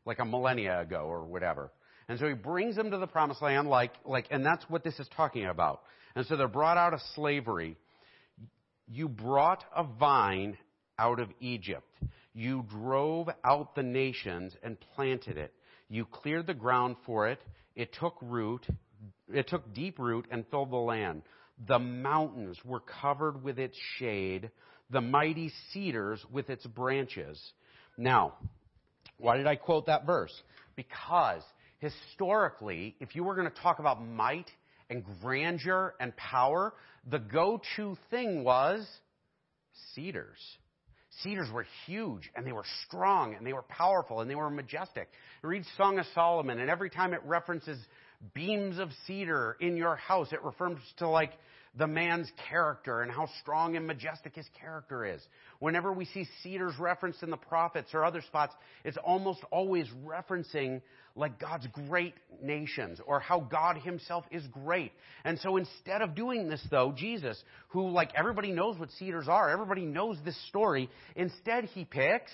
like 0.05 0.19
a 0.19 0.25
millennia 0.25 0.81
ago 0.81 1.03
or 1.03 1.23
whatever. 1.23 1.71
And 2.09 2.19
so 2.19 2.27
he 2.27 2.35
brings 2.35 2.75
them 2.75 2.91
to 2.91 2.99
the 2.99 3.07
promised 3.07 3.41
land 3.41 3.69
like, 3.69 3.93
like, 4.05 4.27
and 4.33 4.45
that's 4.45 4.65
what 4.69 4.83
this 4.83 4.99
is 4.99 5.07
talking 5.17 5.47
about. 5.47 5.83
And 6.17 6.27
so 6.27 6.37
they're 6.37 6.49
brought 6.49 6.77
out 6.77 6.93
of 6.93 6.99
slavery. 7.15 7.77
You 8.89 9.09
brought 9.09 9.63
a 9.77 9.85
vine 9.85 10.57
out 10.99 11.21
of 11.21 11.31
Egypt. 11.41 11.89
You 12.35 12.65
drove 12.69 13.29
out 13.45 13.75
the 13.75 13.83
nations 13.83 14.55
and 14.63 14.77
planted 14.95 15.39
it. 15.39 15.53
You 15.89 16.05
cleared 16.05 16.47
the 16.47 16.55
ground 16.55 16.97
for 17.07 17.29
it. 17.29 17.41
It 17.75 17.93
took 17.95 18.17
root 18.21 18.67
it 19.33 19.49
took 19.49 19.75
deep 19.75 19.99
root 19.99 20.27
and 20.31 20.45
filled 20.51 20.71
the 20.71 20.77
land. 20.77 21.23
The 21.67 21.79
mountains 21.79 22.59
were 22.65 22.81
covered 22.81 23.43
with 23.43 23.59
its 23.59 23.77
shade, 23.99 24.51
the 24.91 25.01
mighty 25.01 25.53
cedars 25.73 26.25
with 26.31 26.51
its 26.51 26.67
branches. 26.67 27.41
Now, 27.97 28.35
why 29.19 29.37
did 29.37 29.47
I 29.47 29.57
quote 29.57 29.87
that 29.87 30.07
verse? 30.07 30.33
Because 30.77 31.43
historically, 31.79 32.95
if 33.01 33.17
you 33.17 33.25
were 33.25 33.35
going 33.35 33.51
to 33.51 33.63
talk 33.63 33.81
about 33.81 34.05
might 34.05 34.51
and 34.89 35.05
grandeur 35.21 35.95
and 36.01 36.17
power, 36.17 36.73
the 37.11 37.19
go 37.19 37.61
to 37.77 37.97
thing 38.11 38.45
was 38.45 38.87
cedars. 39.95 40.39
Cedars 41.23 41.51
were 41.53 41.67
huge 41.87 42.31
and 42.35 42.47
they 42.47 42.53
were 42.53 42.65
strong 42.87 43.35
and 43.35 43.47
they 43.47 43.53
were 43.53 43.63
powerful 43.63 44.21
and 44.21 44.31
they 44.31 44.35
were 44.35 44.51
majestic. 44.51 45.09
Read 45.43 45.65
Song 45.77 45.99
of 45.99 46.07
Solomon, 46.15 46.61
and 46.61 46.71
every 46.71 46.91
time 46.91 47.13
it 47.13 47.21
references 47.25 47.79
beams 48.35 48.79
of 48.79 48.91
cedar 49.07 49.57
in 49.61 49.77
your 49.77 49.97
house. 49.97 50.33
It 50.33 50.43
refers 50.43 50.79
to 50.99 51.09
like 51.09 51.33
the 51.79 51.87
man's 51.87 52.31
character 52.49 53.03
and 53.03 53.11
how 53.11 53.29
strong 53.41 53.77
and 53.77 53.87
majestic 53.87 54.35
his 54.35 54.47
character 54.61 55.07
is. 55.07 55.21
Whenever 55.61 55.93
we 55.93 56.05
see 56.07 56.27
cedars 56.43 56.75
referenced 56.79 57.23
in 57.23 57.31
the 57.31 57.37
prophets 57.37 57.91
or 57.95 58.05
other 58.05 58.21
spots, 58.21 58.53
it's 58.85 58.97
almost 58.99 59.41
always 59.53 59.87
referencing 60.05 60.83
like 61.15 61.39
God's 61.39 61.67
great 61.89 62.15
nations 62.43 63.01
or 63.07 63.21
how 63.21 63.41
God 63.41 63.79
himself 63.79 64.25
is 64.31 64.43
great. 64.49 64.93
And 65.25 65.39
so 65.39 65.57
instead 65.57 66.03
of 66.03 66.15
doing 66.15 66.49
this 66.49 66.65
though, 66.71 66.93
Jesus, 66.97 67.41
who 67.69 67.89
like 67.91 68.11
everybody 68.17 68.51
knows 68.51 68.79
what 68.79 68.91
cedars 68.99 69.29
are, 69.29 69.49
everybody 69.49 69.85
knows 69.85 70.19
this 70.25 70.39
story, 70.49 70.91
instead 71.15 71.65
he 71.65 71.85
picks 71.85 72.33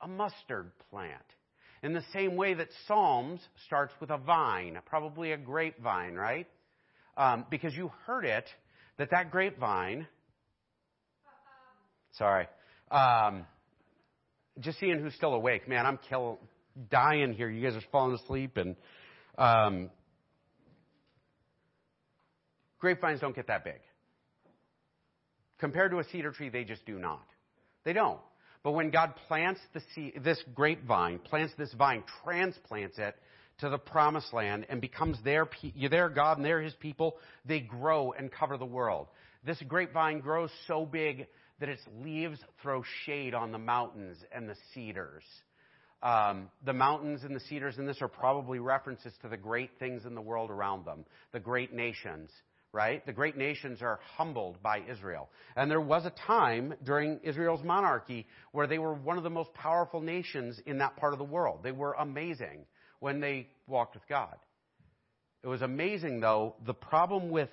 a 0.00 0.08
mustard 0.08 0.70
plant 0.90 1.22
in 1.82 1.92
the 1.92 2.04
same 2.14 2.36
way 2.36 2.54
that 2.54 2.68
Psalms 2.88 3.40
starts 3.66 3.92
with 4.00 4.08
a 4.08 4.16
vine, 4.16 4.78
probably 4.86 5.32
a 5.32 5.36
grapevine, 5.36 6.14
right? 6.14 6.46
Um, 7.16 7.46
because 7.50 7.74
you 7.74 7.92
heard 8.06 8.24
it, 8.24 8.44
that 8.98 9.10
that 9.10 9.30
grapevine, 9.30 10.06
sorry, 12.12 12.46
um, 12.90 13.46
just 14.60 14.78
seeing 14.80 14.98
who's 14.98 15.14
still 15.14 15.34
awake, 15.34 15.68
man, 15.68 15.86
I'm 15.86 15.98
kill, 16.08 16.38
dying 16.90 17.32
here. 17.32 17.48
You 17.48 17.62
guys 17.62 17.76
are 17.76 17.86
falling 17.92 18.16
asleep, 18.16 18.56
and 18.56 18.76
um, 19.38 19.90
grapevines 22.78 23.20
don't 23.20 23.34
get 23.34 23.46
that 23.48 23.64
big. 23.64 23.80
Compared 25.58 25.92
to 25.92 25.98
a 25.98 26.04
cedar 26.04 26.32
tree, 26.32 26.48
they 26.48 26.64
just 26.64 26.84
do 26.84 26.98
not. 26.98 27.24
They 27.84 27.92
don't. 27.92 28.20
But 28.62 28.72
when 28.72 28.90
God 28.90 29.14
plants 29.28 29.60
the 29.72 30.12
this 30.20 30.42
grapevine, 30.54 31.18
plants 31.18 31.52
this 31.58 31.72
vine, 31.74 32.02
transplants 32.24 32.98
it 32.98 33.14
to 33.58 33.68
the 33.68 33.78
promised 33.78 34.32
land 34.32 34.66
and 34.68 34.80
becomes 34.80 35.18
their, 35.24 35.48
their 35.90 36.08
God 36.08 36.38
and 36.38 36.44
they're 36.44 36.60
his 36.60 36.74
people, 36.74 37.16
they 37.44 37.60
grow 37.60 38.12
and 38.12 38.30
cover 38.30 38.56
the 38.56 38.64
world. 38.64 39.08
This 39.44 39.60
grapevine 39.68 40.20
grows 40.20 40.50
so 40.66 40.86
big 40.86 41.26
that 41.60 41.68
its 41.68 41.82
leaves 42.02 42.38
throw 42.62 42.82
shade 43.04 43.34
on 43.34 43.52
the 43.52 43.58
mountains 43.58 44.16
and 44.32 44.48
the 44.48 44.56
cedars. 44.72 45.24
Um, 46.02 46.50
the 46.64 46.72
mountains 46.72 47.22
and 47.22 47.34
the 47.34 47.40
cedars 47.40 47.78
in 47.78 47.86
this 47.86 48.02
are 48.02 48.08
probably 48.08 48.58
references 48.58 49.12
to 49.22 49.28
the 49.28 49.36
great 49.36 49.70
things 49.78 50.04
in 50.04 50.14
the 50.14 50.20
world 50.20 50.50
around 50.50 50.84
them, 50.84 51.04
the 51.32 51.40
great 51.40 51.72
nations 51.72 52.30
right? 52.74 53.06
The 53.06 53.12
great 53.12 53.36
nations 53.36 53.82
are 53.82 54.00
humbled 54.16 54.60
by 54.60 54.82
Israel. 54.90 55.30
And 55.54 55.70
there 55.70 55.80
was 55.80 56.04
a 56.04 56.12
time 56.26 56.74
during 56.82 57.20
Israel's 57.22 57.62
monarchy 57.62 58.26
where 58.50 58.66
they 58.66 58.80
were 58.80 58.94
one 58.94 59.16
of 59.16 59.22
the 59.22 59.30
most 59.30 59.54
powerful 59.54 60.00
nations 60.00 60.60
in 60.66 60.78
that 60.78 60.96
part 60.96 61.12
of 61.12 61.20
the 61.20 61.24
world. 61.24 61.60
They 61.62 61.70
were 61.70 61.92
amazing 61.92 62.66
when 63.04 63.20
they 63.20 63.46
walked 63.66 63.92
with 63.92 64.08
God. 64.08 64.34
It 65.42 65.46
was 65.46 65.60
amazing 65.60 66.20
though. 66.20 66.54
The 66.64 66.72
problem 66.72 67.28
with 67.28 67.50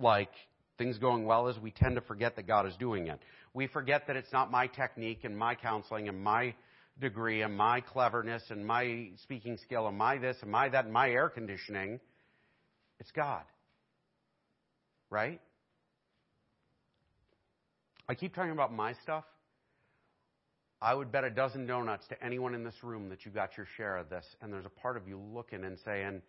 like 0.00 0.30
things 0.78 0.96
going 0.96 1.26
well 1.26 1.48
is 1.48 1.58
we 1.58 1.70
tend 1.70 1.96
to 1.96 2.00
forget 2.00 2.36
that 2.36 2.46
God 2.46 2.66
is 2.66 2.74
doing 2.76 3.08
it. 3.08 3.20
We 3.52 3.66
forget 3.66 4.06
that 4.06 4.16
it's 4.16 4.32
not 4.32 4.50
my 4.50 4.66
technique 4.66 5.24
and 5.24 5.36
my 5.36 5.56
counseling 5.56 6.08
and 6.08 6.18
my 6.18 6.54
degree 6.98 7.42
and 7.42 7.54
my 7.54 7.82
cleverness 7.82 8.44
and 8.48 8.66
my 8.66 9.10
speaking 9.22 9.58
skill 9.58 9.86
and 9.88 9.98
my 9.98 10.16
this 10.16 10.38
and 10.40 10.50
my 10.50 10.70
that 10.70 10.86
and 10.86 10.94
my 10.94 11.10
air 11.10 11.28
conditioning. 11.28 12.00
It's 12.98 13.10
God. 13.10 13.42
Right? 15.10 15.38
I 18.08 18.14
keep 18.14 18.34
talking 18.34 18.52
about 18.52 18.72
my 18.72 18.94
stuff. 19.02 19.24
I 20.80 20.94
would 20.94 21.10
bet 21.10 21.24
a 21.24 21.30
dozen 21.30 21.66
donuts 21.66 22.06
to 22.08 22.24
anyone 22.24 22.54
in 22.54 22.62
this 22.62 22.82
room 22.82 23.08
that 23.08 23.24
you 23.24 23.32
got 23.32 23.56
your 23.56 23.66
share 23.76 23.96
of 23.96 24.08
this, 24.08 24.24
and 24.40 24.52
there's 24.52 24.66
a 24.66 24.80
part 24.80 24.96
of 24.96 25.08
you 25.08 25.18
looking 25.18 25.64
and 25.64 25.76
saying, 25.84 26.22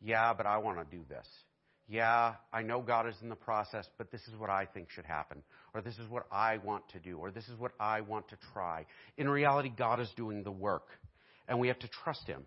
Yeah, 0.00 0.32
but 0.34 0.46
I 0.46 0.58
want 0.58 0.78
to 0.78 0.96
do 0.96 1.04
this. 1.08 1.26
Yeah, 1.88 2.34
I 2.52 2.62
know 2.62 2.82
God 2.82 3.08
is 3.08 3.14
in 3.22 3.30
the 3.30 3.34
process, 3.34 3.88
but 3.96 4.12
this 4.12 4.20
is 4.28 4.36
what 4.38 4.50
I 4.50 4.66
think 4.66 4.90
should 4.90 5.06
happen, 5.06 5.42
or 5.72 5.80
this 5.80 5.98
is 5.98 6.08
what 6.08 6.26
I 6.30 6.58
want 6.58 6.86
to 6.90 6.98
do, 6.98 7.16
or 7.16 7.30
this 7.30 7.48
is 7.48 7.58
what 7.58 7.72
I 7.80 8.02
want 8.02 8.28
to 8.28 8.36
try. 8.52 8.84
In 9.16 9.28
reality, 9.28 9.72
God 9.74 9.98
is 9.98 10.10
doing 10.14 10.42
the 10.42 10.52
work, 10.52 10.88
and 11.48 11.58
we 11.58 11.68
have 11.68 11.78
to 11.78 11.88
trust 12.04 12.26
Him. 12.26 12.44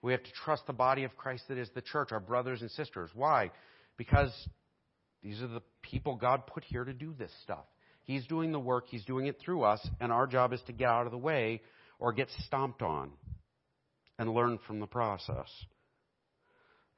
We 0.00 0.12
have 0.12 0.22
to 0.22 0.30
trust 0.44 0.66
the 0.66 0.72
body 0.72 1.04
of 1.04 1.16
Christ 1.16 1.44
that 1.48 1.58
is 1.58 1.68
the 1.74 1.82
church, 1.82 2.12
our 2.12 2.20
brothers 2.20 2.62
and 2.62 2.70
sisters. 2.70 3.10
Why? 3.14 3.50
Because 3.96 4.32
these 5.22 5.42
are 5.42 5.48
the 5.48 5.62
people 5.82 6.14
God 6.16 6.46
put 6.46 6.64
here 6.64 6.84
to 6.84 6.92
do 6.92 7.14
this 7.18 7.30
stuff. 7.42 7.66
He's 8.04 8.26
doing 8.26 8.52
the 8.52 8.60
work, 8.60 8.86
He's 8.88 9.04
doing 9.04 9.26
it 9.26 9.38
through 9.40 9.62
us, 9.62 9.86
and 10.00 10.12
our 10.12 10.26
job 10.26 10.52
is 10.52 10.60
to 10.66 10.72
get 10.72 10.88
out 10.88 11.06
of 11.06 11.12
the 11.12 11.18
way 11.18 11.62
or 11.98 12.12
get 12.12 12.28
stomped 12.46 12.82
on 12.82 13.10
and 14.18 14.34
learn 14.34 14.58
from 14.66 14.80
the 14.80 14.86
process. 14.86 15.48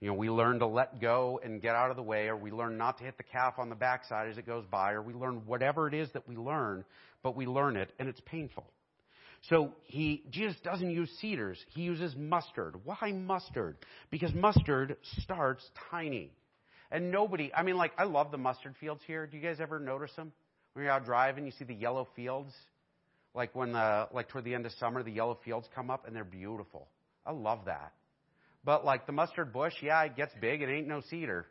You 0.00 0.08
know, 0.08 0.14
we 0.14 0.28
learn 0.28 0.58
to 0.58 0.66
let 0.66 1.00
go 1.00 1.40
and 1.42 1.62
get 1.62 1.74
out 1.74 1.90
of 1.90 1.96
the 1.96 2.02
way, 2.02 2.28
or 2.28 2.36
we 2.36 2.50
learn 2.50 2.76
not 2.76 2.98
to 2.98 3.04
hit 3.04 3.16
the 3.16 3.22
calf 3.22 3.54
on 3.58 3.68
the 3.68 3.74
backside 3.74 4.30
as 4.30 4.36
it 4.36 4.46
goes 4.46 4.64
by, 4.70 4.92
or 4.92 5.02
we 5.02 5.14
learn 5.14 5.42
whatever 5.46 5.88
it 5.88 5.94
is 5.94 6.10
that 6.12 6.28
we 6.28 6.36
learn, 6.36 6.84
but 7.22 7.36
we 7.36 7.46
learn 7.46 7.76
it, 7.76 7.92
and 7.98 8.08
it's 8.08 8.20
painful. 8.26 8.66
So 9.48 9.74
he, 9.84 10.24
Jesus 10.30 10.56
doesn't 10.62 10.90
use 10.90 11.10
cedars. 11.20 11.58
He 11.74 11.82
uses 11.82 12.14
mustard. 12.16 12.76
Why 12.84 13.12
mustard? 13.12 13.76
Because 14.10 14.32
mustard 14.34 14.96
starts 15.20 15.68
tiny. 15.90 16.32
And 16.90 17.10
nobody, 17.10 17.50
I 17.54 17.62
mean, 17.62 17.76
like, 17.76 17.92
I 17.98 18.04
love 18.04 18.30
the 18.30 18.38
mustard 18.38 18.74
fields 18.80 19.02
here. 19.06 19.26
Do 19.26 19.36
you 19.36 19.42
guys 19.42 19.60
ever 19.60 19.78
notice 19.78 20.12
them? 20.16 20.32
When 20.74 20.84
you're 20.84 20.92
out 20.92 21.04
driving, 21.04 21.46
you 21.46 21.52
see 21.52 21.64
the 21.64 21.74
yellow 21.74 22.06
fields. 22.14 22.52
Like 23.34 23.54
when 23.54 23.72
the, 23.72 24.08
like 24.12 24.28
toward 24.28 24.44
the 24.44 24.54
end 24.54 24.66
of 24.66 24.72
summer, 24.72 25.02
the 25.02 25.10
yellow 25.10 25.38
fields 25.44 25.68
come 25.74 25.90
up 25.90 26.06
and 26.06 26.14
they're 26.14 26.24
beautiful. 26.24 26.86
I 27.26 27.32
love 27.32 27.60
that. 27.66 27.92
But 28.64 28.84
like 28.84 29.06
the 29.06 29.12
mustard 29.12 29.52
bush, 29.52 29.74
yeah, 29.82 30.02
it 30.02 30.16
gets 30.16 30.32
big. 30.40 30.62
It 30.62 30.68
ain't 30.68 30.88
no 30.88 31.00
cedar, 31.08 31.46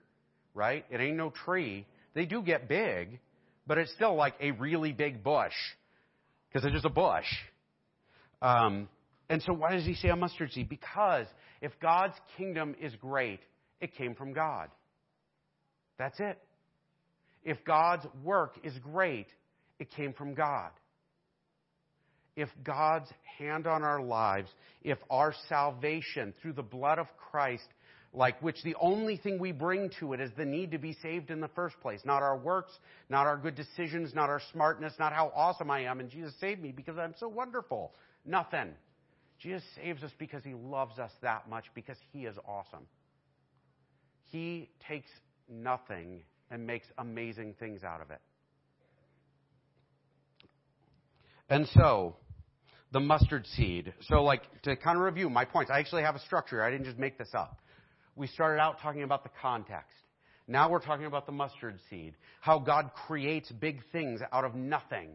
right? 0.54 0.86
It 0.90 1.00
ain't 1.00 1.18
no 1.18 1.32
tree. 1.46 1.86
They 2.14 2.26
do 2.26 2.42
get 2.42 2.68
big, 2.68 3.20
but 3.68 3.78
it's 3.78 3.92
still 3.94 4.16
like 4.16 4.36
a 4.40 4.52
really 4.52 4.92
big 4.92 5.24
bush 5.24 5.54
because 6.48 6.66
it's 6.66 6.74
just 6.74 6.86
a 6.86 6.90
bush. 6.90 7.26
Um, 8.42 8.88
and 9.30 9.42
so 9.42 9.54
why 9.54 9.74
does 9.74 9.86
he 9.86 9.96
say 9.96 10.10
a 10.10 10.16
mustard 10.16 10.52
seed? 10.52 10.70
Because 10.70 11.28
if 11.62 11.72
God's 11.82 12.16
kingdom 12.38 12.76
is 12.82 12.94
great, 12.96 13.40
it 13.80 13.96
came 13.96 14.16
from 14.16 14.34
God. 14.34 14.70
That's 15.98 16.20
it. 16.20 16.40
If 17.44 17.64
God's 17.66 18.06
work 18.24 18.58
is 18.64 18.74
great, 18.80 19.28
it 19.80 19.92
came 19.92 20.14
from 20.14 20.34
God. 20.34 20.72
If 22.36 22.50
God's 22.64 23.10
hand 23.38 23.68
on 23.68 23.84
our 23.84 24.02
lives, 24.02 24.50
if 24.82 24.98
our 25.10 25.34
salvation 25.50 26.34
through 26.42 26.54
the 26.54 26.64
blood 26.64 27.00
of 27.00 27.08
Christ, 27.18 27.68
like 28.14 28.42
which 28.42 28.62
the 28.64 28.76
only 28.80 29.18
thing 29.18 29.40
we 29.40 29.52
bring 29.52 29.92
to 30.00 30.14
it 30.14 30.20
is 30.20 30.32
the 30.38 30.46
need 30.46 30.72
to 30.72 30.78
be 30.78 30.94
saved 31.02 31.32
in 31.32 31.42
the 31.42 31.48
first 31.50 31.80
place, 31.82 32.00
not 32.06 32.24
our 32.24 32.38
works, 32.38 32.72
not 33.10 33.28
our 33.28 33.38
good 33.38 33.56
decisions, 33.56 34.14
not 34.14 34.30
our 34.30 34.42
smartness, 34.52 34.94
not 35.00 35.14
how 35.14 35.32
awesome 35.36 35.70
I 35.70 35.82
am, 35.82 36.00
and 36.00 36.10
Jesus 36.10 36.34
saved 36.40 36.62
me 36.62 36.72
because 36.72 36.98
I'm 36.98 37.16
so 37.20 37.28
wonderful. 37.28 37.94
Nothing. 38.26 38.74
Jesus 39.40 39.64
saves 39.76 40.04
us 40.04 40.12
because 40.18 40.44
he 40.44 40.54
loves 40.54 41.00
us 41.00 41.12
that 41.22 41.50
much, 41.50 41.66
because 41.76 41.98
he 42.12 42.26
is 42.26 42.36
awesome. 42.48 42.88
He 44.32 44.70
takes 44.88 45.10
nothing 45.50 46.22
and 46.52 46.66
makes 46.66 46.88
amazing 46.98 47.56
things 47.60 47.84
out 47.84 48.02
of 48.02 48.12
it. 48.12 48.20
And 51.50 51.68
so, 51.74 52.16
the 52.92 53.00
mustard 53.00 53.46
seed. 53.56 53.94
So, 54.02 54.24
like, 54.24 54.44
to 54.64 54.76
kind 54.76 54.98
of 54.98 55.04
review 55.04 55.30
my 55.30 55.46
points, 55.46 55.72
I 55.74 55.80
actually 55.80 56.04
have 56.04 56.16
a 56.16 56.20
structure. 56.20 56.64
I 56.64 56.72
didn't 56.72 56.86
just 56.86 56.98
make 56.98 57.18
this 57.18 57.32
up. 57.34 57.60
We 58.16 58.28
started 58.28 58.62
out 58.62 58.80
talking 58.80 59.04
about 59.04 59.24
the 59.24 59.32
context. 59.42 59.96
Now 60.48 60.70
we're 60.70 60.80
talking 60.80 61.06
about 61.06 61.26
the 61.26 61.32
mustard 61.32 61.80
seed. 61.90 62.16
How 62.42 62.60
God 62.60 62.92
creates 63.08 63.52
big 63.52 63.82
things 63.92 64.22
out 64.32 64.44
of 64.44 64.56
nothing. 64.56 65.10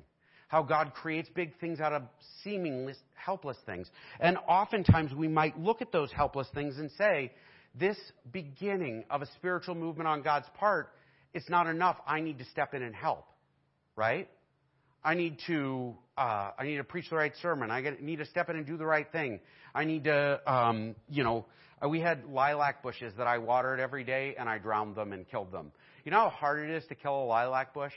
How 0.49 0.63
God 0.63 0.95
creates 0.95 1.29
big 1.35 1.59
things 1.61 1.81
out 1.81 1.93
of 1.93 2.03
seemingly 2.43 2.95
helpless 3.15 3.59
things. 3.67 3.91
And 4.19 4.39
oftentimes 4.49 5.13
we 5.15 5.29
might 5.29 5.59
look 5.59 5.83
at 5.83 5.93
those 5.93 6.11
helpless 6.11 6.49
things 6.55 6.79
and 6.79 6.91
say, 6.93 7.33
this 7.75 7.99
beginning 8.33 9.05
of 9.11 9.21
a 9.21 9.27
spiritual 9.37 9.75
movement 9.75 10.09
on 10.09 10.23
God's 10.23 10.47
part 10.59 10.91
it's 11.35 11.49
not 11.49 11.67
enough. 11.67 11.97
I 12.07 12.21
need 12.21 12.39
to 12.39 12.45
step 12.47 12.75
in 12.75 12.83
and 12.83 12.95
help, 12.95 13.27
right? 13.97 14.29
I 15.05 15.15
need 15.15 15.39
to 15.47 15.95
uh, 16.17 16.51
I 16.59 16.65
need 16.65 16.77
to 16.77 16.85
preach 16.85 17.11
the 17.11 17.17
right 17.17 17.33
sermon. 17.41 17.71
I 17.71 17.97
need 18.01 18.17
to 18.17 18.27
step 18.27 18.51
in 18.51 18.57
and 18.57 18.67
do 18.67 18.77
the 18.77 18.87
right 18.87 19.11
thing. 19.11 19.41
I 19.75 19.85
need 19.85 20.05
to 20.05 20.41
um, 20.53 20.97
you 21.09 21.23
know 21.23 21.47
uh, 21.83 21.89
we 21.89 22.01
had 22.01 22.25
lilac 22.27 22.83
bushes 22.83 23.13
that 23.19 23.27
I 23.27 23.39
watered 23.39 23.81
every 23.81 24.05
day 24.05 24.35
and 24.39 24.49
I 24.49 24.59
drowned 24.59 24.97
them 24.97 25.13
and 25.13 25.29
killed 25.29 25.53
them. 25.53 25.73
You 26.05 26.11
know 26.11 26.19
how 26.19 26.31
hard 26.31 26.69
it 26.69 26.75
is 26.75 26.85
to 26.89 26.95
kill 26.95 27.23
a 27.23 27.27
lilac 27.27 27.75
bush? 27.75 27.93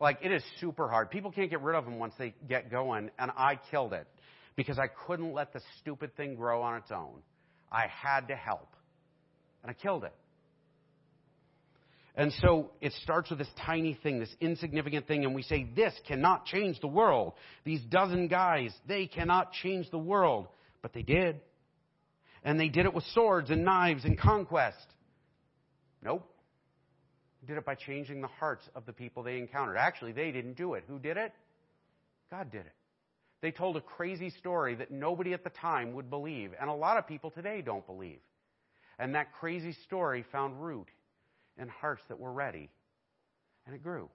Like 0.00 0.18
it 0.22 0.30
is 0.30 0.42
super 0.60 0.88
hard. 0.88 1.10
People 1.10 1.32
can't 1.32 1.50
get 1.50 1.62
rid 1.62 1.76
of 1.76 1.84
them 1.84 1.98
once 1.98 2.14
they 2.18 2.34
get 2.48 2.70
going, 2.70 3.10
and 3.18 3.30
I 3.36 3.58
killed 3.70 3.92
it 3.92 4.06
because 4.54 4.78
I 4.78 4.86
couldn't 5.06 5.32
let 5.32 5.52
the 5.52 5.60
stupid 5.80 6.16
thing 6.16 6.36
grow 6.36 6.62
on 6.62 6.76
its 6.76 6.90
own. 6.90 7.22
I 7.70 7.86
had 7.88 8.28
to 8.28 8.36
help, 8.36 8.68
and 9.62 9.70
I 9.70 9.74
killed 9.74 10.04
it. 10.04 10.14
And 12.14 12.32
so 12.40 12.72
it 12.80 12.92
starts 13.04 13.30
with 13.30 13.38
this 13.38 13.50
tiny 13.64 13.94
thing, 14.02 14.18
this 14.18 14.34
insignificant 14.40 15.06
thing, 15.06 15.24
and 15.24 15.34
we 15.34 15.42
say, 15.42 15.68
this 15.76 15.94
cannot 16.06 16.46
change 16.46 16.80
the 16.80 16.88
world. 16.88 17.34
These 17.64 17.82
dozen 17.82 18.26
guys, 18.26 18.72
they 18.88 19.06
cannot 19.06 19.52
change 19.52 19.90
the 19.90 19.98
world. 19.98 20.48
But 20.82 20.92
they 20.92 21.02
did. 21.02 21.40
And 22.42 22.58
they 22.58 22.68
did 22.68 22.86
it 22.86 22.94
with 22.94 23.04
swords 23.14 23.50
and 23.50 23.64
knives 23.64 24.04
and 24.04 24.18
conquest. 24.18 24.84
Nope. 26.02 26.28
They 27.40 27.48
did 27.48 27.58
it 27.58 27.64
by 27.64 27.76
changing 27.76 28.20
the 28.20 28.28
hearts 28.28 28.64
of 28.74 28.84
the 28.86 28.92
people 28.92 29.22
they 29.22 29.38
encountered. 29.38 29.76
Actually, 29.76 30.12
they 30.12 30.32
didn't 30.32 30.56
do 30.56 30.74
it. 30.74 30.84
Who 30.88 30.98
did 30.98 31.16
it? 31.16 31.32
God 32.30 32.50
did 32.50 32.62
it. 32.62 32.72
They 33.40 33.52
told 33.52 33.76
a 33.76 33.80
crazy 33.80 34.30
story 34.30 34.74
that 34.76 34.90
nobody 34.90 35.32
at 35.32 35.44
the 35.44 35.50
time 35.50 35.92
would 35.94 36.10
believe, 36.10 36.52
and 36.60 36.68
a 36.68 36.74
lot 36.74 36.96
of 36.96 37.06
people 37.06 37.30
today 37.30 37.62
don't 37.62 37.86
believe. 37.86 38.18
And 38.98 39.14
that 39.14 39.32
crazy 39.34 39.76
story 39.86 40.24
found 40.32 40.60
root 40.60 40.88
and 41.58 41.70
hearts 41.70 42.02
that 42.08 42.18
were 42.18 42.32
ready. 42.32 42.70
And 43.66 43.74
it 43.74 43.82
grew. 43.82 44.08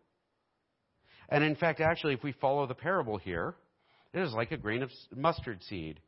And 1.30 1.44
in 1.44 1.56
fact, 1.56 1.80
actually, 1.80 2.14
if 2.14 2.24
we 2.24 2.34
follow 2.34 2.68
the 2.68 2.74
parable 2.74 3.18
here, 3.18 3.56
it 4.14 4.20
is 4.20 4.34
like 4.34 4.52
a 4.52 4.58
grain 4.58 4.84
of 4.84 4.92
mustard 5.16 5.64
seed, 5.64 6.00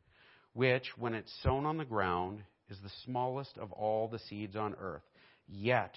which, 0.52 0.84
when 0.96 1.14
it's 1.14 1.32
sown 1.42 1.66
on 1.66 1.76
the 1.76 1.84
ground, 1.84 2.42
is 2.68 2.78
the 2.82 2.90
smallest 3.04 3.56
of 3.58 3.72
all 3.72 4.08
the 4.08 4.18
seeds 4.18 4.56
on 4.56 4.74
earth. 4.80 5.02
Yet, 5.48 5.94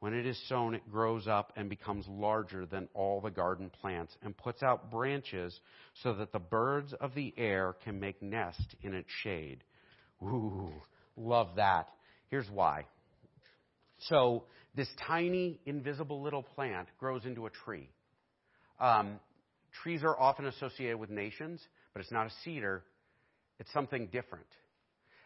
when 0.00 0.14
it 0.14 0.26
is 0.26 0.40
sown, 0.48 0.74
it 0.74 0.90
grows 0.90 1.26
up 1.26 1.52
and 1.56 1.68
becomes 1.68 2.06
larger 2.08 2.66
than 2.66 2.88
all 2.94 3.20
the 3.20 3.30
garden 3.30 3.70
plants 3.80 4.16
and 4.22 4.36
puts 4.36 4.62
out 4.62 4.90
branches 4.90 5.58
so 6.02 6.14
that 6.14 6.32
the 6.32 6.38
birds 6.38 6.92
of 7.00 7.14
the 7.14 7.34
air 7.36 7.74
can 7.84 7.98
make 7.98 8.22
nest 8.22 8.76
in 8.82 8.94
its 8.94 9.10
shade. 9.22 9.64
Ooh, 10.22 10.72
love 11.16 11.48
that. 11.56 11.88
Here's 12.28 12.48
why. 12.50 12.86
So 14.08 14.44
this 14.74 14.88
tiny, 15.06 15.60
invisible 15.66 16.22
little 16.22 16.42
plant 16.42 16.88
grows 16.98 17.24
into 17.24 17.46
a 17.46 17.50
tree. 17.50 17.88
Um, 18.80 19.18
trees 19.82 20.02
are 20.02 20.18
often 20.18 20.46
associated 20.46 20.98
with 20.98 21.10
nations, 21.10 21.60
but 21.92 22.00
it's 22.00 22.12
not 22.12 22.26
a 22.26 22.30
cedar. 22.44 22.84
It's 23.58 23.72
something 23.72 24.06
different. 24.06 24.46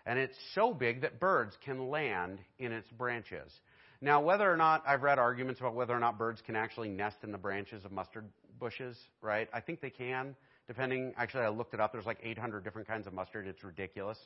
And 0.06 0.18
it's 0.18 0.36
so 0.54 0.74
big 0.74 1.02
that 1.02 1.20
birds 1.20 1.56
can 1.64 1.90
land 1.90 2.38
in 2.58 2.72
its 2.72 2.88
branches. 2.92 3.52
Now, 4.00 4.20
whether 4.20 4.50
or 4.50 4.56
not 4.56 4.82
I've 4.86 5.02
read 5.02 5.18
arguments 5.18 5.60
about 5.60 5.74
whether 5.74 5.94
or 5.94 6.00
not 6.00 6.18
birds 6.18 6.42
can 6.44 6.56
actually 6.56 6.88
nest 6.88 7.18
in 7.22 7.30
the 7.30 7.38
branches 7.38 7.84
of 7.84 7.92
mustard 7.92 8.24
bushes, 8.58 8.96
right? 9.20 9.48
I 9.52 9.60
think 9.60 9.80
they 9.80 9.90
can, 9.90 10.34
depending. 10.66 11.12
Actually, 11.16 11.44
I 11.44 11.50
looked 11.50 11.72
it 11.74 11.80
up. 11.80 11.92
There's 11.92 12.06
like 12.06 12.18
800 12.20 12.64
different 12.64 12.88
kinds 12.88 13.06
of 13.06 13.12
mustard. 13.12 13.46
It's 13.46 13.62
ridiculous. 13.62 14.18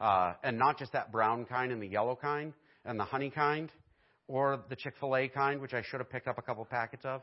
Uh, 0.00 0.34
and 0.42 0.58
not 0.58 0.78
just 0.78 0.92
that 0.92 1.12
brown 1.12 1.46
kind 1.46 1.72
and 1.72 1.80
the 1.80 1.86
yellow 1.86 2.16
kind 2.16 2.52
and 2.84 2.98
the 2.98 3.04
honey 3.04 3.30
kind 3.30 3.70
or 4.28 4.60
the 4.68 4.76
Chick 4.76 4.94
fil 5.00 5.16
A 5.16 5.28
kind, 5.28 5.60
which 5.60 5.74
I 5.74 5.82
should 5.82 6.00
have 6.00 6.10
picked 6.10 6.28
up 6.28 6.38
a 6.38 6.42
couple 6.42 6.64
packets 6.64 7.04
of. 7.04 7.22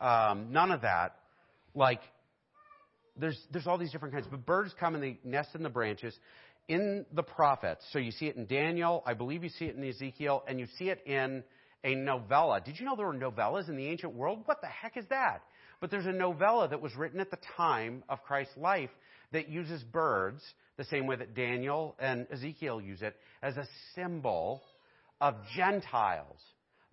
Um, 0.00 0.52
none 0.52 0.70
of 0.72 0.82
that. 0.82 1.16
Like, 1.74 2.00
there's, 3.16 3.38
there's 3.52 3.66
all 3.66 3.78
these 3.78 3.92
different 3.92 4.14
kinds. 4.14 4.26
But 4.30 4.44
birds 4.44 4.74
come 4.78 4.94
and 4.94 5.02
they 5.02 5.18
nest 5.24 5.50
in 5.54 5.62
the 5.62 5.70
branches. 5.70 6.14
In 6.68 7.04
the 7.12 7.22
prophets, 7.22 7.84
so 7.92 7.98
you 7.98 8.12
see 8.12 8.26
it 8.26 8.36
in 8.36 8.46
Daniel, 8.46 9.02
I 9.04 9.14
believe 9.14 9.42
you 9.42 9.50
see 9.50 9.64
it 9.64 9.76
in 9.76 9.84
Ezekiel, 9.86 10.44
and 10.46 10.60
you 10.60 10.66
see 10.78 10.90
it 10.90 11.02
in 11.06 11.42
a 11.84 11.94
novella. 11.94 12.60
Did 12.60 12.78
you 12.78 12.86
know 12.86 12.94
there 12.96 13.06
were 13.06 13.14
novellas 13.14 13.68
in 13.68 13.76
the 13.76 13.86
ancient 13.86 14.14
world? 14.14 14.42
What 14.44 14.60
the 14.60 14.68
heck 14.68 14.96
is 14.96 15.04
that? 15.10 15.42
But 15.80 15.90
there's 15.90 16.06
a 16.06 16.12
novella 16.12 16.68
that 16.68 16.80
was 16.80 16.94
written 16.94 17.18
at 17.18 17.32
the 17.32 17.38
time 17.56 18.04
of 18.08 18.22
Christ's 18.22 18.56
life 18.56 18.90
that 19.32 19.48
uses 19.48 19.82
birds, 19.82 20.40
the 20.76 20.84
same 20.84 21.06
way 21.06 21.16
that 21.16 21.34
Daniel 21.34 21.96
and 21.98 22.26
Ezekiel 22.30 22.80
use 22.80 23.02
it, 23.02 23.16
as 23.42 23.56
a 23.56 23.66
symbol 23.96 24.62
of 25.22 25.36
Gentiles, 25.56 26.40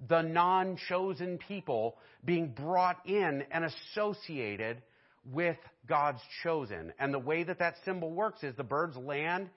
the 0.07 0.21
non 0.21 0.77
chosen 0.87 1.39
people 1.39 1.97
being 2.23 2.49
brought 2.49 2.97
in 3.07 3.43
and 3.51 3.65
associated 3.65 4.83
with 5.25 5.57
God's 5.87 6.21
chosen. 6.43 6.93
And 6.99 7.11
the 7.13 7.19
way 7.19 7.43
that 7.43 7.59
that 7.59 7.73
symbol 7.83 8.11
works 8.11 8.43
is 8.43 8.55
the 8.55 8.63
birds 8.63 8.95
land 8.95 9.49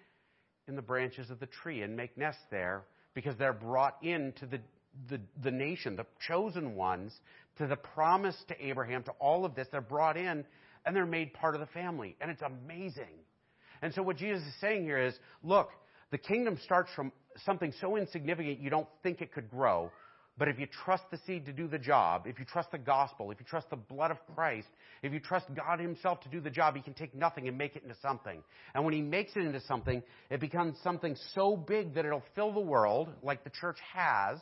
in 0.67 0.75
the 0.75 0.83
branches 0.83 1.31
of 1.31 1.39
the 1.39 1.47
tree 1.47 1.83
and 1.83 1.97
make 1.97 2.17
nests 2.17 2.41
there 2.51 2.85
because 3.15 3.37
they're 3.37 3.53
brought 3.53 4.03
into 4.03 4.47
the, 4.47 4.61
the, 5.11 5.21
the 5.43 5.51
nation, 5.51 5.95
the 5.95 6.07
chosen 6.27 6.75
ones, 6.75 7.13
to 7.59 7.67
the 7.67 7.77
promise 7.77 8.37
to 8.49 8.67
Abraham, 8.67 9.03
to 9.03 9.13
all 9.21 9.45
of 9.45 9.55
this. 9.55 9.69
They're 9.71 9.83
brought 9.83 10.17
in 10.17 10.45
and 10.87 10.97
they're 10.97 11.05
made 11.05 11.35
part 11.35 11.55
of 11.55 11.61
the 11.61 11.67
family. 11.67 12.17
And 12.23 12.31
it's 12.31 12.43
amazing. 12.43 13.21
And 13.83 13.93
so 13.93 14.03
what 14.03 14.17
Jesus 14.17 14.43
is 14.43 14.55
saying 14.63 14.85
here 14.85 14.99
is, 14.99 15.15
look, 15.43 15.69
the 16.13 16.19
kingdom 16.19 16.59
starts 16.63 16.91
from 16.95 17.11
something 17.45 17.73
so 17.81 17.97
insignificant 17.97 18.61
you 18.61 18.71
don't 18.71 18.87
think 19.03 19.21
it 19.21 19.33
could 19.33 19.51
grow. 19.51 19.91
But 20.39 20.49
if 20.49 20.59
you 20.59 20.67
trust 20.67 21.05
the 21.11 21.19
seed 21.27 21.45
to 21.47 21.53
do 21.53 21.69
the 21.69 21.79
job, 21.79 22.27
if 22.27 22.39
you 22.39 22.45
trust 22.45 22.71
the 22.71 22.79
gospel, 22.79 23.31
if 23.31 23.41
you 23.41 23.47
trust 23.47 23.69
the 23.71 23.77
blood 23.77 24.11
of 24.11 24.17
Christ, 24.35 24.69
if 25.03 25.13
you 25.13 25.21
trust 25.21 25.47
God 25.55 25.79
Himself 25.79 26.21
to 26.21 26.29
do 26.29 26.41
the 26.41 26.51
job, 26.51 26.75
He 26.75 26.81
can 26.81 26.95
take 26.95 27.15
nothing 27.15 27.49
and 27.49 27.59
make 27.59 27.77
it 27.77 27.83
into 27.83 27.97
something. 28.01 28.43
And 28.75 28.85
when 28.85 28.95
He 28.95 29.03
makes 29.03 29.33
it 29.37 29.41
into 29.41 29.61
something, 29.63 30.03
it 30.31 30.41
becomes 30.41 30.77
something 30.83 31.17
so 31.35 31.57
big 31.57 31.95
that 31.95 32.07
it'll 32.07 32.23
fill 32.35 32.53
the 32.53 32.61
world, 32.61 33.09
like 33.23 33.45
the 33.45 33.51
church 33.51 33.77
has. 33.95 34.39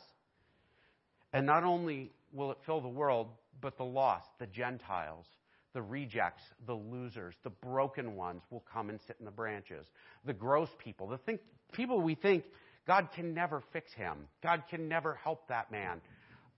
And 1.33 1.45
not 1.45 1.63
only 1.63 2.11
will 2.31 2.51
it 2.51 2.57
fill 2.65 2.81
the 2.81 2.87
world, 2.87 3.27
but 3.61 3.77
the 3.77 3.83
lost, 3.83 4.27
the 4.39 4.47
Gentiles, 4.47 5.25
the 5.73 5.81
rejects, 5.81 6.43
the 6.65 6.73
losers, 6.73 7.35
the 7.43 7.49
broken 7.49 8.15
ones 8.15 8.41
will 8.49 8.63
come 8.71 8.89
and 8.89 8.99
sit 9.07 9.15
in 9.19 9.25
the 9.25 9.31
branches. 9.31 9.85
The 10.25 10.33
gross 10.33 10.69
people, 10.83 11.07
the 11.07 11.17
think, 11.17 11.41
people 11.71 12.01
we 12.01 12.15
think 12.15 12.43
God 12.87 13.09
can 13.15 13.33
never 13.33 13.63
fix 13.71 13.93
him. 13.93 14.27
God 14.43 14.63
can 14.69 14.87
never 14.87 15.15
help 15.23 15.47
that 15.47 15.71
man. 15.71 16.01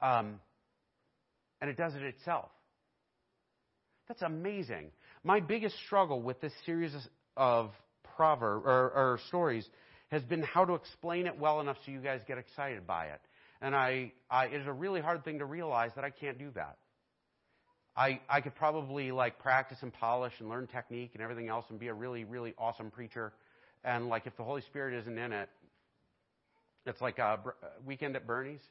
Um, 0.01 0.39
and 1.61 1.70
it 1.70 1.78
does 1.78 1.95
it 1.95 2.03
itself. 2.03 2.49
That's 4.07 4.22
amazing. 4.22 4.91
My 5.24 5.39
biggest 5.39 5.76
struggle 5.86 6.22
with 6.22 6.41
this 6.41 6.53
series 6.66 6.93
of 7.38 7.72
proverbs 8.16 8.66
or, 8.66 8.91
or 8.91 9.20
stories 9.28 9.68
has 10.09 10.24
been 10.24 10.43
how 10.43 10.66
to 10.66 10.74
explain 10.74 11.26
it 11.26 11.39
well 11.39 11.61
enough 11.61 11.78
so 11.86 11.91
you 11.91 11.99
guys 11.99 12.22
get 12.28 12.38
excited 12.38 12.86
by 12.86 13.05
it. 13.05 13.22
And 13.61 13.74
I, 13.74 14.11
I, 14.30 14.47
it 14.47 14.61
is 14.61 14.68
a 14.68 14.74
really 14.74 14.99
hard 15.01 15.24
thing 15.24 15.39
to 15.39 15.45
realize 15.45 15.91
that 15.95 16.03
I 16.03 16.09
can't 16.09 16.38
do 16.38 16.51
that. 16.55 16.78
I, 17.95 18.19
I 18.27 18.41
could 18.41 18.55
probably 18.55 19.11
like 19.11 19.39
practice 19.39 19.77
and 19.81 19.93
polish 19.93 20.33
and 20.39 20.49
learn 20.49 20.67
technique 20.67 21.11
and 21.13 21.21
everything 21.21 21.49
else 21.49 21.65
and 21.69 21.79
be 21.79 21.87
a 21.87 21.93
really, 21.93 22.23
really 22.23 22.55
awesome 22.57 22.89
preacher. 22.89 23.33
And 23.83 24.09
like 24.09 24.25
if 24.25 24.35
the 24.35 24.43
Holy 24.43 24.61
Spirit 24.61 24.99
isn't 25.01 25.17
in 25.17 25.31
it, 25.31 25.49
it's 26.85 27.01
like 27.01 27.19
a 27.19 27.39
weekend 27.85 28.15
at 28.15 28.25
Bernie's. 28.25 28.61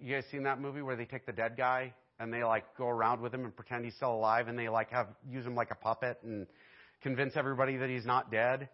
You 0.00 0.14
guys 0.14 0.24
seen 0.30 0.42
that 0.44 0.60
movie 0.60 0.82
where 0.82 0.96
they 0.96 1.04
take 1.04 1.24
the 1.24 1.32
dead 1.32 1.56
guy 1.56 1.94
and 2.18 2.32
they 2.32 2.44
like 2.44 2.64
go 2.76 2.88
around 2.88 3.20
with 3.20 3.32
him 3.32 3.44
and 3.44 3.54
pretend 3.54 3.84
he's 3.84 3.94
still 3.94 4.12
alive 4.14 4.48
and 4.48 4.58
they 4.58 4.68
like 4.68 4.90
have 4.90 5.06
use 5.28 5.46
him 5.46 5.54
like 5.54 5.70
a 5.70 5.74
puppet 5.74 6.18
and 6.22 6.46
convince 7.02 7.36
everybody 7.36 7.76
that 7.76 7.88
he's 7.88 8.04
not 8.04 8.30
dead. 8.30 8.68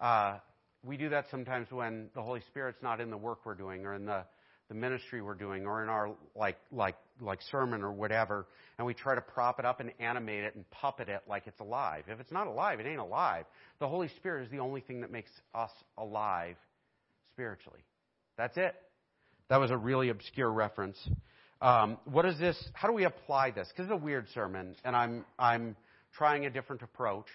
Uh, 0.00 0.38
we 0.84 0.96
do 0.96 1.08
that 1.10 1.26
sometimes 1.30 1.70
when 1.70 2.08
the 2.14 2.22
Holy 2.22 2.40
Spirit's 2.48 2.82
not 2.82 3.00
in 3.00 3.10
the 3.10 3.16
work 3.16 3.40
we're 3.44 3.54
doing 3.54 3.84
or 3.84 3.94
in 3.94 4.06
the 4.06 4.24
the 4.68 4.74
ministry 4.74 5.22
we're 5.22 5.34
doing 5.34 5.66
or 5.66 5.82
in 5.82 5.88
our 5.88 6.10
like 6.34 6.58
like 6.70 6.96
like 7.20 7.40
sermon 7.50 7.82
or 7.82 7.92
whatever 7.92 8.46
and 8.76 8.86
we 8.86 8.94
try 8.94 9.14
to 9.14 9.20
prop 9.20 9.58
it 9.58 9.64
up 9.64 9.80
and 9.80 9.92
animate 9.98 10.44
it 10.44 10.54
and 10.54 10.68
puppet 10.70 11.08
it 11.08 11.22
like 11.28 11.46
it's 11.46 11.60
alive. 11.60 12.04
If 12.08 12.20
it's 12.20 12.32
not 12.32 12.46
alive 12.46 12.80
it 12.80 12.86
ain't 12.86 13.00
alive. 13.00 13.44
The 13.80 13.88
holy 13.88 14.08
spirit 14.16 14.44
is 14.44 14.50
the 14.50 14.58
only 14.58 14.80
thing 14.80 15.00
that 15.00 15.10
makes 15.10 15.30
us 15.54 15.70
alive 15.96 16.56
spiritually. 17.32 17.80
That's 18.36 18.56
it. 18.56 18.74
That 19.48 19.58
was 19.58 19.70
a 19.70 19.76
really 19.76 20.10
obscure 20.10 20.52
reference. 20.52 20.98
Um, 21.60 21.98
what 22.04 22.24
is 22.26 22.38
this? 22.38 22.62
How 22.74 22.86
do 22.86 22.94
we 22.94 23.04
apply 23.04 23.50
this? 23.50 23.68
Because 23.68 23.90
it's 23.90 23.92
a 23.92 24.04
weird 24.04 24.28
sermon 24.34 24.76
and 24.84 24.94
i'm 24.94 25.24
i'm 25.38 25.76
trying 26.12 26.46
a 26.46 26.50
different 26.50 26.82
approach 26.82 27.26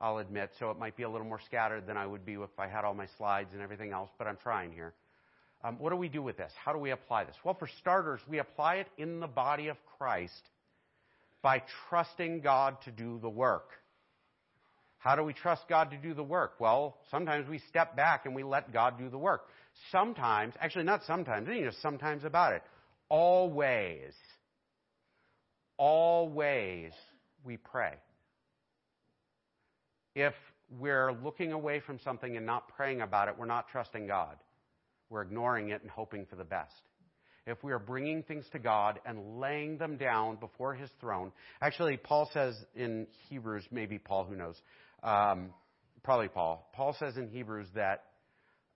i'll 0.00 0.18
admit 0.18 0.50
so 0.58 0.70
it 0.70 0.78
might 0.78 0.96
be 0.96 1.02
a 1.02 1.10
little 1.10 1.26
more 1.26 1.40
scattered 1.46 1.86
than 1.86 1.96
i 1.96 2.06
would 2.06 2.24
be 2.24 2.34
if 2.34 2.58
i 2.58 2.66
had 2.66 2.84
all 2.84 2.94
my 2.94 3.06
slides 3.16 3.50
and 3.52 3.62
everything 3.62 3.92
else 3.92 4.10
but 4.18 4.26
i'm 4.26 4.36
trying 4.42 4.72
here 4.72 4.92
Um, 5.62 5.76
what 5.78 5.90
do 5.90 5.96
we 5.96 6.08
do 6.08 6.22
with 6.22 6.36
this? 6.36 6.52
How 6.64 6.72
do 6.72 6.78
we 6.78 6.90
apply 6.90 7.24
this? 7.24 7.36
Well, 7.44 7.54
for 7.54 7.68
starters, 7.80 8.20
we 8.28 8.38
apply 8.38 8.76
it 8.76 8.88
in 8.96 9.20
the 9.20 9.26
body 9.26 9.68
of 9.68 9.76
Christ 9.98 10.42
by 11.42 11.62
trusting 11.88 12.40
God 12.40 12.76
to 12.84 12.90
do 12.90 13.18
the 13.20 13.28
work. 13.28 13.68
How 14.98 15.16
do 15.16 15.24
we 15.24 15.32
trust 15.32 15.62
God 15.68 15.90
to 15.90 15.96
do 15.96 16.12
the 16.12 16.22
work? 16.22 16.54
Well, 16.58 16.96
sometimes 17.10 17.48
we 17.48 17.58
step 17.70 17.96
back 17.96 18.26
and 18.26 18.34
we 18.34 18.42
let 18.42 18.72
God 18.72 18.98
do 18.98 19.08
the 19.08 19.18
work. 19.18 19.46
Sometimes, 19.90 20.54
actually 20.60 20.84
not 20.84 21.02
sometimes, 21.06 21.48
you 21.48 21.64
know, 21.64 21.70
sometimes 21.80 22.24
about 22.24 22.52
it. 22.52 22.62
Always, 23.08 24.12
always 25.78 26.92
we 27.44 27.56
pray. 27.56 27.94
If 30.14 30.34
we're 30.78 31.12
looking 31.12 31.52
away 31.52 31.80
from 31.80 31.98
something 32.04 32.36
and 32.36 32.44
not 32.44 32.68
praying 32.76 33.00
about 33.00 33.28
it, 33.28 33.36
we're 33.38 33.46
not 33.46 33.68
trusting 33.72 34.06
God. 34.06 34.36
We're 35.10 35.22
ignoring 35.22 35.70
it 35.70 35.82
and 35.82 35.90
hoping 35.90 36.24
for 36.26 36.36
the 36.36 36.44
best. 36.44 36.72
If 37.46 37.62
we 37.64 37.72
are 37.72 37.78
bringing 37.78 38.22
things 38.22 38.44
to 38.52 38.58
God 38.58 39.00
and 39.04 39.40
laying 39.40 39.76
them 39.76 39.96
down 39.96 40.36
before 40.36 40.74
His 40.74 40.88
throne, 41.00 41.32
actually, 41.60 41.96
Paul 41.96 42.30
says 42.32 42.54
in 42.74 43.06
Hebrews, 43.28 43.64
maybe 43.70 43.98
Paul, 43.98 44.24
who 44.24 44.36
knows, 44.36 44.56
um, 45.02 45.50
probably 46.04 46.28
Paul. 46.28 46.70
Paul 46.74 46.94
says 46.98 47.16
in 47.16 47.28
Hebrews 47.28 47.66
that 47.74 48.04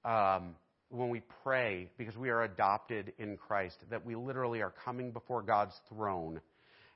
um, 0.04 0.56
when 0.88 1.08
we 1.08 1.22
pray, 1.42 1.88
because 1.98 2.16
we 2.16 2.30
are 2.30 2.42
adopted 2.42 3.12
in 3.18 3.36
Christ, 3.36 3.76
that 3.90 4.04
we 4.04 4.16
literally 4.16 4.60
are 4.60 4.72
coming 4.84 5.12
before 5.12 5.42
God's 5.42 5.74
throne, 5.88 6.40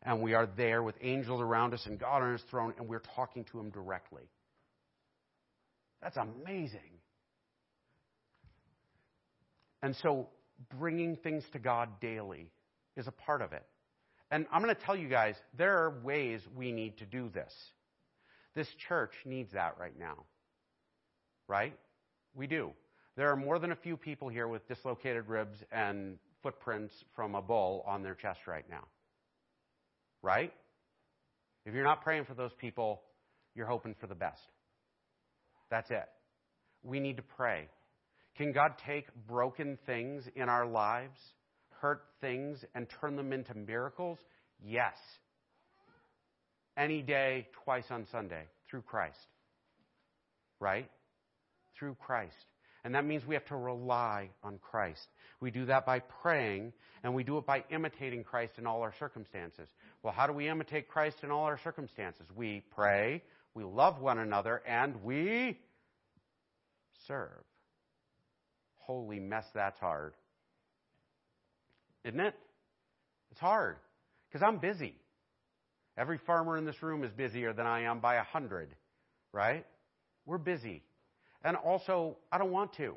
and 0.02 0.22
we 0.22 0.34
are 0.34 0.48
there 0.56 0.82
with 0.82 0.96
angels 1.00 1.40
around 1.40 1.74
us 1.74 1.84
and 1.86 1.98
God 1.98 2.22
on 2.22 2.32
His 2.32 2.42
throne, 2.50 2.74
and 2.78 2.88
we're 2.88 3.02
talking 3.14 3.44
to 3.52 3.60
Him 3.60 3.70
directly. 3.70 4.24
That's 6.02 6.16
amazing. 6.16 6.97
And 9.82 9.94
so 9.96 10.28
bringing 10.78 11.16
things 11.16 11.44
to 11.52 11.58
God 11.58 12.00
daily 12.00 12.50
is 12.96 13.06
a 13.06 13.12
part 13.12 13.42
of 13.42 13.52
it. 13.52 13.64
And 14.30 14.46
I'm 14.52 14.62
going 14.62 14.74
to 14.74 14.80
tell 14.80 14.96
you 14.96 15.08
guys, 15.08 15.36
there 15.56 15.78
are 15.84 16.00
ways 16.02 16.40
we 16.54 16.72
need 16.72 16.98
to 16.98 17.06
do 17.06 17.30
this. 17.32 17.52
This 18.54 18.68
church 18.88 19.12
needs 19.24 19.52
that 19.52 19.76
right 19.78 19.98
now. 19.98 20.24
Right? 21.46 21.74
We 22.34 22.46
do. 22.46 22.72
There 23.16 23.30
are 23.30 23.36
more 23.36 23.58
than 23.58 23.72
a 23.72 23.76
few 23.76 23.96
people 23.96 24.28
here 24.28 24.48
with 24.48 24.66
dislocated 24.68 25.28
ribs 25.28 25.56
and 25.72 26.18
footprints 26.42 26.94
from 27.16 27.34
a 27.34 27.42
bull 27.42 27.84
on 27.86 28.02
their 28.02 28.14
chest 28.14 28.40
right 28.46 28.68
now. 28.70 28.84
Right? 30.22 30.52
If 31.64 31.74
you're 31.74 31.84
not 31.84 32.02
praying 32.02 32.24
for 32.24 32.34
those 32.34 32.52
people, 32.58 33.02
you're 33.54 33.66
hoping 33.66 33.94
for 34.00 34.06
the 34.06 34.14
best. 34.14 34.42
That's 35.70 35.90
it. 35.90 36.08
We 36.82 37.00
need 37.00 37.16
to 37.16 37.22
pray. 37.22 37.68
Can 38.38 38.52
God 38.52 38.74
take 38.86 39.06
broken 39.26 39.78
things 39.84 40.22
in 40.36 40.48
our 40.48 40.64
lives, 40.64 41.18
hurt 41.80 42.02
things, 42.20 42.64
and 42.72 42.86
turn 43.00 43.16
them 43.16 43.32
into 43.32 43.52
miracles? 43.52 44.16
Yes. 44.64 44.94
Any 46.76 47.02
day, 47.02 47.48
twice 47.64 47.86
on 47.90 48.06
Sunday, 48.12 48.44
through 48.70 48.82
Christ. 48.82 49.18
Right? 50.60 50.88
Through 51.76 51.96
Christ. 51.96 52.32
And 52.84 52.94
that 52.94 53.04
means 53.04 53.26
we 53.26 53.34
have 53.34 53.44
to 53.46 53.56
rely 53.56 54.30
on 54.44 54.58
Christ. 54.58 55.04
We 55.40 55.50
do 55.50 55.66
that 55.66 55.84
by 55.84 55.98
praying, 55.98 56.72
and 57.02 57.14
we 57.14 57.24
do 57.24 57.38
it 57.38 57.46
by 57.46 57.64
imitating 57.70 58.22
Christ 58.22 58.52
in 58.56 58.68
all 58.68 58.82
our 58.82 58.94
circumstances. 59.00 59.68
Well, 60.04 60.12
how 60.12 60.28
do 60.28 60.32
we 60.32 60.48
imitate 60.48 60.88
Christ 60.88 61.16
in 61.24 61.32
all 61.32 61.42
our 61.42 61.58
circumstances? 61.64 62.26
We 62.36 62.62
pray, 62.76 63.24
we 63.54 63.64
love 63.64 64.00
one 64.00 64.18
another, 64.18 64.62
and 64.64 65.02
we 65.02 65.58
serve 67.08 67.42
holy 68.88 69.20
mess, 69.20 69.44
that's 69.54 69.78
hard. 69.78 70.14
Isn't 72.04 72.20
it? 72.20 72.34
It's 73.30 73.38
hard 73.38 73.76
because 74.28 74.42
I'm 74.42 74.56
busy. 74.56 74.94
Every 75.98 76.18
farmer 76.26 76.56
in 76.56 76.64
this 76.64 76.82
room 76.82 77.04
is 77.04 77.12
busier 77.12 77.52
than 77.52 77.66
I 77.66 77.82
am 77.82 78.00
by 78.00 78.14
a 78.16 78.22
hundred, 78.22 78.74
right? 79.32 79.66
We're 80.24 80.38
busy. 80.38 80.82
And 81.44 81.56
also, 81.56 82.16
I 82.32 82.38
don't 82.38 82.50
want 82.50 82.72
to, 82.74 82.94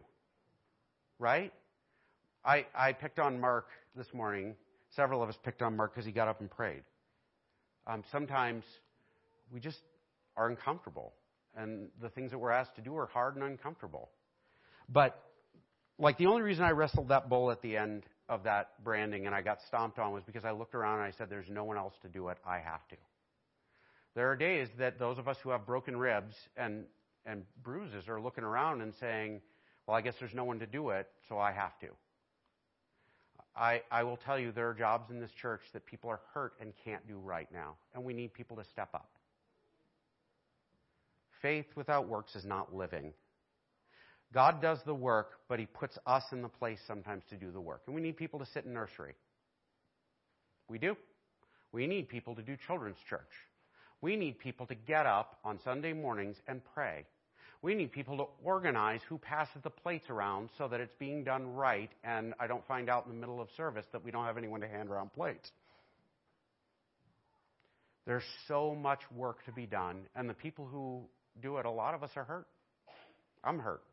right? 1.20 1.52
I, 2.46 2.66
I 2.74 2.94
picked 2.94 3.20
on 3.20 3.39
Mark 3.39 3.68
this 3.96 4.08
morning. 4.14 4.56
Several 4.96 5.22
of 5.22 5.30
us 5.30 5.38
picked 5.44 5.62
on 5.62 5.76
Mark 5.76 5.94
because 5.94 6.06
he 6.06 6.12
got 6.12 6.28
up 6.28 6.39
and 6.39 6.50
prayed. 6.50 6.84
Um, 7.86 8.04
sometimes 8.12 8.64
we 9.52 9.60
just 9.60 9.82
are 10.38 10.48
uncomfortable, 10.48 11.14
and 11.58 11.89
the 12.02 12.10
things 12.10 12.32
that 12.32 12.38
we're 12.38 12.52
asked 12.52 12.76
to 12.76 12.82
do 12.82 12.96
are 12.96 13.08
hard 13.08 13.36
and 13.36 13.44
uncomfortable. 13.44 14.10
But 14.88 15.22
like 16.02 16.18
the 16.18 16.26
only 16.26 16.41
reason 16.41 16.64
I 16.64 16.72
wrestled 16.72 17.10
that 17.10 17.30
bull 17.30 17.52
at 17.52 17.62
the 17.62 17.78
end 17.78 18.04
of 18.28 18.43
that 18.43 18.84
branding 18.84 19.28
and 19.28 19.36
I 19.36 19.41
got 19.41 19.60
stomped 19.68 19.99
on 19.99 20.14
was 20.14 20.24
because 20.24 20.43
I 20.43 20.52
looked 20.52 20.74
around 20.74 20.99
and 20.99 21.08
I 21.08 21.12
said, 21.12 21.30
There's 21.30 21.49
no 21.49 21.64
one 21.64 21.78
else 21.78 21.93
to 22.02 22.10
do 22.10 22.30
it. 22.30 22.38
I 22.45 22.58
have 22.58 22.86
to. 22.89 22.95
There 24.16 24.30
are 24.30 24.36
days 24.36 24.68
that 24.80 24.99
those 24.99 25.20
of 25.20 25.28
us 25.28 25.38
who 25.43 25.52
have 25.52 25.66
broken 25.66 25.95
ribs 25.95 26.36
and, 26.58 26.86
and 27.26 27.43
bruises 27.64 28.10
are 28.10 28.20
looking 28.20 28.43
around 28.43 28.82
and 28.82 28.93
saying, 28.99 29.41
Well, 29.88 29.95
I 29.95 30.02
guess 30.02 30.16
there's 30.20 30.34
no 30.34 30.43
one 30.43 30.60
to 30.60 30.66
do 30.66 30.89
it, 30.89 31.08
so 31.30 31.38
I 31.38 31.52
have 31.52 31.80
to. 31.82 31.88
I, 33.56 33.82
I 33.91 34.04
will 34.04 34.18
tell 34.18 34.39
you, 34.39 34.52
there 34.52 34.70
are 34.70 34.74
jobs 34.74 35.12
in 35.12 35.20
this 35.20 35.32
church 35.39 35.62
that 35.74 35.86
people 35.86 36.10
are 36.10 36.22
hurt 36.34 36.54
and 36.60 36.74
can't 36.84 37.06
do 37.08 37.18
right 37.18 37.49
now, 37.54 37.76
and 37.93 38.04
we 38.04 38.14
need 38.14 38.34
people 38.34 38.58
to 38.58 38.64
step 38.64 38.89
up. 38.93 39.10
Faith 41.41 41.66
without 41.76 42.08
works 42.08 42.36
is 42.36 42.45
not 42.45 42.74
living. 42.74 43.14
God 44.34 44.62
does 44.62 44.80
the 44.86 44.94
work, 44.94 45.32
but 45.50 45.60
He 45.60 45.66
puts 45.66 45.98
us 46.06 46.24
in 46.32 46.42
the 46.42 46.50
place 46.50 46.80
sometimes 46.88 47.24
to 47.30 47.36
do 47.36 47.52
the 47.52 47.60
work. 47.60 47.82
And 47.86 47.96
we 47.96 48.02
need 48.02 48.18
people 48.18 48.40
to 48.40 48.46
sit 48.54 48.66
in 48.66 48.74
nursery. 48.74 49.14
We 50.68 50.78
do. 50.78 50.96
We 51.72 51.88
need 51.88 52.10
people 52.10 52.36
to 52.36 52.42
do 52.42 52.56
children's 52.68 52.98
church. 53.10 53.22
We 54.02 54.16
need 54.16 54.40
people 54.40 54.66
to 54.68 54.76
get 54.76 55.06
up 55.06 55.40
on 55.44 55.60
Sunday 55.64 55.94
mornings 55.94 56.38
and 56.48 56.62
pray. 56.74 57.06
We 57.62 57.76
need 57.76 57.92
people 57.92 58.18
to 58.18 58.26
organize 58.44 59.02
who 59.08 59.20
passes 59.20 59.62
the 59.64 59.70
plates 59.70 60.10
around 60.10 60.50
so 60.58 60.68
that 60.68 60.80
it's 60.80 60.96
being 60.98 61.24
done 61.24 61.54
right 61.54 61.92
and 62.04 62.34
I 62.40 62.48
don't 62.48 62.66
find 62.68 62.90
out 62.90 63.06
in 63.06 63.12
the 63.12 63.20
middle 63.20 63.40
of 63.40 63.50
service 63.56 63.86
that 63.92 64.04
we 64.04 64.10
don't 64.10 64.26
have 64.26 64.38
anyone 64.38 64.62
to 64.62 64.68
hand 64.68 64.90
around 64.90 65.14
plates. 65.14 65.52
There's 68.08 68.24
so 68.48 68.74
much 68.74 69.00
work 69.16 69.46
to 69.46 69.52
be 69.52 69.68
done, 69.68 70.08
and 70.16 70.28
the 70.28 70.34
people 70.34 70.66
who 70.66 71.04
do 71.40 71.58
it, 71.58 71.68
a 71.68 71.72
lot 71.72 71.94
of 71.94 72.02
us 72.02 72.10
are 72.16 72.24
hurt. 72.24 72.48
I'm 73.44 73.60
hurt. 73.60 73.84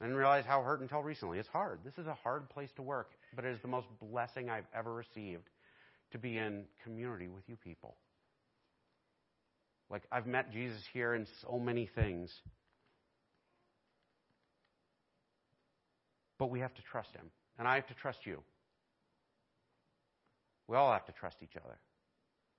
I 0.00 0.04
didn't 0.04 0.18
realize 0.18 0.44
how 0.46 0.62
hurt 0.62 0.80
until 0.80 1.02
recently. 1.02 1.38
It's 1.38 1.48
hard. 1.48 1.80
This 1.84 1.98
is 1.98 2.06
a 2.06 2.14
hard 2.14 2.48
place 2.50 2.70
to 2.76 2.82
work, 2.82 3.10
but 3.34 3.44
it 3.44 3.52
is 3.52 3.60
the 3.62 3.68
most 3.68 3.88
blessing 4.00 4.48
I've 4.48 4.66
ever 4.74 4.94
received 4.94 5.48
to 6.12 6.18
be 6.18 6.38
in 6.38 6.64
community 6.84 7.28
with 7.28 7.42
you 7.48 7.56
people. 7.56 7.96
Like, 9.90 10.02
I've 10.12 10.26
met 10.26 10.52
Jesus 10.52 10.82
here 10.92 11.14
in 11.14 11.26
so 11.42 11.58
many 11.58 11.86
things. 11.94 12.30
But 16.38 16.50
we 16.50 16.60
have 16.60 16.74
to 16.74 16.82
trust 16.82 17.10
him. 17.14 17.30
And 17.58 17.66
I 17.66 17.74
have 17.74 17.88
to 17.88 17.94
trust 17.94 18.20
you. 18.24 18.42
We 20.68 20.76
all 20.76 20.92
have 20.92 21.06
to 21.06 21.12
trust 21.12 21.36
each 21.42 21.56
other. 21.56 21.78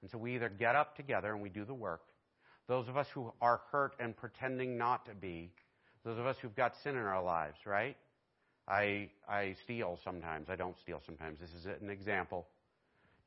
And 0.02 0.12
so 0.12 0.18
we 0.18 0.36
either 0.36 0.50
get 0.50 0.76
up 0.76 0.98
together 0.98 1.32
and 1.32 1.42
we 1.42 1.50
do 1.50 1.64
the 1.64 1.74
work. 1.74 2.02
Those 2.68 2.88
of 2.88 2.98
us 2.98 3.08
who 3.14 3.32
are 3.42 3.62
hurt 3.72 3.94
and 4.00 4.16
pretending 4.16 4.78
not 4.78 5.06
to 5.06 5.14
be, 5.14 5.52
those 6.06 6.18
of 6.18 6.26
us 6.26 6.36
who've 6.42 6.56
got 6.56 6.74
sin 6.84 6.96
in 6.96 7.04
our 7.04 7.24
lives, 7.24 7.58
right? 7.66 7.98
I, 8.68 9.10
I 9.28 9.56
steal 9.64 10.00
sometimes. 10.04 10.50
I 10.50 10.56
don't 10.56 10.78
steal 10.80 11.02
sometimes. 11.06 11.40
This 11.40 11.50
is 11.52 11.66
an 11.82 11.90
example. 11.90 12.48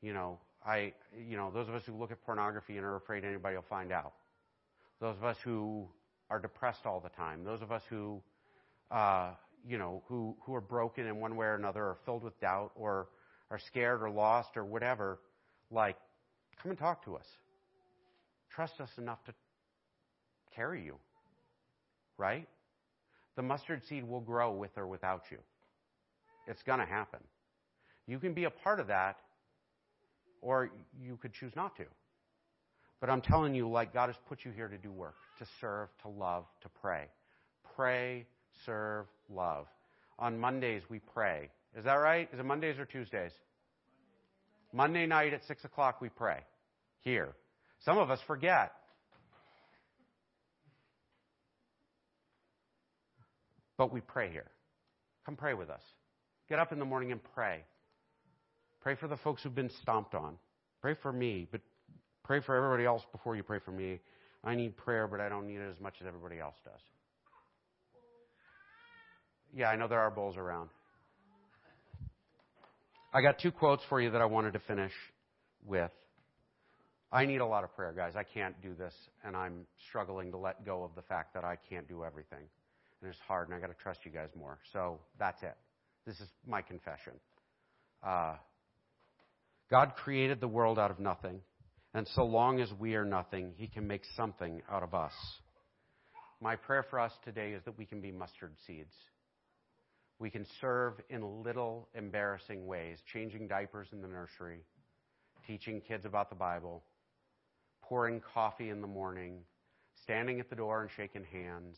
You 0.01 0.13
know, 0.13 0.39
I, 0.65 0.93
you 1.27 1.37
know, 1.37 1.51
those 1.51 1.67
of 1.67 1.75
us 1.75 1.83
who 1.85 1.93
look 1.93 2.11
at 2.11 2.23
pornography 2.25 2.77
and 2.77 2.85
are 2.85 2.95
afraid 2.95 3.25
anybody 3.25 3.55
will 3.55 3.65
find 3.69 3.91
out. 3.91 4.13
Those 4.99 5.15
of 5.17 5.23
us 5.23 5.37
who 5.43 5.87
are 6.29 6.39
depressed 6.39 6.85
all 6.85 6.99
the 6.99 7.09
time. 7.09 7.43
Those 7.43 7.61
of 7.61 7.71
us 7.71 7.81
who, 7.89 8.21
uh, 8.89 9.31
you 9.67 9.77
know, 9.77 10.01
who, 10.07 10.35
who 10.45 10.55
are 10.55 10.61
broken 10.61 11.05
in 11.05 11.19
one 11.19 11.35
way 11.35 11.45
or 11.45 11.55
another 11.55 11.83
or 11.83 11.97
filled 12.05 12.23
with 12.23 12.39
doubt 12.39 12.71
or 12.75 13.07
are 13.51 13.59
scared 13.67 14.01
or 14.01 14.09
lost 14.09 14.55
or 14.55 14.63
whatever. 14.63 15.19
Like, 15.69 15.97
come 16.61 16.71
and 16.71 16.79
talk 16.79 17.03
to 17.05 17.15
us. 17.15 17.25
Trust 18.49 18.79
us 18.79 18.89
enough 18.97 19.23
to 19.25 19.33
carry 20.55 20.83
you. 20.83 20.95
Right? 22.17 22.47
The 23.35 23.41
mustard 23.41 23.81
seed 23.87 24.07
will 24.07 24.21
grow 24.21 24.51
with 24.51 24.71
or 24.77 24.87
without 24.87 25.23
you. 25.31 25.37
It's 26.47 26.61
going 26.63 26.79
to 26.79 26.85
happen. 26.85 27.19
You 28.07 28.19
can 28.19 28.33
be 28.33 28.43
a 28.43 28.49
part 28.49 28.79
of 28.79 28.87
that 28.87 29.17
or 30.41 30.69
you 31.01 31.17
could 31.17 31.33
choose 31.33 31.53
not 31.55 31.75
to. 31.77 31.85
But 32.99 33.09
I'm 33.09 33.21
telling 33.21 33.55
you, 33.55 33.69
like, 33.69 33.93
God 33.93 34.07
has 34.07 34.15
put 34.27 34.45
you 34.45 34.51
here 34.51 34.67
to 34.67 34.77
do 34.77 34.91
work, 34.91 35.15
to 35.39 35.45
serve, 35.59 35.89
to 36.03 36.09
love, 36.09 36.45
to 36.61 36.69
pray. 36.81 37.05
Pray, 37.75 38.25
serve, 38.65 39.07
love. 39.29 39.65
On 40.19 40.39
Mondays, 40.39 40.83
we 40.89 40.99
pray. 40.99 41.49
Is 41.77 41.85
that 41.85 41.95
right? 41.95 42.29
Is 42.31 42.39
it 42.39 42.45
Mondays 42.45 42.77
or 42.77 42.85
Tuesdays? 42.85 43.31
Monday 44.71 45.05
night 45.05 45.33
at 45.33 45.43
6 45.45 45.65
o'clock, 45.65 46.01
we 46.01 46.09
pray. 46.09 46.39
Here. 47.01 47.35
Some 47.83 47.97
of 47.97 48.09
us 48.09 48.19
forget. 48.25 48.71
But 53.83 53.91
we 53.91 53.99
pray 53.99 54.31
here. 54.31 54.49
Come 55.25 55.35
pray 55.35 55.53
with 55.53 55.69
us. 55.69 55.81
Get 56.47 56.57
up 56.57 56.71
in 56.71 56.79
the 56.79 56.85
morning 56.85 57.11
and 57.11 57.19
pray. 57.35 57.65
Pray 58.79 58.95
for 58.95 59.09
the 59.09 59.17
folks 59.17 59.43
who've 59.43 59.53
been 59.53 59.71
stomped 59.81 60.15
on. 60.15 60.37
Pray 60.81 60.95
for 61.01 61.11
me, 61.11 61.49
but 61.51 61.59
pray 62.23 62.39
for 62.39 62.55
everybody 62.55 62.85
else 62.85 63.01
before 63.11 63.35
you 63.35 63.43
pray 63.43 63.59
for 63.59 63.71
me. 63.71 63.99
I 64.41 64.55
need 64.55 64.77
prayer, 64.77 65.05
but 65.05 65.19
I 65.19 65.27
don't 65.27 65.47
need 65.47 65.57
it 65.57 65.69
as 65.69 65.81
much 65.81 65.95
as 65.99 66.07
everybody 66.07 66.39
else 66.39 66.55
does. 66.63 66.79
Yeah, 69.53 69.67
I 69.67 69.75
know 69.75 69.89
there 69.89 69.99
are 69.99 70.09
bowls 70.09 70.37
around. 70.37 70.69
I 73.13 73.21
got 73.21 73.37
two 73.37 73.51
quotes 73.51 73.83
for 73.89 73.99
you 73.99 74.11
that 74.11 74.21
I 74.21 74.25
wanted 74.27 74.53
to 74.53 74.59
finish 74.59 74.93
with. 75.65 75.91
I 77.11 77.25
need 77.25 77.41
a 77.41 77.45
lot 77.45 77.65
of 77.65 77.75
prayer, 77.75 77.91
guys. 77.91 78.13
I 78.15 78.23
can't 78.23 78.55
do 78.61 78.75
this, 78.75 78.93
and 79.25 79.35
I'm 79.35 79.65
struggling 79.89 80.31
to 80.31 80.37
let 80.37 80.65
go 80.65 80.85
of 80.85 80.95
the 80.95 81.01
fact 81.01 81.33
that 81.33 81.43
I 81.43 81.57
can't 81.69 81.89
do 81.89 82.05
everything. 82.05 82.47
And 83.03 83.11
it's 83.11 83.19
hard, 83.27 83.49
and 83.49 83.57
I 83.57 83.59
got 83.59 83.67
to 83.67 83.83
trust 83.83 83.99
you 84.05 84.11
guys 84.11 84.29
more. 84.33 84.59
So 84.71 84.99
that's 85.19 85.43
it. 85.43 85.57
This 86.07 86.15
is 86.21 86.27
my 86.47 86.61
confession. 86.61 87.11
Uh, 88.01 88.35
God 89.69 89.95
created 89.97 90.39
the 90.39 90.47
world 90.47 90.79
out 90.79 90.89
of 90.89 90.99
nothing, 91.01 91.41
and 91.93 92.07
so 92.15 92.23
long 92.23 92.61
as 92.61 92.69
we 92.79 92.95
are 92.95 93.03
nothing, 93.03 93.51
He 93.57 93.67
can 93.67 93.87
make 93.87 94.03
something 94.15 94.61
out 94.71 94.83
of 94.83 94.93
us. 94.93 95.11
My 96.39 96.55
prayer 96.55 96.85
for 96.89 96.97
us 96.97 97.11
today 97.25 97.51
is 97.51 97.61
that 97.65 97.77
we 97.77 97.85
can 97.85 97.99
be 97.99 98.09
mustard 98.13 98.53
seeds. 98.65 98.93
We 100.17 100.29
can 100.29 100.45
serve 100.61 100.93
in 101.09 101.43
little 101.43 101.89
embarrassing 101.95 102.65
ways, 102.65 102.99
changing 103.11 103.49
diapers 103.49 103.89
in 103.91 104.01
the 104.01 104.07
nursery, 104.07 104.59
teaching 105.45 105.81
kids 105.81 106.05
about 106.05 106.29
the 106.29 106.37
Bible, 106.37 106.85
pouring 107.81 108.21
coffee 108.33 108.69
in 108.69 108.79
the 108.79 108.87
morning, 108.87 109.39
standing 110.03 110.39
at 110.39 110.49
the 110.49 110.55
door 110.55 110.81
and 110.81 110.89
shaking 110.95 111.25
hands, 111.25 111.75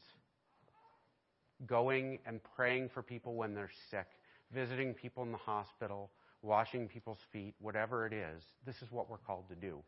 going 1.65 2.19
and 2.25 2.39
praying 2.55 2.89
for 2.89 3.01
people 3.01 3.35
when 3.35 3.53
they're 3.53 3.71
sick, 3.89 4.07
visiting 4.51 4.93
people 4.93 5.23
in 5.23 5.31
the 5.31 5.37
hospital, 5.37 6.11
washing 6.41 6.87
people's 6.87 7.19
feet, 7.31 7.55
whatever 7.59 8.05
it 8.05 8.13
is, 8.13 8.43
this 8.65 8.81
is 8.81 8.91
what 8.91 9.09
we're 9.09 9.17
called 9.17 9.47
to 9.49 9.55
do. 9.55 9.81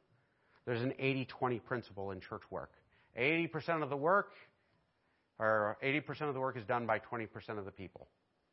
There's 0.65 0.82
an 0.82 0.93
80 0.99 1.26
20 1.26 1.59
principle 1.59 2.11
in 2.11 2.20
church 2.20 2.43
work. 2.49 2.72
80% 3.18 3.82
of 3.84 3.89
the 3.89 3.97
work, 3.97 4.34
or 5.39 5.78
80% 5.84 6.22
of 6.28 6.34
the 6.34 6.39
work 6.39 6.57
is 6.57 6.65
done 6.65 6.86
by 6.86 6.99
20% 6.99 7.57
of 7.57 7.65
the 7.65 7.72
people. 7.72 8.07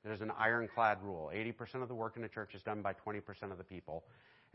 There's 0.04 0.20
an 0.20 0.30
ironclad 0.38 0.98
rule. 1.02 1.30
80% 1.34 1.82
of 1.82 1.88
the 1.88 1.94
work 1.94 2.16
in 2.16 2.24
a 2.24 2.28
church 2.28 2.54
is 2.54 2.62
done 2.62 2.82
by 2.82 2.94
20% 2.94 3.50
of 3.50 3.58
the 3.58 3.64
people. 3.64 4.04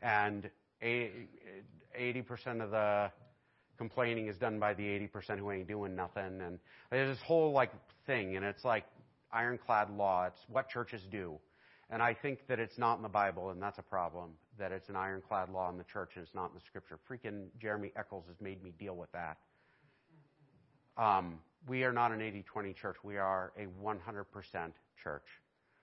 And 0.01 0.49
80% 0.81 2.63
of 2.63 2.71
the 2.71 3.11
complaining 3.79 4.27
is 4.27 4.37
done 4.37 4.59
by 4.59 4.75
the 4.75 4.83
80% 4.83 5.39
who 5.39 5.51
ain't 5.51 5.67
doing 5.67 5.95
nothing. 5.95 6.41
And 6.45 6.59
there's 6.91 7.17
this 7.17 7.25
whole 7.25 7.51
like 7.53 7.71
thing, 8.05 8.35
and 8.35 8.45
it's 8.45 8.63
like 8.63 8.83
ironclad 9.31 9.89
law. 9.89 10.25
It's 10.27 10.41
what 10.49 10.69
churches 10.69 11.01
do. 11.09 11.39
And 11.89 12.03
I 12.03 12.13
think 12.13 12.45
that 12.47 12.59
it's 12.59 12.77
not 12.77 12.97
in 12.97 13.01
the 13.01 13.09
Bible, 13.09 13.49
and 13.49 13.59
that's 13.59 13.79
a 13.79 13.83
problem, 13.83 14.31
that 14.59 14.71
it's 14.71 14.89
an 14.89 14.95
ironclad 14.95 15.49
law 15.49 15.71
in 15.71 15.77
the 15.77 15.85
church 15.85 16.11
and 16.15 16.23
it's 16.23 16.35
not 16.35 16.49
in 16.49 16.55
the 16.55 16.61
scripture. 16.67 16.99
Freaking 17.09 17.47
Jeremy 17.59 17.91
Eccles 17.95 18.25
has 18.27 18.35
made 18.39 18.61
me 18.61 18.73
deal 18.77 18.95
with 18.95 19.11
that. 19.13 19.37
Um, 20.97 21.39
we 21.67 21.83
are 21.83 21.93
not 21.93 22.11
an 22.11 22.21
80 22.21 22.43
20 22.43 22.73
church. 22.73 22.97
We 23.03 23.17
are 23.17 23.53
a 23.57 23.65
100% 23.83 23.95
church. 25.01 25.23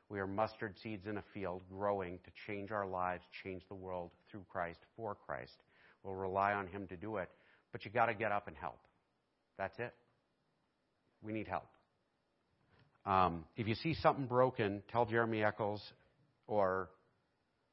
We 0.09 0.21
are 0.21 0.27
mustard 0.27 0.75
seeds 0.81 1.07
in 1.07 1.17
a 1.17 1.25
field 1.35 1.63
growing 1.69 2.19
to 2.25 2.31
change 2.47 2.71
our 2.71 2.87
lives, 2.87 3.25
change 3.43 3.63
the 3.69 3.75
world 3.75 4.11
through 4.31 4.45
Christ, 4.49 4.79
for 4.97 5.17
Christ. 5.27 5.57
We'll 6.05 6.15
rely 6.15 6.53
on 6.53 6.69
Him 6.69 6.87
to 6.89 6.97
do 6.97 7.17
it, 7.17 7.29
but 7.77 7.85
you 7.85 7.91
got 7.91 8.07
to 8.07 8.15
get 8.15 8.33
up 8.33 8.49
and 8.49 8.57
help. 8.57 8.79
That's 9.59 9.79
it. 9.79 9.93
We 11.23 11.35
need 11.35 11.47
help. 11.47 11.67
Um, 13.05 13.45
if 13.55 13.69
you 13.69 13.75
see 13.75 13.93
something 13.93 14.25
broken, 14.25 14.83
tell 14.91 15.05
Jeremy 15.05 15.45
Eccles 15.45 15.83
or 16.47 16.89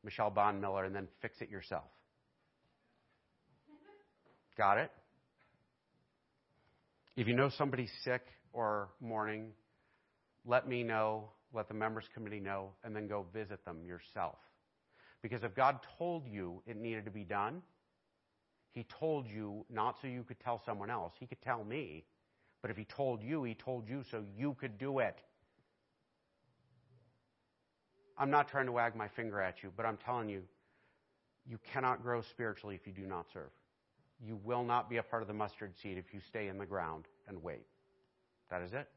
Michelle 0.03 0.29
Bond 0.29 0.59
Miller 0.59 0.83
and 0.83 0.93
then 0.93 1.07
fix 1.21 1.37
it 1.39 1.49
yourself. 1.49 1.85
Got 4.57 4.79
it? 4.79 4.91
If 7.15 7.25
you 7.25 7.33
know 7.33 7.49
somebody's 7.57 7.91
sick 8.03 8.23
or 8.51 8.89
mourning, 8.99 9.51
let 10.45 10.67
me 10.67 10.83
know, 10.83 11.29
let 11.53 11.69
the 11.69 11.75
members 11.75 12.03
committee 12.13 12.41
know, 12.41 12.71
and 12.83 12.93
then 12.93 13.07
go 13.07 13.25
visit 13.33 13.63
them 13.63 13.85
yourself. 13.85 14.35
Because 15.21 15.43
if 15.43 15.55
God 15.55 15.79
told 15.97 16.27
you 16.27 16.61
it 16.67 16.75
needed 16.75 17.05
to 17.05 17.11
be 17.11 17.23
done, 17.23 17.61
He 18.73 18.85
told 18.99 19.27
you 19.27 19.65
not 19.69 19.95
so 20.01 20.07
you 20.07 20.23
could 20.23 20.39
tell 20.39 20.61
someone 20.65 20.89
else. 20.89 21.13
He 21.19 21.27
could 21.27 21.41
tell 21.41 21.63
me. 21.63 22.03
But 22.61 22.71
if 22.71 22.77
he 22.77 22.85
told 22.85 23.21
you, 23.21 23.43
he 23.43 23.53
told 23.53 23.87
you 23.87 24.03
so 24.09 24.23
you 24.37 24.55
could 24.59 24.77
do 24.77 24.99
it. 24.99 25.15
I'm 28.17 28.29
not 28.29 28.47
trying 28.49 28.65
to 28.65 28.71
wag 28.71 28.95
my 28.95 29.07
finger 29.09 29.41
at 29.41 29.63
you, 29.63 29.71
but 29.75 29.85
I'm 29.85 29.97
telling 29.97 30.29
you, 30.29 30.41
you 31.45 31.59
cannot 31.71 32.01
grow 32.01 32.21
spiritually 32.21 32.75
if 32.75 32.87
you 32.87 32.93
do 32.93 33.07
not 33.07 33.25
serve. 33.33 33.49
You 34.25 34.39
will 34.43 34.63
not 34.63 34.89
be 34.89 34.97
a 34.97 35.03
part 35.03 35.21
of 35.21 35.27
the 35.27 35.33
mustard 35.33 35.73
seed 35.81 35.97
if 35.97 36.13
you 36.13 36.19
stay 36.27 36.47
in 36.47 36.57
the 36.57 36.65
ground 36.65 37.05
and 37.27 37.43
wait. 37.43 37.65
That 38.49 38.61
is 38.61 38.71
it. 38.73 38.87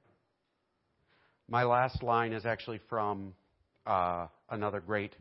My 1.48 1.64
last 1.64 2.02
line 2.02 2.32
is 2.32 2.46
actually 2.46 2.80
from 2.88 3.34
uh, 3.86 4.26
another 4.50 4.80
great 4.80 5.14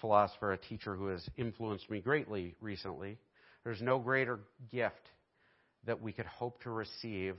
philosopher, 0.00 0.52
a 0.52 0.58
teacher 0.58 0.94
who 0.94 1.08
has 1.08 1.28
influenced 1.36 1.90
me 1.90 2.00
greatly 2.00 2.54
recently. 2.60 3.18
There's 3.64 3.80
no 3.80 3.98
greater 3.98 4.40
gift 4.70 5.08
that 5.86 6.00
we 6.00 6.12
could 6.12 6.26
hope 6.26 6.62
to 6.62 6.70
receive 6.70 7.36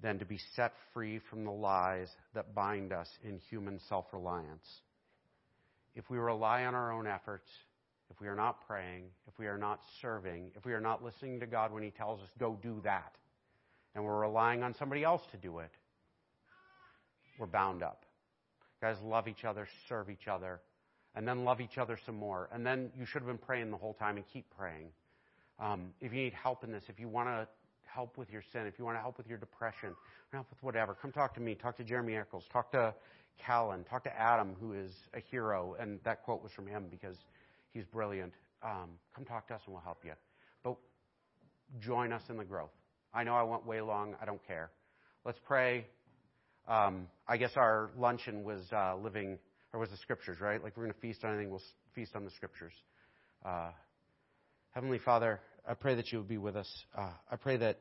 than 0.00 0.18
to 0.18 0.24
be 0.24 0.38
set 0.56 0.72
free 0.92 1.20
from 1.30 1.44
the 1.44 1.50
lies 1.50 2.08
that 2.34 2.54
bind 2.54 2.92
us 2.92 3.08
in 3.24 3.38
human 3.50 3.80
self 3.88 4.06
reliance. 4.12 4.66
If 5.94 6.08
we 6.10 6.18
rely 6.18 6.64
on 6.64 6.74
our 6.74 6.92
own 6.92 7.06
efforts, 7.06 7.48
if 8.10 8.20
we 8.20 8.28
are 8.28 8.34
not 8.34 8.66
praying, 8.66 9.04
if 9.26 9.38
we 9.38 9.46
are 9.46 9.58
not 9.58 9.80
serving, 10.00 10.50
if 10.56 10.64
we 10.64 10.72
are 10.72 10.80
not 10.80 11.04
listening 11.04 11.40
to 11.40 11.46
God 11.46 11.72
when 11.72 11.82
He 11.82 11.90
tells 11.90 12.20
us, 12.20 12.28
go 12.38 12.58
do 12.62 12.80
that, 12.84 13.12
and 13.94 14.04
we're 14.04 14.20
relying 14.20 14.62
on 14.62 14.74
somebody 14.78 15.04
else 15.04 15.22
to 15.32 15.36
do 15.36 15.60
it, 15.60 15.70
we're 17.38 17.46
bound 17.46 17.82
up. 17.82 18.04
Guys, 18.80 18.96
love 19.04 19.28
each 19.28 19.44
other, 19.44 19.68
serve 19.88 20.10
each 20.10 20.28
other, 20.28 20.60
and 21.14 21.26
then 21.26 21.44
love 21.44 21.60
each 21.60 21.78
other 21.78 21.98
some 22.04 22.16
more. 22.16 22.48
And 22.52 22.66
then 22.66 22.90
you 22.98 23.06
should 23.06 23.22
have 23.22 23.28
been 23.28 23.38
praying 23.38 23.70
the 23.70 23.76
whole 23.76 23.94
time 23.94 24.16
and 24.16 24.24
keep 24.32 24.46
praying. 24.56 24.88
Um, 25.62 25.92
if 26.00 26.12
you 26.12 26.18
need 26.18 26.32
help 26.32 26.64
in 26.64 26.72
this, 26.72 26.82
if 26.88 26.98
you 26.98 27.08
want 27.08 27.28
to 27.28 27.46
help 27.84 28.18
with 28.18 28.30
your 28.30 28.42
sin, 28.52 28.66
if 28.66 28.78
you 28.78 28.84
want 28.84 28.96
to 28.96 29.00
help 29.00 29.16
with 29.16 29.28
your 29.28 29.38
depression, 29.38 29.94
help 30.32 30.50
with 30.50 30.60
whatever, 30.62 30.96
come 31.00 31.12
talk 31.12 31.34
to 31.34 31.40
me. 31.40 31.54
Talk 31.54 31.76
to 31.76 31.84
Jeremy 31.84 32.16
Eccles. 32.16 32.44
Talk 32.52 32.72
to 32.72 32.92
Callan. 33.46 33.84
Talk 33.84 34.02
to 34.04 34.20
Adam, 34.20 34.56
who 34.60 34.72
is 34.72 34.90
a 35.14 35.20
hero. 35.20 35.76
And 35.78 36.00
that 36.04 36.24
quote 36.24 36.42
was 36.42 36.50
from 36.52 36.66
him 36.66 36.86
because 36.90 37.16
he's 37.72 37.84
brilliant. 37.84 38.32
Um, 38.64 38.90
come 39.14 39.24
talk 39.24 39.46
to 39.48 39.54
us 39.54 39.60
and 39.66 39.74
we'll 39.74 39.84
help 39.84 39.98
you. 40.04 40.12
But 40.64 40.76
join 41.80 42.12
us 42.12 42.22
in 42.28 42.36
the 42.36 42.44
growth. 42.44 42.72
I 43.14 43.22
know 43.22 43.34
I 43.34 43.44
went 43.44 43.64
way 43.64 43.80
long. 43.80 44.16
I 44.20 44.24
don't 44.24 44.44
care. 44.44 44.70
Let's 45.24 45.38
pray. 45.46 45.86
Um, 46.66 47.06
I 47.28 47.36
guess 47.36 47.52
our 47.56 47.90
luncheon 47.96 48.42
was 48.42 48.62
uh, 48.72 48.96
living, 48.96 49.38
or 49.72 49.78
was 49.80 49.90
the 49.90 49.96
scriptures, 49.98 50.40
right? 50.40 50.62
Like 50.62 50.76
we're 50.76 50.84
going 50.84 50.94
to 50.94 51.00
feast 51.00 51.24
on 51.24 51.34
anything, 51.34 51.50
we'll 51.50 51.62
feast 51.94 52.16
on 52.16 52.24
the 52.24 52.30
scriptures. 52.30 52.72
Uh, 53.44 53.70
Heavenly 54.72 54.98
Father, 54.98 55.40
I 55.66 55.74
pray 55.74 55.94
that 55.94 56.10
you 56.10 56.18
would 56.18 56.28
be 56.28 56.38
with 56.38 56.56
us. 56.56 56.68
Uh, 56.96 57.12
I 57.30 57.36
pray 57.36 57.56
that 57.58 57.78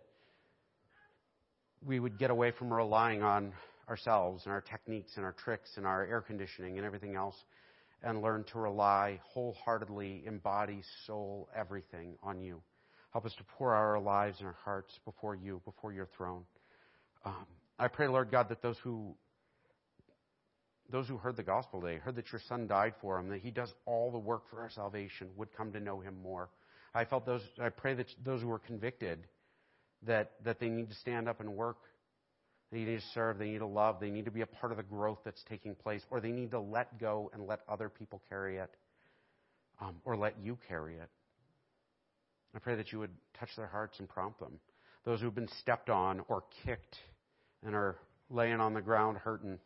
we 1.84 2.00
would 2.00 2.20
get 2.20 2.30
away 2.30 2.52
from 2.52 2.72
relying 2.72 3.24
on 3.24 3.54
ourselves 3.90 4.44
and 4.46 4.54
our 4.54 4.62
techniques 4.62 5.14
and 5.16 5.26
our 5.26 5.32
tricks 5.34 5.70
and 5.78 5.88
our 5.88 6.06
air 6.06 6.22
conditioning 6.22 6.78
and 6.78 6.86
everything 6.86 7.16
else 7.16 7.36
and 8.04 8.22
learn 8.22 8.44
to 8.52 8.60
rely 8.60 9.20
wholeheartedly 9.34 10.24
in 10.28 10.38
body, 10.38 10.84
soul, 11.08 11.50
everything 11.56 12.16
on 12.22 12.40
you. 12.40 12.62
Help 13.14 13.26
us 13.26 13.34
to 13.38 13.44
pour 13.58 13.74
our 13.74 14.00
lives 14.00 14.38
and 14.40 14.48
our 14.48 14.58
hearts 14.64 14.92
before 15.04 15.36
you, 15.36 15.60
before 15.66 15.92
your 15.92 16.08
throne. 16.18 16.44
Um, 17.26 17.46
I 17.80 17.88
pray, 17.88 18.08
Lord 18.08 18.30
God, 18.30 18.50
that 18.50 18.62
those 18.62 18.78
who 18.84 19.16
those 20.92 21.08
who 21.08 21.18
heard 21.18 21.38
the 21.38 21.44
gospel 21.44 21.82
today, 21.82 21.98
heard 21.98 22.16
that 22.18 22.32
your 22.34 22.42
son 22.50 22.68
died 22.68 22.94
for 23.02 23.16
them, 23.16 23.30
that 23.30 23.40
he 23.40 23.50
does 23.50 23.74
all 23.86 24.12
the 24.12 24.20
work 24.20 24.44
for 24.50 24.60
our 24.60 24.70
salvation, 24.70 25.30
would 25.38 25.52
come 25.56 25.72
to 25.72 25.80
know 25.80 26.02
him 26.02 26.16
more. 26.22 26.50
I 26.94 27.06
felt 27.06 27.26
those, 27.26 27.42
I 27.62 27.70
pray 27.70 27.94
that 27.94 28.08
those 28.24 28.42
who 28.42 28.48
were 28.48 28.60
convicted, 28.60 29.20
that, 30.06 30.32
that 30.44 30.60
they 30.60 30.70
need 30.70 30.90
to 30.90 30.96
stand 30.96 31.30
up 31.30 31.40
and 31.40 31.56
work. 31.56 31.78
They 32.72 32.80
need 32.80 33.00
to 33.00 33.02
serve. 33.14 33.38
They 33.38 33.50
need 33.50 33.60
to 33.60 33.66
love. 33.66 34.00
They 34.00 34.10
need 34.10 34.26
to 34.26 34.32
be 34.32 34.42
a 34.42 34.46
part 34.46 34.72
of 34.72 34.78
the 34.78 34.84
growth 34.84 35.20
that's 35.24 35.44
taking 35.50 35.76
place. 35.76 36.02
Or 36.10 36.20
they 36.20 36.32
need 36.32 36.52
to 36.52 36.60
let 36.60 37.00
go 37.00 37.30
and 37.34 37.46
let 37.46 37.62
other 37.70 37.90
people 37.90 38.22
carry 38.30 38.58
it. 38.58 38.72
Um, 39.80 39.96
or 40.06 40.16
let 40.16 40.36
you 40.44 40.58
carry 40.68 40.96
it. 40.96 41.10
I 42.56 42.60
pray 42.60 42.76
that 42.76 42.92
you 42.92 43.00
would 43.00 43.12
touch 43.40 43.50
their 43.56 43.68
hearts 43.68 44.00
and 44.00 44.08
prompt 44.08 44.40
them. 44.40 44.60
Those 45.06 45.22
who've 45.22 45.34
been 45.34 45.50
stepped 45.60 45.90
on 45.90 46.22
or 46.28 46.44
kicked 46.66 46.98
and 47.66 47.74
are 47.74 47.98
laying 48.30 48.60
on 48.60 48.74
the 48.74 48.82
ground 48.82 49.18
hurting. 49.18 49.58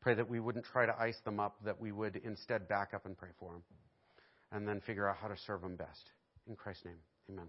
Pray 0.00 0.14
that 0.14 0.28
we 0.28 0.38
wouldn't 0.38 0.66
try 0.66 0.84
to 0.84 0.94
ice 1.00 1.16
them 1.24 1.40
up, 1.40 1.56
that 1.64 1.80
we 1.80 1.92
would 1.92 2.20
instead 2.24 2.68
back 2.68 2.92
up 2.92 3.06
and 3.06 3.16
pray 3.16 3.30
for 3.38 3.52
them 3.52 3.62
and 4.52 4.66
then 4.66 4.80
figure 4.80 5.08
out 5.08 5.16
how 5.16 5.28
to 5.28 5.36
serve 5.36 5.62
them 5.62 5.76
best. 5.76 6.12
In 6.48 6.56
Christ's 6.56 6.86
name, 6.86 7.00
amen. 7.30 7.48